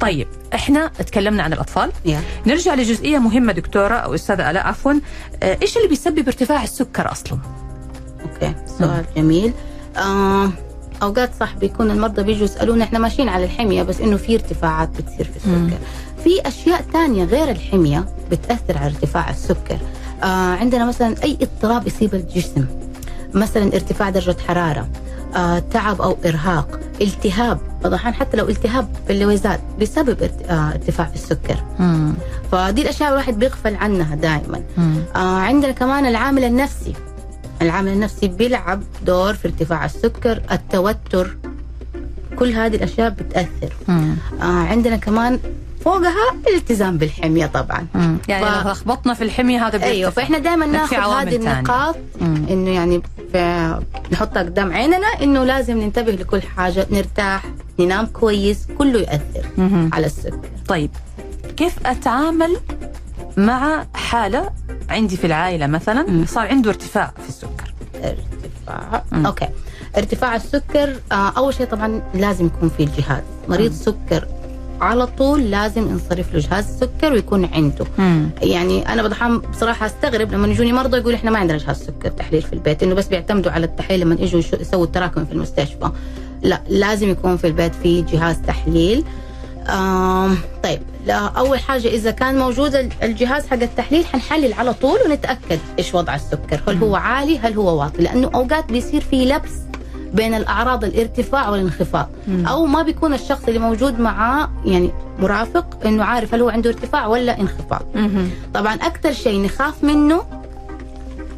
طيب 0.00 0.28
إحنا 0.54 0.88
تكلمنا 0.88 1.42
عن 1.42 1.52
الأطفال 1.52 1.92
يا. 2.04 2.20
نرجع 2.46 2.74
لجزئية 2.74 3.18
مهمة 3.18 3.52
دكتورة 3.52 3.94
أو 3.94 4.14
أستاذة 4.14 4.50
ألاء 4.50 4.66
عفوا 4.66 4.92
آه، 5.42 5.58
إيش 5.62 5.76
اللي 5.76 5.88
بيسبب 5.88 6.26
ارتفاع 6.26 6.62
السكر 6.62 7.12
أصلا؟ 7.12 7.38
أوكي 8.22 8.54
سؤال 8.78 9.04
جميل 9.16 9.52
آه 9.96 10.50
أوقات 11.02 11.30
صح 11.40 11.54
بيكون 11.54 11.90
المرضى 11.90 12.22
بيجوا 12.22 12.44
يسألونا 12.44 12.84
إحنا 12.84 12.98
ماشيين 12.98 13.28
على 13.28 13.44
الحمية 13.44 13.82
بس 13.82 14.00
إنه 14.00 14.16
في 14.16 14.34
ارتفاعات 14.34 14.88
بتصير 14.88 15.24
في 15.24 15.36
السكر 15.36 15.78
في 16.24 16.48
أشياء 16.48 16.84
تانية 16.92 17.24
غير 17.24 17.50
الحمية 17.50 18.04
بتأثر 18.30 18.78
على 18.78 18.86
ارتفاع 18.86 19.30
السكر. 19.30 19.78
آه 20.22 20.26
عندنا 20.54 20.84
مثلا 20.86 21.14
أي 21.22 21.38
اضطراب 21.42 21.86
يصيب 21.86 22.14
الجسم. 22.14 22.66
مثلا 23.34 23.64
ارتفاع 23.64 24.10
درجة 24.10 24.36
حرارة 24.48 24.88
آه 25.36 25.58
تعب 25.58 26.00
أو 26.00 26.16
إرهاق 26.26 26.80
التهاب. 27.00 27.58
بعض 27.82 27.86
الأحيان 27.86 28.14
حتى 28.14 28.36
لو 28.36 28.48
التهاب 28.48 28.88
في 29.06 29.12
اللويزات 29.12 29.60
بسبب 29.80 30.30
آه 30.48 30.70
ارتفاع 30.72 31.06
في 31.06 31.14
السكر. 31.14 31.56
مم. 31.78 32.14
فدي 32.52 32.82
الأشياء 32.82 33.08
الواحد 33.10 33.38
بيغفل 33.38 33.74
عنها 33.74 34.14
دائما. 34.14 34.62
آه 35.16 35.18
عندنا 35.18 35.72
كمان 35.72 36.06
العامل 36.06 36.44
النفسي. 36.44 36.92
العامل 37.62 37.92
النفسي 37.92 38.28
بيلعب 38.28 38.82
دور 39.06 39.34
في 39.34 39.48
ارتفاع 39.48 39.84
السكر 39.84 40.42
التوتر. 40.52 41.36
كل 42.38 42.52
هذه 42.52 42.76
الأشياء 42.76 43.10
بتأثر. 43.10 43.72
مم. 43.88 44.16
آه 44.42 44.44
عندنا 44.44 44.96
كمان 44.96 45.38
فوقها 45.84 46.34
الالتزام 46.48 46.98
بالحمية 46.98 47.46
طبعا 47.46 47.86
مم. 47.94 48.18
يعني 48.28 48.46
ف- 48.46 48.64
لو 48.64 48.70
لخبطنا 48.70 49.14
في 49.14 49.24
الحمية 49.24 49.66
هذا 49.66 49.82
أيوه. 49.84 50.10
فإحنا 50.10 50.38
دائما 50.38 50.66
ناخذ 50.66 50.96
هذه. 50.96 51.36
النقاط 51.36 51.96
مم. 52.20 52.46
إنه 52.50 52.70
يعني 52.70 53.02
في 53.32 53.78
نحطها 54.12 54.42
قدام 54.42 54.72
عيننا 54.72 55.06
إنه 55.22 55.44
لازم 55.44 55.78
ننتبه 55.78 56.12
لكل 56.12 56.42
حاجة 56.42 56.86
نرتاح 56.90 57.44
ننام 57.80 58.06
كويس 58.06 58.66
كله 58.78 59.00
ياثر 59.00 59.46
مهم. 59.58 59.90
على 59.92 60.06
السكر 60.06 60.38
طيب 60.68 60.90
كيف 61.56 61.86
أتعامل 61.86 62.56
مع 63.36 63.86
حالة 63.94 64.50
عندي 64.90 65.16
في 65.16 65.26
العائلة 65.26 65.66
مثلا 65.66 66.02
مم. 66.10 66.26
صار 66.26 66.46
عنده 66.46 66.70
ارتفاع 66.70 67.12
في 67.22 67.28
السكر 67.28 67.74
ارتفاع 68.04 69.02
مم. 69.12 69.26
أوكي 69.26 69.48
ارتفاع 69.96 70.36
السكر 70.36 70.96
آه 71.12 71.32
أول 71.36 71.54
شيء 71.54 71.66
طبعا 71.66 72.02
لازم 72.14 72.46
يكون 72.46 72.68
في 72.68 72.82
الجهاز 72.82 73.22
مريض 73.48 73.72
سكر 73.72 74.26
على 74.82 75.06
طول 75.06 75.50
لازم 75.50 75.82
ينصرف 75.90 76.34
له 76.34 76.40
جهاز 76.40 76.64
السكر 76.68 77.12
ويكون 77.12 77.44
عنده. 77.44 77.86
مم. 77.98 78.30
يعني 78.42 78.88
أنا 78.92 79.38
بصراحة 79.50 79.86
أستغرب 79.86 80.32
لما 80.32 80.48
يجوني 80.48 80.72
مرضى 80.72 80.96
يقول 80.96 81.14
إحنا 81.14 81.30
ما 81.30 81.38
عندنا 81.38 81.58
جهاز 81.58 81.76
سكر 81.82 82.10
تحليل 82.10 82.42
في 82.42 82.52
البيت 82.52 82.82
إنه 82.82 82.94
بس 82.94 83.06
بيعتمدوا 83.08 83.52
على 83.52 83.66
التحليل 83.66 84.00
لما 84.00 84.16
يجوا 84.20 84.40
يسووا 84.60 84.84
التراكم 84.84 85.24
في 85.24 85.32
المستشفى. 85.32 85.90
لا 86.42 86.60
لازم 86.68 87.08
يكون 87.10 87.36
في 87.36 87.46
البيت 87.46 87.74
في 87.74 88.02
جهاز 88.02 88.36
تحليل. 88.46 89.04
آم 89.68 90.38
طيب 90.62 90.80
لا 91.06 91.14
أول 91.18 91.58
حاجة 91.58 91.88
إذا 91.88 92.10
كان 92.10 92.38
موجود 92.38 92.74
ال- 92.74 92.88
الجهاز 93.02 93.46
حق 93.46 93.62
التحليل 93.62 94.06
حنحلل 94.06 94.52
على 94.52 94.74
طول 94.74 94.98
ونتأكد 95.06 95.58
إيش 95.78 95.94
وضع 95.94 96.14
السكر 96.14 96.60
هل 96.68 96.76
هو 96.78 96.96
عالي 96.96 97.38
هل 97.38 97.52
هو 97.52 97.80
واطي 97.80 98.02
لأنه 98.02 98.30
أوقات 98.34 98.72
بيصير 98.72 99.00
في 99.00 99.24
لبس 99.24 99.50
بين 100.14 100.34
الأعراض 100.34 100.84
الارتفاع 100.84 101.48
والانخفاض. 101.48 102.08
أو 102.46 102.66
ما 102.66 102.82
بيكون 102.82 103.14
الشخص 103.14 103.42
اللي 103.48 103.58
موجود 103.58 104.00
معاه 104.00 104.50
يعني 104.64 104.90
مرافق 105.18 105.86
إنه 105.86 106.04
عارف 106.04 106.34
هل 106.34 106.40
هو 106.40 106.48
عنده 106.48 106.70
ارتفاع 106.70 107.06
ولا 107.06 107.40
انخفاض. 107.40 107.82
مهم. 107.94 108.30
طبعا 108.54 108.74
أكثر 108.74 109.12
شيء 109.12 109.42
نخاف 109.44 109.84
منه 109.84 110.22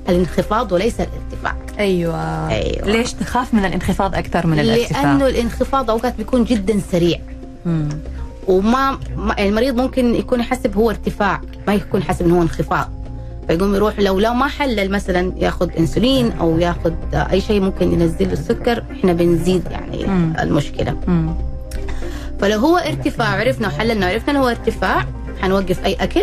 الانخفاض 0.09 0.73
وليس 0.73 0.95
الارتفاع. 1.01 1.55
أيوه. 1.79 2.49
أيوة. 2.49 2.87
ليش 2.87 3.13
تخاف 3.13 3.55
من 3.55 3.65
الانخفاض 3.65 4.15
أكثر 4.15 4.47
من 4.47 4.59
الارتفاع؟ 4.61 5.03
لأنه 5.03 5.27
الانخفاض 5.27 5.91
أوقات 5.91 6.17
بيكون 6.17 6.45
جدا 6.45 6.81
سريع. 6.93 7.19
مم. 7.67 7.89
وما 8.49 8.99
ما- 9.17 9.39
المريض 9.45 9.77
ممكن 9.81 10.15
يكون 10.15 10.41
يحسب 10.41 10.77
هو 10.77 10.91
ارتفاع 10.91 11.41
ما 11.67 11.75
يكون 11.75 12.01
يحسب 12.01 12.25
إنه 12.27 12.39
هو 12.39 12.43
انخفاض. 12.43 12.91
فيقوم 13.49 13.75
يروح 13.75 14.01
لو 14.01 14.19
لو 14.21 14.35
ما 14.35 14.49
حلل 14.49 14.91
مثلا 14.91 15.33
ياخذ 15.37 15.71
إنسولين 15.79 16.33
أو 16.33 16.59
ياخذ 16.59 16.93
أي 17.15 17.41
شيء 17.41 17.61
ممكن 17.61 17.93
ينزل 17.93 18.27
له 18.27 18.33
السكر 18.33 18.85
إحنا 18.93 19.13
بنزيد 19.13 19.63
يعني 19.71 20.05
مم. 20.07 20.33
المشكلة 20.41 20.97
مم. 21.07 21.35
فلو 22.41 22.59
هو 22.59 22.77
ارتفاع 22.77 23.29
عرفنا 23.29 23.69
وحللنا 23.69 24.07
وعرفنا 24.07 24.31
إنه 24.31 24.41
هو 24.41 24.49
ارتفاع 24.49 25.07
حنوقف 25.43 25.85
أي 25.85 25.95
أكل 25.95 26.23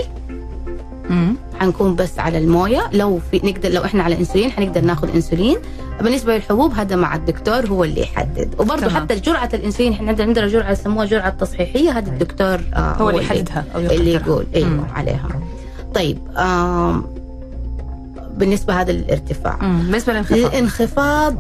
مم. 1.10 1.36
حنكون 1.60 1.96
بس 1.96 2.20
على 2.20 2.38
الموية 2.38 2.90
لو 2.94 3.20
في 3.32 3.42
نقدر 3.44 3.70
لو 3.70 3.86
إحنا 3.86 4.04
على 4.04 4.18
إنسولين 4.18 4.52
حنقدر 4.52 4.82
ناخذ 4.82 5.16
إنسولين 5.16 5.58
بالنسبة 6.02 6.36
للحبوب 6.36 6.74
هذا 6.74 6.96
مع 6.96 7.16
الدكتور 7.16 7.66
هو 7.68 7.84
اللي 7.84 8.02
يحدد 8.02 8.56
وبرضه. 8.60 8.90
حتى 8.90 9.16
جرعة 9.16 9.50
الإنسولين 9.54 9.94
إحنا 9.94 10.08
عندنا 10.10 10.48
جرعة 10.48 10.72
يسموها 10.72 11.06
جرعة 11.06 11.30
تصحيحيه 11.30 11.92
هذا 11.98 12.10
الدكتور 12.10 12.60
آه 12.74 12.94
هو 12.94 13.10
اللي 13.10 13.22
يحددها 13.24 13.66
أو 13.76 13.80
اللي. 13.80 14.14
يقول 14.14 14.46
أيوه. 14.56 14.88
عليها 14.96 15.30
طيب 15.96 16.18
آم 16.38 17.06
بالنسبة 18.42 18.82
هذا 18.82 18.92
الارتفاع. 18.92 19.56
بالنسبة 19.62 20.14
للانخفاض 20.14 20.38
الانخفاض 20.54 21.36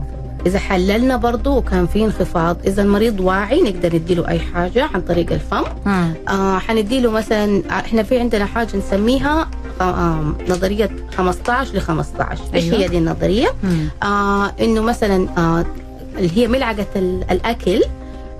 إذا 0.45 0.59
حللنا 0.59 1.15
برضه 1.17 1.51
وكان 1.57 1.87
في 1.87 2.05
انخفاض 2.05 2.57
إذا 2.67 2.81
المريض 2.81 3.19
واعي 3.19 3.61
نقدر 3.61 3.95
نديله 3.95 4.27
أي 4.27 4.39
حاجة 4.39 4.89
عن 4.93 5.01
طريق 5.01 5.31
الفم 5.31 5.63
مم. 5.85 6.13
آه 6.29 6.59
حنديله 6.59 7.11
مثلا 7.11 7.61
إحنا 7.69 8.03
في 8.03 8.19
عندنا 8.19 8.45
حاجة 8.45 8.77
نسميها 8.77 9.49
آه 9.81 9.83
آه 9.83 10.33
نظرية 10.49 10.89
15 11.17 11.75
ل 11.75 11.81
15 11.81 12.41
إيش 12.53 12.63
أيوة. 12.63 12.77
هي 12.77 12.87
دي 12.87 12.97
النظرية؟ 12.97 13.47
مم. 13.63 13.87
آه 14.03 14.45
إنه 14.61 14.81
مثلا 14.81 15.27
آه 15.37 15.65
اللي 16.17 16.37
هي 16.37 16.47
ملعقة 16.47 16.85
ال- 16.95 17.23
الأكل 17.31 17.81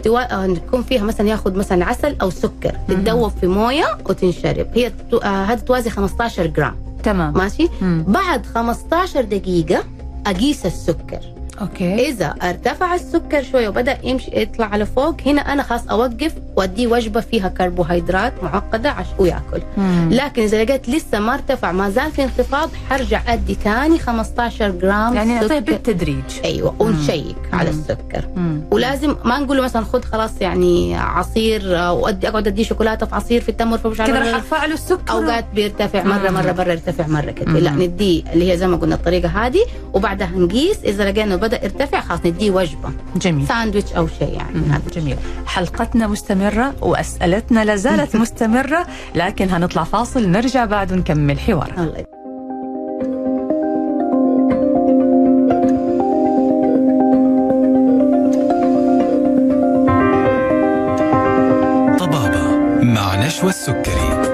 توا... 0.03 0.43
آه 0.43 0.47
تكون 0.55 0.84
فيها 0.84 1.03
مثلا 1.03 1.28
ياخذ 1.30 1.57
مثلا 1.57 1.86
عسل 1.86 2.16
أو 2.22 2.30
سكر 2.30 2.76
تتذوب 2.88 3.32
في 3.41 3.47
موية 3.47 3.97
وتنشرب 4.09 4.68
هي. 4.76 4.91
آه 5.24 5.26
هذه 5.43 5.59
توازي 5.59 5.89
15 5.89 6.47
جرام 6.47 6.76
تمام. 7.04 7.34
ماشي؟ 7.38 7.70
مم. 7.82 8.06
بعد 8.08 8.45
15 8.45 9.22
دقيقة 9.22 9.84
أقيس 10.28 10.66
السكر. 10.66 11.20
أوكي 11.62 12.09
إذا 12.09 12.36
ارتفع 12.43 12.95
السكر 12.95 13.43
شوية 13.43 13.70
وبدأ 13.70 13.97
يمشي 14.03 14.32
يطلع 14.41 14.66
على 14.66 14.86
فوق 14.86 15.16
هنا 15.26 15.41
أنا 15.41 15.64
خلاص 15.64 15.88
أوقف 15.88 16.34
واديه 16.55 16.88
وجبة 16.88 17.20
فيها 17.22 17.47
كربوهيدرات 17.47 18.34
معقدة 18.43 18.89
عشان 18.89 19.14
ويأكل 19.18 19.62
مم. 19.78 20.09
لكن 20.12 20.41
إذا 20.41 20.64
لقيت 20.64 20.89
لسه 20.89 21.20
ما 21.20 21.34
ارتفع 21.34 21.72
ما 21.72 21.89
زال 21.89 22.12
في 22.12 22.24
انخفاض 22.24 22.70
حرجع 22.89 23.22
أدي 23.28 23.53
ثاني 23.53 23.99
15 23.99 24.70
جرام 24.72 25.16
يعني 25.16 25.34
نعطيه. 25.34 25.59
بالتدريج 25.59 26.24
أيوه 26.45 26.76
ونشيك 26.80 27.36
على 27.53 27.72
مم. 27.72 27.80
السكر 27.80 28.28
مم. 28.36 28.62
ولازم 28.72 29.16
ما 29.26 29.39
نقول 29.39 29.57
له 29.57 29.64
مثلا 29.64 29.86
خذ 29.86 30.01
خلاص 30.03 30.32
يعني 30.41 30.95
عصير 30.97 31.78
آه، 31.78 31.93
وادي 31.93 32.28
أقعد 32.30 32.47
اديه 32.47 32.64
شوكولاتة 32.64 33.05
في 33.05 33.16
عصير 33.16 33.41
في 33.41 33.49
التمر 33.49 33.78
في 33.78 33.88
مش 33.88 33.99
عارفة 33.99 34.20
راح 34.20 34.36
أرفع 34.36 34.66
له 34.66 34.74
السكر 34.74 35.12
أوقات 35.12 35.45
بيرتفع 35.55 36.03
مرة 36.03 36.30
مم. 36.30 36.34
مرة 36.36 36.51
مرة 36.51 36.72
يرتفع 36.72 37.07
مرة 37.07 37.32
كده. 37.32 37.51
لا 37.59 37.72
نديه 37.72 38.24
اللي 38.34 38.51
هي 38.51 38.57
زي 38.57 38.68
ما 38.68 38.78
قلنا 38.78 38.95
الطريقة 38.95 39.30
هذه 39.30 39.66
وبعدها 39.93 40.28
نقيس 40.36 40.78
إذا 40.84 41.12
لقينا 41.12 41.36
بدا 41.52 41.64
يرتفع 41.64 42.02
خلاص 42.02 42.20
نديه 42.26 42.52
وجبة. 42.52 42.89
جميل. 43.16 43.47
ساندويتش 43.47 43.93
أو 43.93 44.08
شيء 44.08 44.34
يعني 44.34 44.58
مم. 44.60 44.72
هذا. 44.72 44.82
جميل. 44.93 45.16
حلقتنا 45.45 46.08
مستمرة 46.08 46.74
وأسئلتنا 46.82 47.66
لازالت 47.66 48.16
مستمرة 48.22 48.88
لكن 49.16 49.49
هنطلع 49.49 49.84
فاصل 49.84 50.30
نرجع 50.30 50.66
بعد 50.66 50.91
ونكمل 50.91 51.39
حوار 51.39 51.72
الله 51.78 51.84
يبارك. 51.88 52.08
طبابة 61.99 62.58
مع 62.84 63.16
نشوى 63.26 63.49
السكري. 63.49 64.31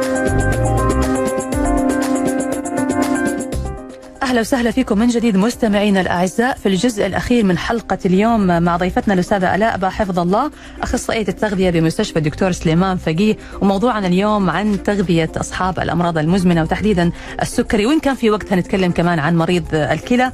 أهلا 4.38 4.48
وسهلا 4.48 4.72
فيكم 4.72 4.98
من 4.98 5.08
جديد 5.08 5.38
مستمعينا 5.38 6.02
الأعزاء 6.02 6.58
في 6.58 6.66
الجزء 6.66 7.06
الأخير 7.06 7.46
من 7.46 7.58
حلقة 7.58 7.98
اليوم 8.06 8.64
مع 8.64 8.78
ضيفتنا 8.78 9.14
الأستاذة 9.14 9.56
آلاء 9.56 9.76
أبا 9.76 9.90
حفظ 9.90 10.20
الله 10.20 10.52
أخصائية 10.82 11.28
التغذية 11.28 11.70
بمستشفى 11.70 12.20
الدكتور 12.20 12.52
سليمان 12.52 12.98
فقيه 12.98 13.38
وموضوعنا 13.62 14.08
اليوم 14.08 14.50
عن 14.50 14.84
تغذية 14.84 15.32
أصحاب 15.38 15.80
الأمراض 15.80 16.18
المزمنة 16.18 16.62
وتحديدا 16.62 17.12
السكري. 17.42 17.86
وإن 17.86 18.00
كان 18.00 18.16
في 18.16 18.32
وقت 18.32 18.54
هنتكلم 18.54 18.92
كمان 18.92 19.20
عن 19.20 19.38
مريض 19.38 19.66
الكلى. 19.74 20.32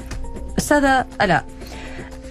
أستاذة 0.58 1.04
ألاء 1.22 1.44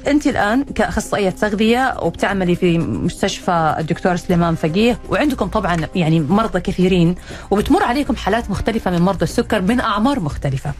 أنت 0.07 0.27
الآن 0.27 0.63
كأخصائية 0.63 1.29
تغذية 1.29 1.97
وبتعملي 2.01 2.55
في 2.55 2.77
مستشفى 2.77 3.75
الدكتور 3.79 4.15
سليمان 4.15 4.55
فقيه 4.55 4.99
وعندكم 5.09 5.47
طبعا 5.47 5.87
يعني 5.95 6.19
مرضى 6.19 6.59
كثيرين 6.59 7.15
وبتمر 7.51 7.83
عليكم 7.83 8.15
حالات 8.15 8.49
مختلفة 8.49 8.91
من 8.91 9.01
مرضى 9.01 9.23
السكر 9.23 9.61
من 9.61 9.79
أعمار 9.79 10.19
مختلفة. 10.19 10.71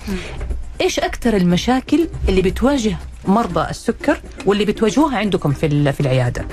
إيش 0.82 1.00
أكثر 1.00 1.36
المشاكل 1.36 2.08
اللي 2.30 2.42
بتواجه 2.42 2.96
مرضى 3.28 3.70
السكر 3.70 4.22
واللي 4.46 4.66
بتواجهوها 4.66 5.18
عندكم 5.18 5.52
في 5.52 5.92
في 5.92 6.00
العيادة؟ 6.00 6.46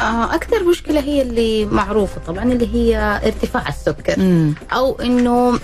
آه، 0.00 0.34
أكثر 0.34 0.64
مشكلة 0.64 1.00
هي 1.00 1.22
اللي 1.22 1.64
معروفة 1.64 2.20
طبعا 2.26 2.44
اللي 2.44 2.74
هي 2.74 3.20
ارتفاع 3.24 3.68
السكر. 3.68 4.20
مم. 4.20 4.54
أو 4.72 4.92
إنه 5.00 5.58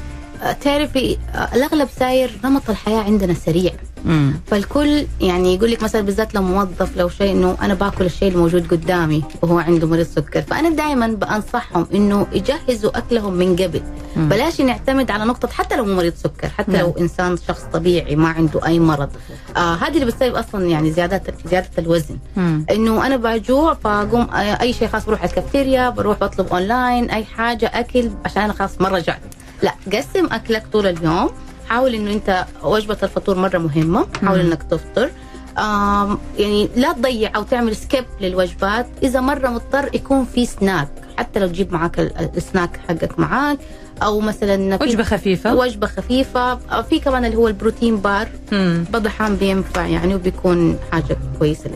تعرفي 0.61 1.17
الأغلب 1.55 1.89
ساير 1.99 2.31
نمط 2.45 2.71
الحياة 2.71 3.01
عندنا 3.01 3.35
سريع 3.35 3.73
مم. 4.05 4.35
فالكل 4.47 5.07
يعني 5.21 5.55
يقول 5.55 5.71
لك 5.71 5.83
مثلا 5.83 6.01
بالذات 6.01 6.35
لو 6.35 6.43
موظف 6.43 6.97
لو 6.97 7.09
شيء 7.09 7.33
إنه 7.33 7.57
أنا 7.63 7.75
باكل 7.75 8.05
الشيء 8.05 8.33
الموجود 8.33 8.71
قدامي 8.71 9.25
وهو 9.43 9.59
عنده 9.59 9.87
مريض 9.87 10.07
سكر 10.07 10.43
فأنا 10.43 10.71
دائما 10.71 11.07
بأنصحهم 11.07 11.87
إنه 11.95 12.27
يجهزوا 12.33 12.99
أكلهم 12.99 13.33
من 13.33 13.57
قبل 13.57 13.83
مم. 14.17 14.29
بلاش 14.29 14.61
نعتمد 14.61 15.11
على 15.11 15.25
نقطة 15.25 15.49
حتى 15.49 15.77
لو 15.77 15.85
مو 15.85 15.95
مريض 15.95 16.15
سكر 16.15 16.49
حتى 16.49 16.73
نعم. 16.73 16.81
لو 16.81 16.95
إنسان 17.01 17.37
شخص 17.49 17.63
طبيعي 17.73 18.17
ما 18.17 18.29
عنده 18.29 18.67
أي 18.67 18.79
مرض 18.79 19.11
آه 19.57 19.75
هذه 19.75 19.95
اللي 19.95 20.05
بتسبب 20.07 20.35
أصلا 20.35 20.67
يعني 20.67 20.93
زياده 20.93 21.23
زيادة 21.51 21.69
الوزن 21.79 22.17
مم. 22.37 22.67
إنه 22.71 23.07
أنا 23.07 23.17
بجوع 23.17 23.75
فأقوم 23.75 24.21
آه، 24.23 24.61
أي 24.61 24.73
شيء 24.73 24.89
خلاص 24.89 25.05
بروح 25.07 25.21
على 25.21 25.31
الكافتيريا 25.31 25.91
بروح 25.91 26.19
بطلب 26.19 26.47
أونلاين 26.53 27.11
أي 27.11 27.25
حاجة 27.25 27.71
أكل 27.75 28.11
عشان 28.25 28.43
أنا 28.43 28.53
خلاص 28.53 28.81
مرة 28.81 28.99
جعت 28.99 29.21
لا 29.63 29.75
قسم 29.93 30.27
أكلك 30.33 30.67
طول 30.73 30.87
اليوم. 30.87 31.31
حاول 31.69 31.95
إنه 31.95 32.13
أنت 32.13 32.45
وجبة 32.63 32.97
الفطور 33.03 33.39
مرة 33.39 33.59
مهمة. 33.59 34.07
حاول. 34.25 34.41
إنك 34.41 34.63
تفطر. 34.63 35.11
يعني 36.39 36.69
لا 36.77 36.93
تضيع 36.93 37.31
أو 37.37 37.43
تعمل 37.43 37.77
skip 37.77 38.05
للوجبات. 38.21 38.87
إذا 39.03 39.21
مرة 39.21 39.49
مضطر 39.49 39.91
يكون 39.95 40.25
في 40.25 40.47
سناك 40.47 40.89
حتى 41.19 41.41
لو 41.41 41.47
تجيب 41.47 41.73
معاك 41.73 42.01
ال- 42.01 42.31
السناك 42.37 42.81
حقك 42.89 43.19
معاك. 43.19 43.59
أو 44.03 44.21
مثلا 44.21 44.77
في 44.77 44.85
وجبة 44.85 45.03
خفيفة. 45.03 45.55
وجبة 45.55 45.87
خفيفة. 45.87 46.83
في 46.83 46.99
كمان 47.01 47.25
اللي 47.25 47.37
هو 47.37 47.49
ال 47.49 47.55
protein 47.55 47.97
bar 47.97 48.29
الأحيان 48.95 49.37
بينفع 49.37 49.87
يعني 49.87 50.15
وبيكون 50.15 50.79
حاجة 50.93 51.17
كويسة 51.39 51.71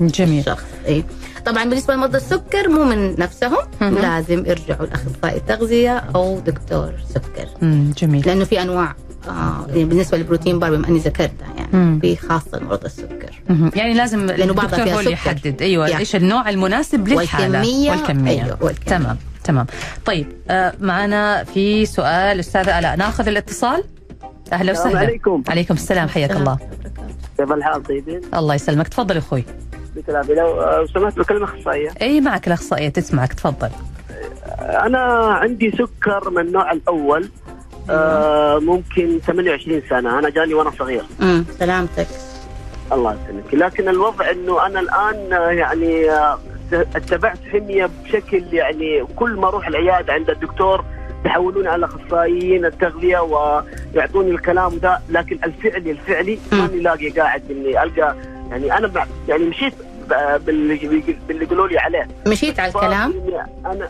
لل 0.00 0.08
جميل. 0.08 0.40
الشخص 0.40 0.64
اي 0.86 1.04
طبعا 1.46 1.64
بالنسبة 1.64 1.94
لمرضى 1.94 2.16
السكر 2.16 2.68
مو 2.68 2.84
من 2.84 3.20
نفسهم 3.20 3.56
مهم. 3.80 3.94
لازم 3.98 4.46
يرجعوا 4.46 4.86
لأخصائي 4.86 5.40
تغذيه 5.48 5.96
أو 6.14 6.38
دكتور 6.38 6.92
سكر 7.08 7.48
مم. 7.62 7.92
جميل 7.98 8.26
لأنه 8.26 8.44
في 8.44 8.62
أنواع 8.62 8.94
آه 9.28 9.66
يعني 9.68 9.84
بالنسبة 9.84 10.18
للبروتين 10.18 10.58
بار 10.58 10.76
بما 10.76 10.88
أني 10.88 10.98
ذكرتها 10.98 11.46
يعني 11.56 11.68
مم. 11.72 11.98
في 12.02 12.16
خاصة 12.16 12.58
لمرضى 12.58 12.86
السكر 12.86 13.42
مهم. 13.48 13.70
يعني 13.74 13.94
لازم 13.94 14.26
لأنه 14.26 14.52
بعضها 14.52 14.64
الدكتور 14.64 14.84
فيها 14.84 14.94
هو 14.94 14.98
اللي. 15.00 15.12
يحدد 15.12 15.62
أيوه 15.62 15.88
يعني. 15.88 16.00
إيش 16.00 16.16
النوع 16.16 16.48
المناسب 16.50 17.08
للحاله 17.08 17.58
والكمية. 17.58 17.90
والكميه 17.90 18.44
أيوة، 18.44 18.58
والكمية. 18.60 18.98
تمام 18.98 19.16
تمام 19.44 19.66
طيب 20.04 20.26
آه 20.50 20.72
معنا 20.80 21.44
في 21.44 21.86
سؤال 21.86 22.38
أستاذة 22.38 22.78
ألاء 22.78 22.96
ناخذ 22.96 23.28
الاتصال 23.28 23.84
أهلا 24.52 24.72
السلام 24.72 24.88
وسهلا 24.90 25.06
عليكم 25.06 25.42
عليكم 25.48 25.74
السلام 25.74 26.08
حياك 26.08 26.30
الله 26.30 26.58
كيف 27.38 27.52
الحال 27.52 27.82
طيبين؟ 27.82 28.20
الله 28.34 28.54
يسلمك 28.54 28.88
تفضل 28.88 29.16
أخوي 29.16 29.44
العافيه 30.08 30.34
لو 30.34 30.60
آه، 30.60 30.86
سمحت 30.94 31.18
بكلمة 31.18 31.44
أخصائية. 31.44 31.90
أي 32.02 32.20
معك 32.20 32.46
الأخصائية 32.46 32.88
تسمعك 32.88 33.32
تفضل. 33.32 33.70
أنا 34.58 34.98
عندي 35.26 35.70
سكر 35.70 36.30
من 36.30 36.38
النوع 36.38 36.72
الأول 36.72 37.28
آه 37.90 38.58
ممكن 38.58 39.18
28 39.26 39.82
سنة. 39.90 40.18
أنا 40.18 40.30
جاني 40.30 40.54
وأنا 40.54 40.70
صغير. 40.78 41.02
امم 41.22 41.44
سلامتك. 41.58 42.06
الله 42.92 43.16
يسلمك. 43.24 43.54
لكن 43.54 43.88
الوضع 43.88 44.30
إنه 44.30 44.66
أنا 44.66 44.80
الآن 44.80 45.32
آه، 45.32 45.50
يعني 45.50 46.10
آه، 46.10 46.38
اتبعت 46.72 47.38
حمية 47.52 47.90
بشكل 48.04 48.44
يعني 48.52 49.04
كل 49.16 49.30
ما 49.36 49.48
أروح 49.48 49.68
العيادة 49.68 50.12
عند 50.12 50.30
الدكتور 50.30 50.84
يحولوني 51.24 51.68
على 51.68 51.86
أخصائيين 51.86 52.64
التغذية 52.64 53.18
ويعطوني 53.18 54.30
الكلام 54.30 54.78
ده. 54.78 55.00
لكن 55.10 55.38
الفعلي 55.44 55.90
الفعلي 55.90 56.38
ماني 56.52 56.80
لاقي 56.80 57.08
قاعد 57.08 57.42
اني 57.50 57.82
ألقى 57.82 58.16
يعني 58.50 58.76
أنا 58.78 59.06
يعني 59.28 59.44
مشيت 59.44 59.74
باللي 60.46 61.16
باللي 61.28 61.44
يقولوا 61.44 61.68
لي 61.68 61.78
عليه. 61.78 62.08
مشيت 62.26 62.60
على 62.60 62.72
الكلام؟ 62.72 63.14
أنا 63.66 63.88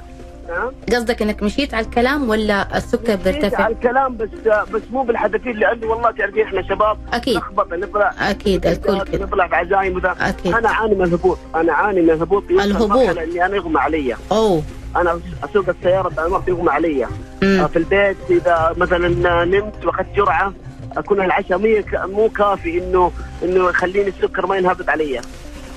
قصدك 0.93 1.23
إنك 1.23 1.43
مشيت 1.43 1.75
على 1.75 1.87
الكلام 1.87 2.29
ولا 2.29 2.77
السكر 2.77 3.17
مشيت 3.17 3.25
بيرتفع؟ 3.25 3.65
على 3.65 3.75
الكلام 3.75 4.17
بس 4.17 4.29
بس 4.73 4.83
مو 4.93 5.03
بالحدثين 5.03 5.57
لأنه 5.57 5.87
والله 5.87 6.11
تعرفين 6.11 6.43
إحنا 6.43 6.63
شباب 6.63 6.99
أكيد. 7.13 7.37
نخبط 7.37 7.73
نطلع 7.73 8.15
أكيد 8.21 8.67
الكل 8.67 9.03
كده. 9.03 9.25
نطلع 9.25 9.47
بعزايم 9.47 9.97
وذا. 9.97 10.17
أكيد. 10.21 10.55
أنا 10.55 10.69
اعاني 10.69 10.95
من 10.95 11.05
الهبوط. 11.05 11.39
أنا 11.55 11.73
اعاني 11.73 12.03
من 12.03 12.11
الهبوط 12.11 12.51
الهبوط. 12.51 12.91
مرحلة 12.91 13.23
اني 13.25 13.47
أنا 13.47 13.57
يغمى 13.57 13.81
علي. 13.81 14.17
أوه. 14.33 14.63
أنا 14.97 15.21
أسوق 15.45 15.69
السيارة 15.69 16.09
بعد 16.09 16.31
وقت 16.31 16.49
يغمى 16.49 16.71
علي. 16.71 17.07
مم. 17.43 17.69
في 17.69 17.77
البيت 17.77 18.17
إذا 18.31 18.75
مثلا 18.77 19.09
نمت 19.45 19.85
وأخذت 19.85 20.17
جرعة 20.17 20.53
أكون 20.97 21.21
العشاء 21.21 21.59
مو 22.07 22.29
كافي 22.29 22.79
انه 22.79 23.13
إنه 23.43 23.69
يخليني 23.69 24.09
السكر 24.09 24.47
ما 24.47 24.57
ينهبط 24.57 24.89
علي. 24.89 25.21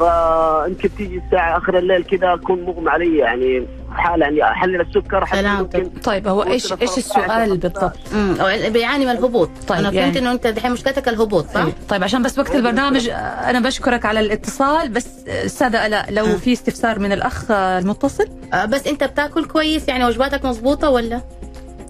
فيمكن 0.01 0.95
تيجي 0.97 1.21
الساعة 1.25 1.57
آخر 1.57 1.77
الليل 1.77 2.03
كذا 2.03 2.33
أكون 2.33 2.61
مغمى 2.61 2.89
علي 2.89 3.17
يعني 3.17 3.67
حالة 3.95 4.25
يعني 4.25 4.43
أحلل 4.43 4.81
السكر 4.81 5.25
حتى 5.25 5.37
سلامتك. 5.41 5.79
ممكن 5.79 5.99
طيب 6.01 6.27
هو 6.27 6.43
إيش 6.43 6.51
إيش 6.51 6.69
13 6.69 6.97
السؤال 6.97 7.57
بالضبط؟ 7.57 7.93
امم 8.13 8.35
أو 8.41 8.71
بيعاني 8.71 9.05
من 9.05 9.11
الهبوط. 9.11 9.49
طيب، 9.67 9.79
أنا 9.79 9.91
يعني- 9.91 10.01
فهمت 10.11 10.17
إنه 10.17 10.31
أنت 10.31 10.47
دحين 10.47 10.71
مشكلتك 10.71 11.07
الهبوط 11.07 11.45
صح؟ 11.53 11.65
طيب 11.89 12.03
عشان 12.03 12.23
بس 12.23 12.39
وقت 12.39 12.55
البرنامج 12.55 13.09
أنا 13.09 13.59
بشكرك 13.59 14.05
على 14.05 14.19
الاتصال 14.19 14.89
بس 14.89 15.07
أستاذة 15.27 15.85
الاء 15.85 16.11
لو 16.13 16.25
آه. 16.25 16.35
في 16.35 16.53
استفسار 16.53 16.99
من 16.99 17.11
الأخ 17.11 17.51
المتصل؟ 17.51 18.27
آه، 18.53 18.65
بس 18.65 18.87
أنت 18.87 19.03
بتاكل 19.03 19.45
كويس؟ 19.45 19.87
يعني 19.87 20.05
وجباتك 20.05 20.45
مظبوطة 20.45 20.89
ولا؟ 20.89 21.21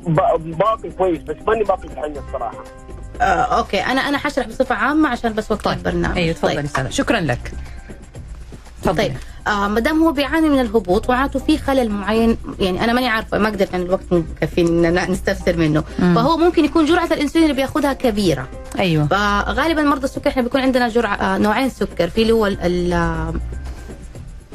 باكل 0.07 0.91
كويس 0.97 1.21
بس 1.21 1.35
ماني 1.47 1.63
باكل 1.63 1.87
بحنة 1.87 2.13
الصراحة. 2.27 2.63
آه 3.21 3.23
أوكي. 3.57 3.79
أنا 3.79 4.01
أنا 4.01 4.17
حشرح 4.17 4.47
بصفة 4.47 4.75
عامة 4.75 5.09
عشان 5.09 5.33
بس 5.33 5.51
وقت 5.51 5.61
طيب. 5.63 5.77
البرنامج. 5.77 6.17
أيوه 6.17 6.33
تفضلي 6.33 6.67
طيب. 6.67 6.89
شكرا 6.89 7.19
لك. 7.19 7.51
طيب 8.85 9.13
آه 9.47 9.67
ما 9.67 9.79
دام 9.79 10.03
هو 10.03 10.11
بيعاني 10.11 10.49
من 10.49 10.59
الهبوط 10.59 11.09
ومعناته 11.09 11.39
في 11.39 11.57
خلل 11.57 11.89
معين 11.89 12.37
يعني 12.59 12.83
أنا 12.83 12.93
ماني 12.93 13.07
عارفة 13.07 13.37
ما 13.37 13.47
أقدر 13.47 13.67
يعني 13.71 13.83
الوقت 13.83 14.03
مكفيني 14.11 14.89
إن 14.89 15.11
نستفسر 15.11 15.57
منه. 15.57 15.83
مم. 15.99 16.15
فهو 16.15 16.37
ممكن 16.37 16.65
يكون 16.65 16.85
جرعه 16.85 17.05
الإنسولين 17.11 17.49
اللي 17.49 17.61
بياخذها 17.61 17.93
كبيرة. 17.93 18.47
أيوه. 18.79 19.07
فغالبا 19.07 19.83
مرضى 19.83 20.03
السكر 20.03 20.29
إحنا 20.29 20.41
بيكون 20.41 20.61
عندنا 20.61 20.89
جرعه 20.89 21.15
آه 21.15 21.37
نوعين 21.37 21.69
سكر 21.69 22.09
في 22.09 22.21
اللي 22.21 22.33
هو 22.33 22.45
آه، 22.45 23.33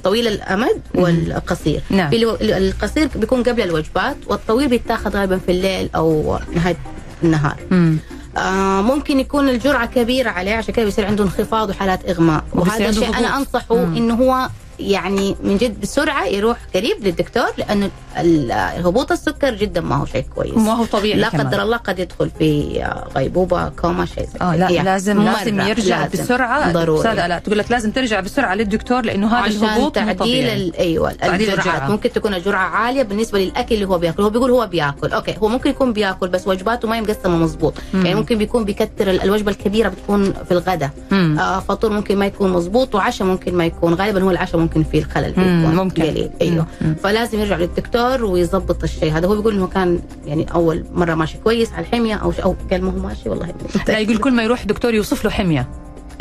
طويل 0.05 0.27
الأمد 0.29 0.81
والقصير. 0.95 1.83
نعم. 1.91 2.11
في 2.11 2.17
اللي 2.17 2.27
هو 2.27 2.37
القصير 2.41 3.09
بيكون 3.17 3.43
قبل 3.43 3.63
الوجبات 3.63 4.17
والطويل 4.27 4.69
بيتاخذ 4.69 5.17
غالبا 5.17 5.39
في 5.39 5.53
الليل 5.53 5.91
أو 5.97 6.39
نهاية 6.55 6.77
النهار. 7.23 7.57
مم. 7.71 7.99
آه 8.37 8.83
ممكن 8.83 9.21
يكون 9.21 9.49
الجرعة 9.49 9.87
كبيرة 9.87 10.31
عليه 10.31 10.55
عشان 10.55 10.75
كده 10.75 10.85
بيصير 10.85 11.07
عنده 11.07 11.25
انخفاض 11.25 11.71
وحالات 11.71 12.09
إغماء 12.09 12.45
وهذا 12.53 12.89
الشيء 12.89 13.19
أنا. 13.19 13.37
أنصحه. 13.37 13.75
إنه 13.75 14.15
هو 14.15 14.49
يعني 14.79 15.37
من 15.43 15.57
جد 15.57 15.81
بسرعة 15.81 16.25
يروح 16.27 16.59
قريب 16.75 17.05
للدكتور 17.05 17.47
لأنه 17.59 17.91
هبوط 18.21 19.13
السكر 19.13 19.55
جدا 19.55 19.81
ما 19.81 19.97
هو 19.97 20.07
شيء 20.07 20.25
كويس 20.35 20.55
ما 20.57 20.73
هو 20.75 20.85
طبيعي 20.85 21.21
لا. 21.21 21.29
قدر 21.29 21.63
الله 21.63 21.77
قد 21.77 21.99
يدخل 21.99 22.31
في 22.39 22.81
آه، 22.85 23.09
غيبوبة 23.17 23.69
كوما 23.69 24.07
شيء 24.07 24.25
زي 24.25 24.39
آه. 24.41 24.57
لا 24.57 24.71
يعني 24.71 24.85
لازم 24.89 25.23
لازم 25.23 25.61
يرجع 25.61 26.01
لازم. 26.05 26.23
بسرعة 26.25 26.73
ضروري 26.73 27.03
سادة 27.03 27.27
لا 27.27 27.39
تقول 27.39 27.59
لك 27.59 27.71
لازم 27.71 27.91
ترجع 27.91 28.21
بسرعة 28.21 28.55
للدكتور 28.55 29.05
لأنه 29.05 29.27
هذا 29.29 29.37
عشان 29.37 29.65
الهبوط 29.65 29.95
تعديل 29.95 30.73
أيوه 30.79 31.13
تعديل 31.13 31.51
الجرعات. 31.51 31.91
ممكن 31.91 32.13
تكون 32.13 32.35
الجرعة 32.35 32.65
عالية 32.69 33.03
بالنسبة 33.03 33.39
للأكل 33.39 33.75
اللي 33.75 33.85
هو 33.89 33.99
بياكله 33.99 34.27
هو 34.27 34.31
بيقول 34.31 34.51
هو 34.51 34.67
بيأكل 34.67 35.13
أوكي 35.13 35.35
هو 35.43 35.49
ممكن 35.49 35.71
يكون 35.71 35.93
بيأكل 35.93 36.29
بس 36.29 36.49
وجباته 36.49 36.89
ما 36.89 36.97
هي 36.97 37.01
مقسمة 37.01 37.37
مظبوط 37.37 37.75
يعني 37.95 38.15
ممكن 38.15 38.39
بيكون 38.39 38.65
بيكتر 38.65 39.11
ال- 39.11 39.23
الوجبة 39.23 39.51
الكبيرة 39.51 39.89
بتكون 39.89 40.33
في 40.33 40.51
الغداء. 40.53 40.91
آه 41.13 41.61
فطور 41.61 41.91
ممكن 41.91 42.17
ما 42.19 42.27
يكون 42.27 42.53
مظبوط 42.53 42.95
وعشاء 42.95 43.27
ممكن 43.29 43.55
ما 43.55 43.65
يكون 43.67 43.95
غالبا 43.95 44.23
هو 44.23 44.31
العشاء 44.31 44.61
ممكن 44.61 44.85
فيه 44.85 44.99
الخلل 44.99 45.29
بيكون 45.33 45.75
ممكن. 45.77 46.03
قليل 46.03 46.31
أيوه. 46.41 46.67
فلازم 47.03 47.41
يرجع 47.41 47.57
للدكتور 47.57 48.06
ويظبط 48.25 48.83
الشيء 48.83 49.13
هذا 49.13 49.27
هو 49.29 49.35
بيقول 49.37 49.55
إنه 49.55 49.67
كان 49.67 50.01
يعني 50.27 50.47
أول 50.55 50.85
مرة 50.95 51.15
ماشي 51.15 51.39
كويس 51.45 51.73
على 51.73 51.87
الحمية 51.87 52.15
أو 52.15 52.33
ش- 52.33 52.41
أو 52.41 52.57
قال 52.71 52.85
ما 52.85 52.91
هو 52.93 52.99
ماشي 52.99 53.29
والله 53.29 53.55
لا 53.89 53.99
يقول 53.99 54.17
كل 54.19 54.33
ما 54.33 54.43
يروح 54.43 54.65
دكتور 54.65 54.95
يوصف 54.95 55.25
له 55.25 55.31
حمية 55.31 55.69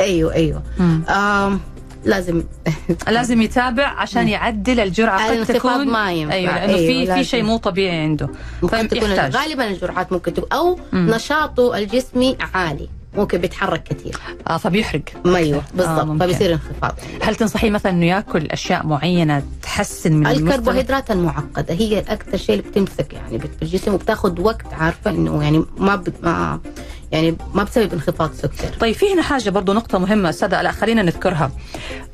أيوه 0.00 0.34
أيوه. 0.34 0.62
آم 1.08 1.60
لازم 2.04 2.42
لازم 3.08 3.42
يتابع 3.42 3.86
عشان 3.86 4.28
يعدل 4.28 4.80
الجرعة 4.80 5.30
قد 5.30 5.46
تكون 5.46 5.86
ما 5.88 6.12
ينفع. 6.12 6.34
أيوه 6.34 6.54
لأنه 6.54 6.74
أيوة، 6.74 7.04
في 7.06 7.14
في. 7.14 7.24
شيء 7.24 7.42
مو 7.42 7.56
طبيعي 7.56 7.96
عنده 7.98 8.28
ممكن 8.62 8.88
تكون 8.88 9.08
فيحتاج. 9.08 9.36
غالبا 9.36 9.66
الجرعات 9.70 10.12
ممكن 10.12 10.34
تكون 10.34 10.48
أو 10.52 10.78
مم. 10.92 11.10
نشاطه 11.14 11.78
الجسمي 11.78 12.36
عالي 12.54 12.88
ممكن 13.16 13.38
بيتحرك 13.38 13.82
كثير 13.82 14.16
آه 14.48 14.56
فبيحرق 14.56 15.02
أيوه 15.26 15.58
آه، 15.58 15.76
بالضبط 15.76 16.04
ممكن. 16.04 16.24
فبيصير 16.24 16.52
انخفاض 16.52 16.94
هل 17.22 17.36
تنصحيه 17.36 17.70
مثلا 17.70 17.92
إنه 17.92 18.06
يأكل 18.06 18.46
أشياء 18.46 18.86
معينة 18.86 19.42
تحسن 19.62 20.12
من؟ 20.12 20.26
الكربوهيدرات 20.26 21.10
المعقدة 21.10 21.74
هي 21.74 21.98
أكثر 21.98 22.36
شيء 22.36 22.58
اللي 22.58 22.70
بتمسك 22.70 23.12
يعني 23.12 23.38
في 23.38 23.48
الجسم 23.62 23.94
وبتاخذ 23.94 24.40
وقت 24.40 24.72
عارفة 24.72 25.10
إنه 25.10 25.42
يعني 25.42 25.64
ما 25.78 26.04
ما 26.22 26.60
يعني 27.12 27.36
ما 27.54 27.62
بسبب 27.64 27.92
انخفاض 27.92 28.32
سكر. 28.34 28.68
طيب 28.80 28.94
في 28.94 29.12
هنا 29.12 29.22
حاجة 29.22 29.50
برضو 29.50 29.72
نقطة 29.72 29.98
مهمة 29.98 30.28
أستاذة 30.30 30.62
لا 30.62 30.72
خلينا 30.72 31.02
نذكرها. 31.02 31.50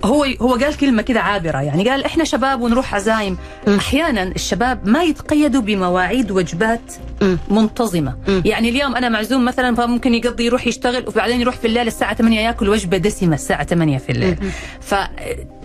هو 0.05 0.25
هو 0.41 0.55
قال 0.55 0.77
كلمة 0.77 1.03
كده 1.03 1.21
عابرة 1.21 1.63
يعني 1.63 1.89
قال 1.89 2.05
إحنا 2.05 2.25
شباب 2.25 2.61
ونروح 2.61 2.95
عزايم. 2.95 3.39
م. 3.67 3.71
أحيانا 3.71 4.23
الشباب 4.23 4.89
ما 4.89 5.03
يتقيدوا 5.03 5.61
بمواعيد 5.63 6.31
وجبات 6.31 6.93
م. 7.23 7.37
منتظمة. 7.51 8.17
م. 8.29 8.43
يعني 8.45 8.69
اليوم 8.69 8.97
أنا 8.97 9.09
معزوم 9.09 9.45
مثلا 9.45 9.75
فممكن 9.77 10.15
يقضي 10.15 10.45
يروح 10.45 10.67
يشتغل 10.67 11.05
وبعدين 11.09 11.41
يروح 11.41 11.57
في 11.57 11.67
الليل 11.67 11.87
الساعة 11.87 12.15
8 12.15 12.41
يأكل 12.41 12.69
وجبة 12.69 12.97
دسمة 12.97 13.35
الساعة 13.35 13.65
8 13.65 13.99
في 13.99 14.13
الليل. 14.13 14.37
ف 14.81 14.95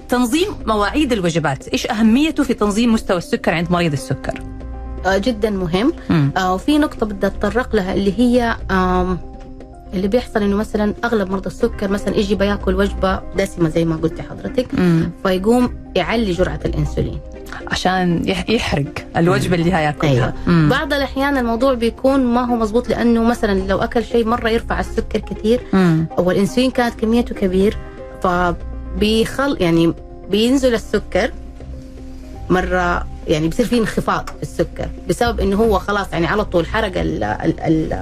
تنظيم 0.10 0.48
مواعيد 0.66 1.12
الوجبات 1.14 1.68
إيش 1.68 1.88
أهميته 1.88 2.44
في 2.44 2.54
تنظيم 2.54 2.94
مستوى 2.94 3.18
السكر 3.18 3.54
عند 3.54 3.72
مريض 3.72 3.92
السكر؟ 3.92 4.40
جدا 5.18 5.50
مهم. 5.50 5.94
آه 6.38 6.54
وفي 6.54 6.78
نقطة 6.78 7.06
بدي 7.06 7.28
أتطرق 7.28 7.76
لها 7.76 7.94
اللي 7.94 8.14
هي 8.20 8.56
اللي 9.94 10.08
بيحصل 10.08 10.44
إنه 10.44 10.56
مثلا 10.56 10.94
أغلب 11.06 11.32
مرضى 11.32 11.48
السكر 11.48 11.88
مثلا 11.92 12.18
يجي 12.18 12.36
بياكل 12.36 12.76
وجبة 12.76 13.20
دسمة 13.38 13.70
زي 13.70 13.86
ما 13.86 13.96
قلتي 13.96 14.24
حضرتك 14.24 14.68
مم. 14.80 15.10
فيقوم 15.24 15.70
يعلي 15.96 16.32
جرعة 16.32 16.60
الإنسولين 16.66 17.20
عشان 17.72 18.28
يح- 18.28 18.50
يحرق 18.50 18.86
الوجبة 19.18 19.56
اللي 19.56 19.74
هياكلها 19.74 20.34
مم. 20.48 20.70
بعض 20.70 20.94
الأحيان 20.94 21.38
الموضوع 21.38 21.74
بيكون 21.74 22.26
ما 22.26 22.46
هو 22.46 22.56
مزبوط 22.56 22.90
لأنه 22.90 23.24
مثلا 23.24 23.60
لو 23.68 23.78
أكل 23.78 24.04
شيء 24.04 24.26
مرة 24.26 24.50
يرفع 24.50 24.80
السكر 24.80 25.20
كثير. 25.20 25.60
والإنسولين 26.18 26.72
كانت 26.72 27.00
كميته 27.00 27.36
كبير 27.36 27.78
فبيخل 28.24 29.58
يعني 29.60 29.94
بينزل 30.32 30.74
السكر 30.74 31.32
مرة 32.50 33.08
يعني 33.28 33.48
بصير 33.48 33.66
في 33.66 33.78
انخفاض 33.78 34.30
في 34.30 34.44
السكر 34.44 34.90
بسبب 35.10 35.40
إنه 35.40 35.56
هو 35.56 35.80
خلاص 35.80 36.08
يعني 36.14 36.28
على 36.28 36.46
طول 36.46 36.66
حرق 36.66 37.00
ال 37.00 37.24
ال 37.24 37.60
ال 37.60 37.94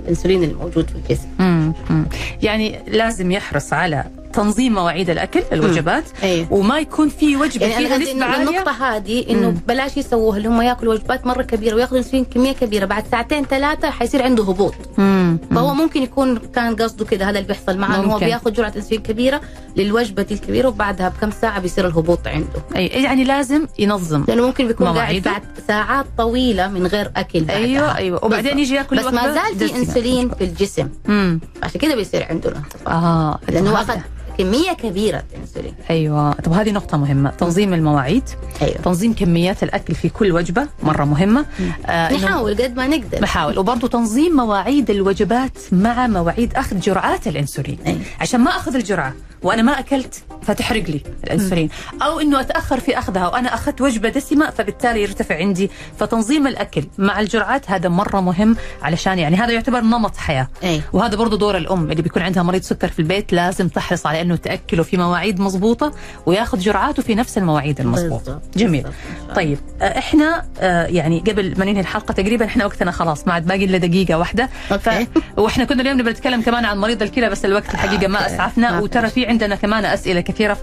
الانسولين 0.00 0.44
الموجود 0.44 0.90
في 0.90 0.94
الجسم 0.94 1.28
مم. 1.38 1.72
مم. 1.90 2.06
يعني 2.42 2.78
لازم 2.88 3.30
يحرص 3.30 3.72
على 3.72 4.04
تنظيم 4.32 4.74
مواعيد 4.74 5.10
الأكل 5.10 5.42
الوجبات 5.52 6.04
أيوه 6.22 6.52
وما 6.52 6.78
يكون 6.78 7.08
في 7.08 7.36
وجبة 7.36 7.66
يعني 7.66 7.86
فيها 7.86 7.98
نسبة 7.98 8.24
عالية 8.24 8.48
النقطة 8.48 8.70
هذه 8.70 9.30
إنه 9.30 9.50
مم. 9.50 9.56
بلاش 9.68 9.96
يسووها 9.96 10.36
اللي 10.36 10.48
هم 10.48 10.62
يأكلوا 10.62 10.94
وجبات 10.94 11.26
مرة 11.26 11.42
كبيرة 11.42 11.74
ويأخذوا 11.74 11.98
انسولين 11.98 12.24
كمية 12.24 12.52
كبيرة 12.52 12.84
بعد 12.84 13.04
ساعتين 13.10 13.44
ثلاثة 13.44 13.90
حيصير 13.90 14.22
عنده 14.22 14.44
هبوط 14.44 14.74
مم. 14.98 15.38
فهو 15.50 15.74
ممكن 15.74 16.02
يكون 16.02 16.38
كان 16.38 16.76
قصده 16.76 17.04
كده 17.04 17.24
هذا 17.24 17.38
اللي 17.38 17.48
بيحصل 17.48 17.78
معاه 17.78 18.00
إنه 18.00 18.12
هو. 18.14 18.18
بيأخذ 18.18 18.52
جرعة 18.52 18.72
انسولين 18.76 19.02
كبيرة 19.02 19.40
للوجبة 19.76 20.26
الكبيرة 20.30 20.68
وبعدها 20.68 21.08
بكم 21.08 21.30
ساعة 21.30 21.60
بيصير 21.60 21.86
الهبوط 21.86 22.26
عنده 22.26 22.62
أي 22.76 22.86
يعني 22.86 23.24
لازم 23.24 23.66
ينظم 23.78 24.24
لأنه 24.28 24.46
ممكن 24.46 24.61
بيكون 24.66 24.88
قاعد؟ 24.88 25.42
ساعات, 25.68 26.06
طويلة 26.18 26.68
من 26.68 26.86
غير 26.86 27.12
أكل 27.16 27.40
بعدها. 27.40 27.56
أيوه 27.64 27.96
أيوه. 27.96 28.24
وبعدين. 28.24 28.58
يجي 28.58 28.74
ياكل 28.74 28.96
بس 28.96 29.04
ما 29.04 29.22
وجبة 29.22 29.34
زال 29.34 29.68
في. 29.68 29.76
إنسولين 29.76 30.30
في 30.30 30.44
الجسم. 30.44 30.88
امم 31.08 31.40
عشان 31.62 31.80
كده 31.80 31.94
بيصير 31.94 32.26
عنده 32.30 32.52
آه 32.86 33.38
لأنه 33.48 33.80
اخذ 33.80 33.96
كمية 34.38 34.72
كبيرة 34.72 35.22
انسولين 35.42 35.74
أيوه. 35.90 36.32
طب 36.32 36.52
هذه 36.52 36.70
نقطة 36.70 36.96
مهمة. 36.96 37.30
تنظيم 37.30 37.74
المواعيد. 37.74 38.22
أيوه. 38.62 38.76
تنظيم 38.76 39.14
كميات 39.14 39.62
الأكل 39.62 39.94
في 39.94 40.08
كل 40.08 40.32
وجبة 40.32 40.66
مرة 40.82 41.04
مهمة. 41.04 41.46
آه 41.86 42.12
نحاول 42.12 42.54
قد 42.62 42.76
ما 42.76 42.86
نقدر. 42.86 43.22
نحاول. 43.22 43.58
وبرضه 43.58 43.88
تنظيم 43.88 44.36
مواعيد 44.36 44.90
الوجبات 44.90 45.58
مع 45.72 46.06
مواعيد 46.06 46.54
أخذ 46.54 46.80
جرعات 46.80 47.26
الإنسولين. 47.26 47.78
أي. 47.86 47.98
عشان 48.20 48.40
ما 48.40 48.50
أخذ 48.50 48.74
الجرعة 48.74 49.14
وأنا 49.42 49.62
ما 49.62 49.78
أكلت 49.78 50.22
فتحرق 50.42 50.84
لي 50.90 51.00
الانسولين 51.24 51.68
أو 52.02 52.20
إنه 52.20 52.40
أتأخر 52.40 52.80
في 52.80 52.98
أخذها 52.98 53.28
وأنا 53.28 53.54
أخذت 53.54 53.80
وجبة 53.80 54.08
دسمة 54.08 54.50
فبالتالي 54.50 55.02
يرتفع 55.02 55.36
عندي. 55.36 55.70
فتنظيم 55.98 56.46
الأكل 56.46 56.84
مع 56.98 57.20
الجرعات 57.20 57.70
هذا 57.70 57.88
مرة 57.88 58.20
مهم 58.20 58.56
علشان 58.82 59.18
يعني 59.18 59.36
هذا 59.36 59.52
يعتبر 59.52 59.80
نمط 59.80 60.16
حياة. 60.16 60.48
أي. 60.64 60.82
وهذا 60.92 61.16
برضه 61.16 61.38
دور 61.38 61.56
الأم 61.56 61.90
اللي 61.90 62.02
بيكون 62.02 62.22
عندها 62.22 62.42
مريض 62.42 62.62
سكر 62.62 62.88
في 62.88 62.98
البيت 62.98 63.32
لازم 63.32 63.68
تحرص 63.68 64.06
على 64.06 64.20
إنه 64.20 64.36
تأكله 64.36 64.82
في 64.82 64.96
مواعيد 64.96 65.40
مضبوطة 65.40 65.92
وياخذ 66.26 66.58
جرعاته 66.58 67.02
في 67.02 67.14
نفس 67.14 67.38
المواعيد 67.38 67.80
المضبوطة. 67.80 68.40
جميل. 68.56 68.82
بالضبط. 68.82 69.36
طيب 69.36 69.58
آه، 69.82 69.98
إحنا 69.98 70.44
آه، 70.60 70.86
يعني 70.86 71.20
قبل 71.20 71.54
ما 71.58 71.64
ننهي 71.64 71.80
الحلقة 71.80 72.12
تقريبا 72.12 72.44
إحنا 72.44 72.64
وقتنا 72.64 72.90
خلاص 72.90 73.26
ما 73.26 73.32
عاد 73.32 73.46
باقي 73.46 73.64
إلا 73.64 73.78
دقيقة 73.78 74.18
واحدة. 74.18 74.48
أوكي. 74.72 75.06
وإحنا 75.36 75.64
كنا 75.64 75.82
اليوم 75.82 75.98
نبغى 75.98 76.12
نتكلم 76.12 76.42
كمان 76.42 76.64
عن 76.64 76.78
مريض 76.78 77.02
الكلى 77.02 77.30
بس 77.30 77.44
الوقت 77.44 77.74
الحقيقة 77.74 78.06
ما. 78.06 78.26
أسعفنا. 78.26 78.80
وترى 78.80 79.08
في 79.08 79.26
عندنا 79.26 79.56
كمان 79.56 79.84
أسئلة 79.84 80.20
كثيرة 80.32 80.54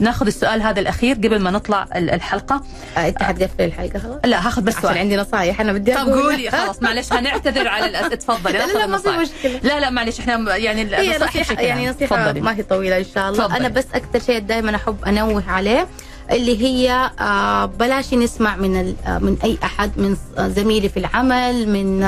فناخذ 0.00 0.26
السؤال 0.26 0.62
هذا 0.62 0.80
الأخير 0.80 1.14
قبل 1.16 1.38
ما 1.38 1.50
نطلع 1.50 1.86
ال- 1.96 2.10
الحلقة 2.10 2.60
آه، 2.96 3.08
أنت 3.08 3.22
حتقفل 3.22 3.64
الحلقة 3.64 3.98
خلاص 3.98 4.18
لا 4.24 4.46
هاخذ 4.46 4.62
بس 4.62 4.74
سؤال 4.74 4.98
عندي 4.98 5.16
نصايح 5.16 5.60
أنا 5.60 5.72
بدي 5.72 5.94
طب. 5.94 6.08
قولي 6.08 6.50
خلاص 6.50 6.82
معلش 6.82 7.12
هنعتذر 7.12 7.68
على 7.68 7.86
الأس... 7.86 8.08
تفضلي 8.08 8.58
لا، 8.58 8.66
لا، 8.66 8.86
ما 8.86 8.98
في. 8.98 9.08
مشكلة. 9.10 9.60
لا 9.62 9.80
لا 9.80 9.90
معلش 9.90 10.20
إحنا 10.20 10.56
يعني 10.56 10.82
النصائح 10.82 11.60
يعني 11.60 11.92
تفضلي. 11.94 12.40
ما 12.40 12.56
هي 12.56 12.62
طويلة 12.62 12.98
إن 12.98 13.04
شاء 13.14 13.30
الله. 13.30 13.56
أنا 13.56 13.68
بس 13.68 13.84
أكثر 13.94 14.18
شيء 14.18 14.38
دائما 14.38 14.76
أحب 14.76 15.04
أنوه 15.06 15.42
عليه 15.48 15.86
اللي 16.30 16.62
هي 16.62 17.10
آه، 17.20 17.64
بلاش 17.64 18.14
نسمع 18.14 18.56
من 18.56 18.94
آه، 19.06 19.18
من 19.18 19.36
أي 19.44 19.58
أحد 19.64 19.90
من 19.96 20.16
آه، 20.38 20.48
زميلي 20.48 20.88
في 20.88 20.96
العمل 20.96 21.68
من 21.68 22.00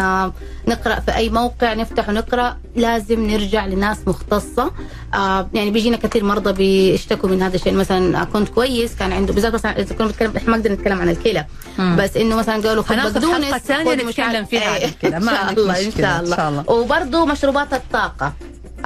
نقرأ 0.68 1.00
في 1.00 1.14
أي 1.16 1.28
موقع 1.30 1.74
نفتح 1.74 2.08
ونقرأ. 2.08 2.56
لازم 2.76 3.26
نرجع 3.30 3.66
لناس 3.66 3.98
مختصة. 4.06 4.70
يعني 5.54 5.70
بيجينا 5.70 5.96
كثير 5.96 6.24
مرضى 6.24 6.52
بيشتكوا 6.52 7.28
من 7.28 7.42
هذا 7.42 7.54
الشيء. 7.56 7.72
مثلا 7.74 8.24
كنت 8.24 8.48
كويس 8.48 8.94
كان 8.94 9.12
عنده 9.12 9.32
بالذات 9.32 9.54
مثلا 9.54 9.78
إذا 9.80 9.94
كنا 9.94 10.06
بنتكلم 10.06 10.32
إحنا 10.36 10.50
ما 10.50 10.56
نقدر 10.56 10.72
نتكلم 10.72 11.00
عن 11.00 11.08
الكلى. 11.08 11.44
بس 11.98 12.16
إنه 12.16 12.36
مثلا 12.36 12.68
قالوا 12.68 12.84
هناخذ 12.90 13.12
بقدونس 13.14 13.54
خذ 13.70 13.96
مش 14.06 14.18
نتكلم 14.18 14.44
فيها 14.44 14.64
عن 14.70 14.74
إيه، 14.76 14.84
الكلى. 14.88 15.16
ان 15.16 15.22
ما 15.22 15.32
شاء 15.32 15.44
عندك 15.44 15.58
الله 15.58 15.86
إن 15.86 15.90
شاء 15.90 16.20
الله. 16.20 16.36
شاء 16.36 16.48
الله. 16.48 16.70
وبرضه 16.70 17.24
مشروبات 17.26 17.72
الطاقة. 17.74 18.32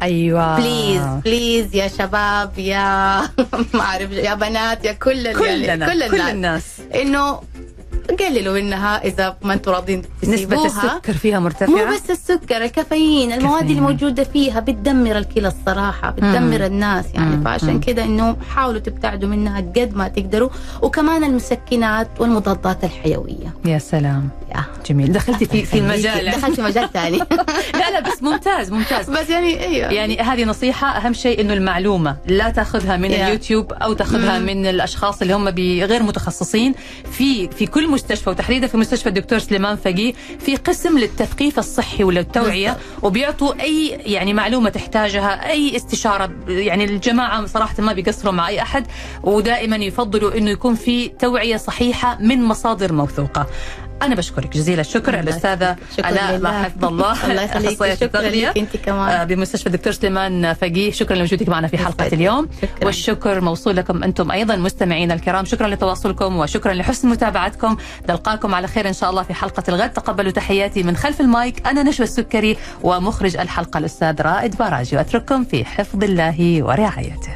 أيوه. 0.03 0.57
please 0.57 1.03
please 1.25 1.75
يا 1.75 1.89
شباب 1.89 2.59
يا 2.59 3.21
ما 3.75 3.81
أعرف 3.81 4.11
يا 4.13 4.35
بنات 4.35 4.85
يا 4.85 4.93
كل 4.93 5.33
كلنا 5.33 5.55
يعني 5.55 5.87
كل 5.87 6.09
كل 6.11 6.21
الناس 6.21 6.31
الناس. 6.31 7.03
إنه 7.03 7.41
قللوا 8.21 8.55
منها 8.61 9.05
إذا 9.05 9.37
ما 9.43 9.53
أنتم 9.55 9.71
راضين 9.73 10.03
نسبة 10.25 10.67
السكر 10.67 11.13
فيها 11.13 11.39
مو 11.39 11.45
مرتفعة 11.45 11.95
بس 11.95 12.11
السكر 12.11 12.57
الكافيين 12.65 13.33
المواد 13.33 13.69
اللي. 13.71 13.81
موجوده 13.81 14.25
فيها 14.25 14.61
بتدمر 14.61 15.19
الكلى 15.19 15.49
الصراحة 15.49 16.11
بتدمر 16.11 16.67
الناس 16.67 17.05
يعني. 17.15 17.37
مم. 17.37 17.45
فعشان 17.45 17.75
مم. 17.75 17.81
كده 17.81 18.05
إنه 18.05 18.37
حاولوا 18.55 18.81
تبتعدوا 18.81 19.29
منها 19.29 19.57
قد 19.61 19.93
ما 19.95 20.09
تقدروا. 20.09 20.49
وكمان 20.83 21.25
المسكنات 21.25 22.09
والمضادات 22.21 22.85
الحيوية. 22.85 23.55
يا 23.65 23.79
سلام. 23.79 24.29
يا. 24.55 24.65
جميل. 24.87 25.13
دخلتي 25.13 25.45
في 25.47 25.63
في 25.65 25.79
المجال. 25.79 26.31
دخلت 26.31 26.55
في 26.55 26.63
مجال 26.63 26.93
ثاني. 26.93 27.19
لا 27.81 27.91
لا 27.91 28.01
بس 28.01 28.23
ممتاز 28.23 28.71
ممتاز. 28.73 29.11
بس 29.11 29.31
يعني 29.31 29.61
إيوه. 29.67 29.93
يعني 29.93 30.19
هذه 30.21 30.45
نصيحة 30.45 30.87
أهم 30.89 31.13
شيء 31.13 31.41
إنه 31.41 31.53
المعلومة 31.53 32.17
لا 32.27 32.51
تأخذها 32.51 32.97
من 32.97 33.11
Yeah. 33.11 33.15
اليوتيوب 33.15 33.73
أو 33.73 33.93
تأخذها 33.93 34.39
مم. 34.39 34.47
من 34.47 34.67
الأشخاص 34.67 35.23
اللي 35.23 35.35
هم 35.35 35.49
غير 35.85 36.03
متخصصين. 36.03 36.75
في 37.13 37.49
في 37.49 37.67
كل 37.67 37.89
مستشفى 37.93 38.31
وتحديدا 38.31 38.67
في 38.67 38.77
مستشفى 38.77 39.09
الدكتور 39.09 39.39
سليمان 39.39 39.77
فقيه 39.77 40.13
في 40.39 40.57
قسم 40.57 40.99
للتثقيف 40.99 41.59
الصحي 41.59 42.05
وللتوعية 42.05 42.77
وبيعطوا 43.03 43.63
أي 43.63 43.89
يعني 43.89 44.35
معلومة 44.35 44.71
تحتاجها 44.71 45.51
أي 45.51 45.77
استشارة 45.77 46.31
يعني 46.49 46.85
الجماعة 46.85 47.47
صراحة 47.47 47.83
ما 47.83 47.93
بيقصروا 47.93 48.33
مع 48.33 48.49
أي 48.49 48.63
أحد 48.63 48.87
ودائما 49.23 49.77
يفضلوا 49.77 50.39
إنه 50.39 50.51
يكون 50.51 50.75
في 50.75 51.09
توعية 51.09 51.57
صحيحة 51.57 52.19
من 52.21 52.45
مصادر 52.45 52.93
موثوقة. 52.93 53.47
أنا 54.03 54.15
بشكرك 54.15 54.53
جزيل 54.53 54.81
الشكر 54.81 55.21
آلاء 55.21 55.39
لله. 55.99 56.37
لا 56.37 56.63
حفظ 56.63 56.85
الله 56.85 57.25
الله 57.31 57.43
يخليك. 57.43 57.95
شكرا. 57.95 58.21
لك 58.23 58.59
أنت 58.59 58.75
آه، 58.77 58.79
كمان 58.79 59.27
بمستشفى 59.27 59.67
الدكتور 59.67 59.93
سليمان 59.93 60.53
فقيه. 60.55 60.93
شكرا 60.93 61.17
لوجودك 61.17 61.49
معنا 61.49 61.69
في 61.69 61.79
حلقة 61.79 61.95
يسعدك. 61.95 62.15
اليوم. 62.15 62.49
شكراً. 62.63 62.87
والشكر 62.87 63.41
موصول 63.41 63.77
لكم 63.77 64.03
أنتم 64.03 64.31
أيضا 64.31 64.57
مستمعينا 64.57 65.15
الكرام. 65.15 65.45
شكرا 65.45 65.69
لتواصلكم 65.69 66.37
وشكرا 66.37 66.73
لحسن 66.75 67.09
متابعتكم. 67.09 67.77
نلقاكم 68.09 68.55
على 68.55 68.67
خير 68.69 68.89
إن 68.89 68.93
شاء 68.93 69.11
الله 69.11 69.23
في 69.23 69.35
حلقة 69.35 69.63
الغد. 69.69 69.93
تقبلوا 69.93 70.33
تحياتي 70.33 70.83
من 70.83 70.97
خلف 70.97 71.21
المايك. 71.21 71.67
أنا 71.67 71.83
نشوى 71.83 72.05
السكري 72.07 72.57
ومخرج 72.83 73.37
الحلقة 73.37 73.79
الأستاذ 73.79 74.23
رائد 74.23 74.57
باراجي. 74.57 74.97
وأترككم 74.97 75.45
في 75.45 75.65
حفظ 75.65 76.05
الله 76.05 76.63
ورعايته. 76.63 77.33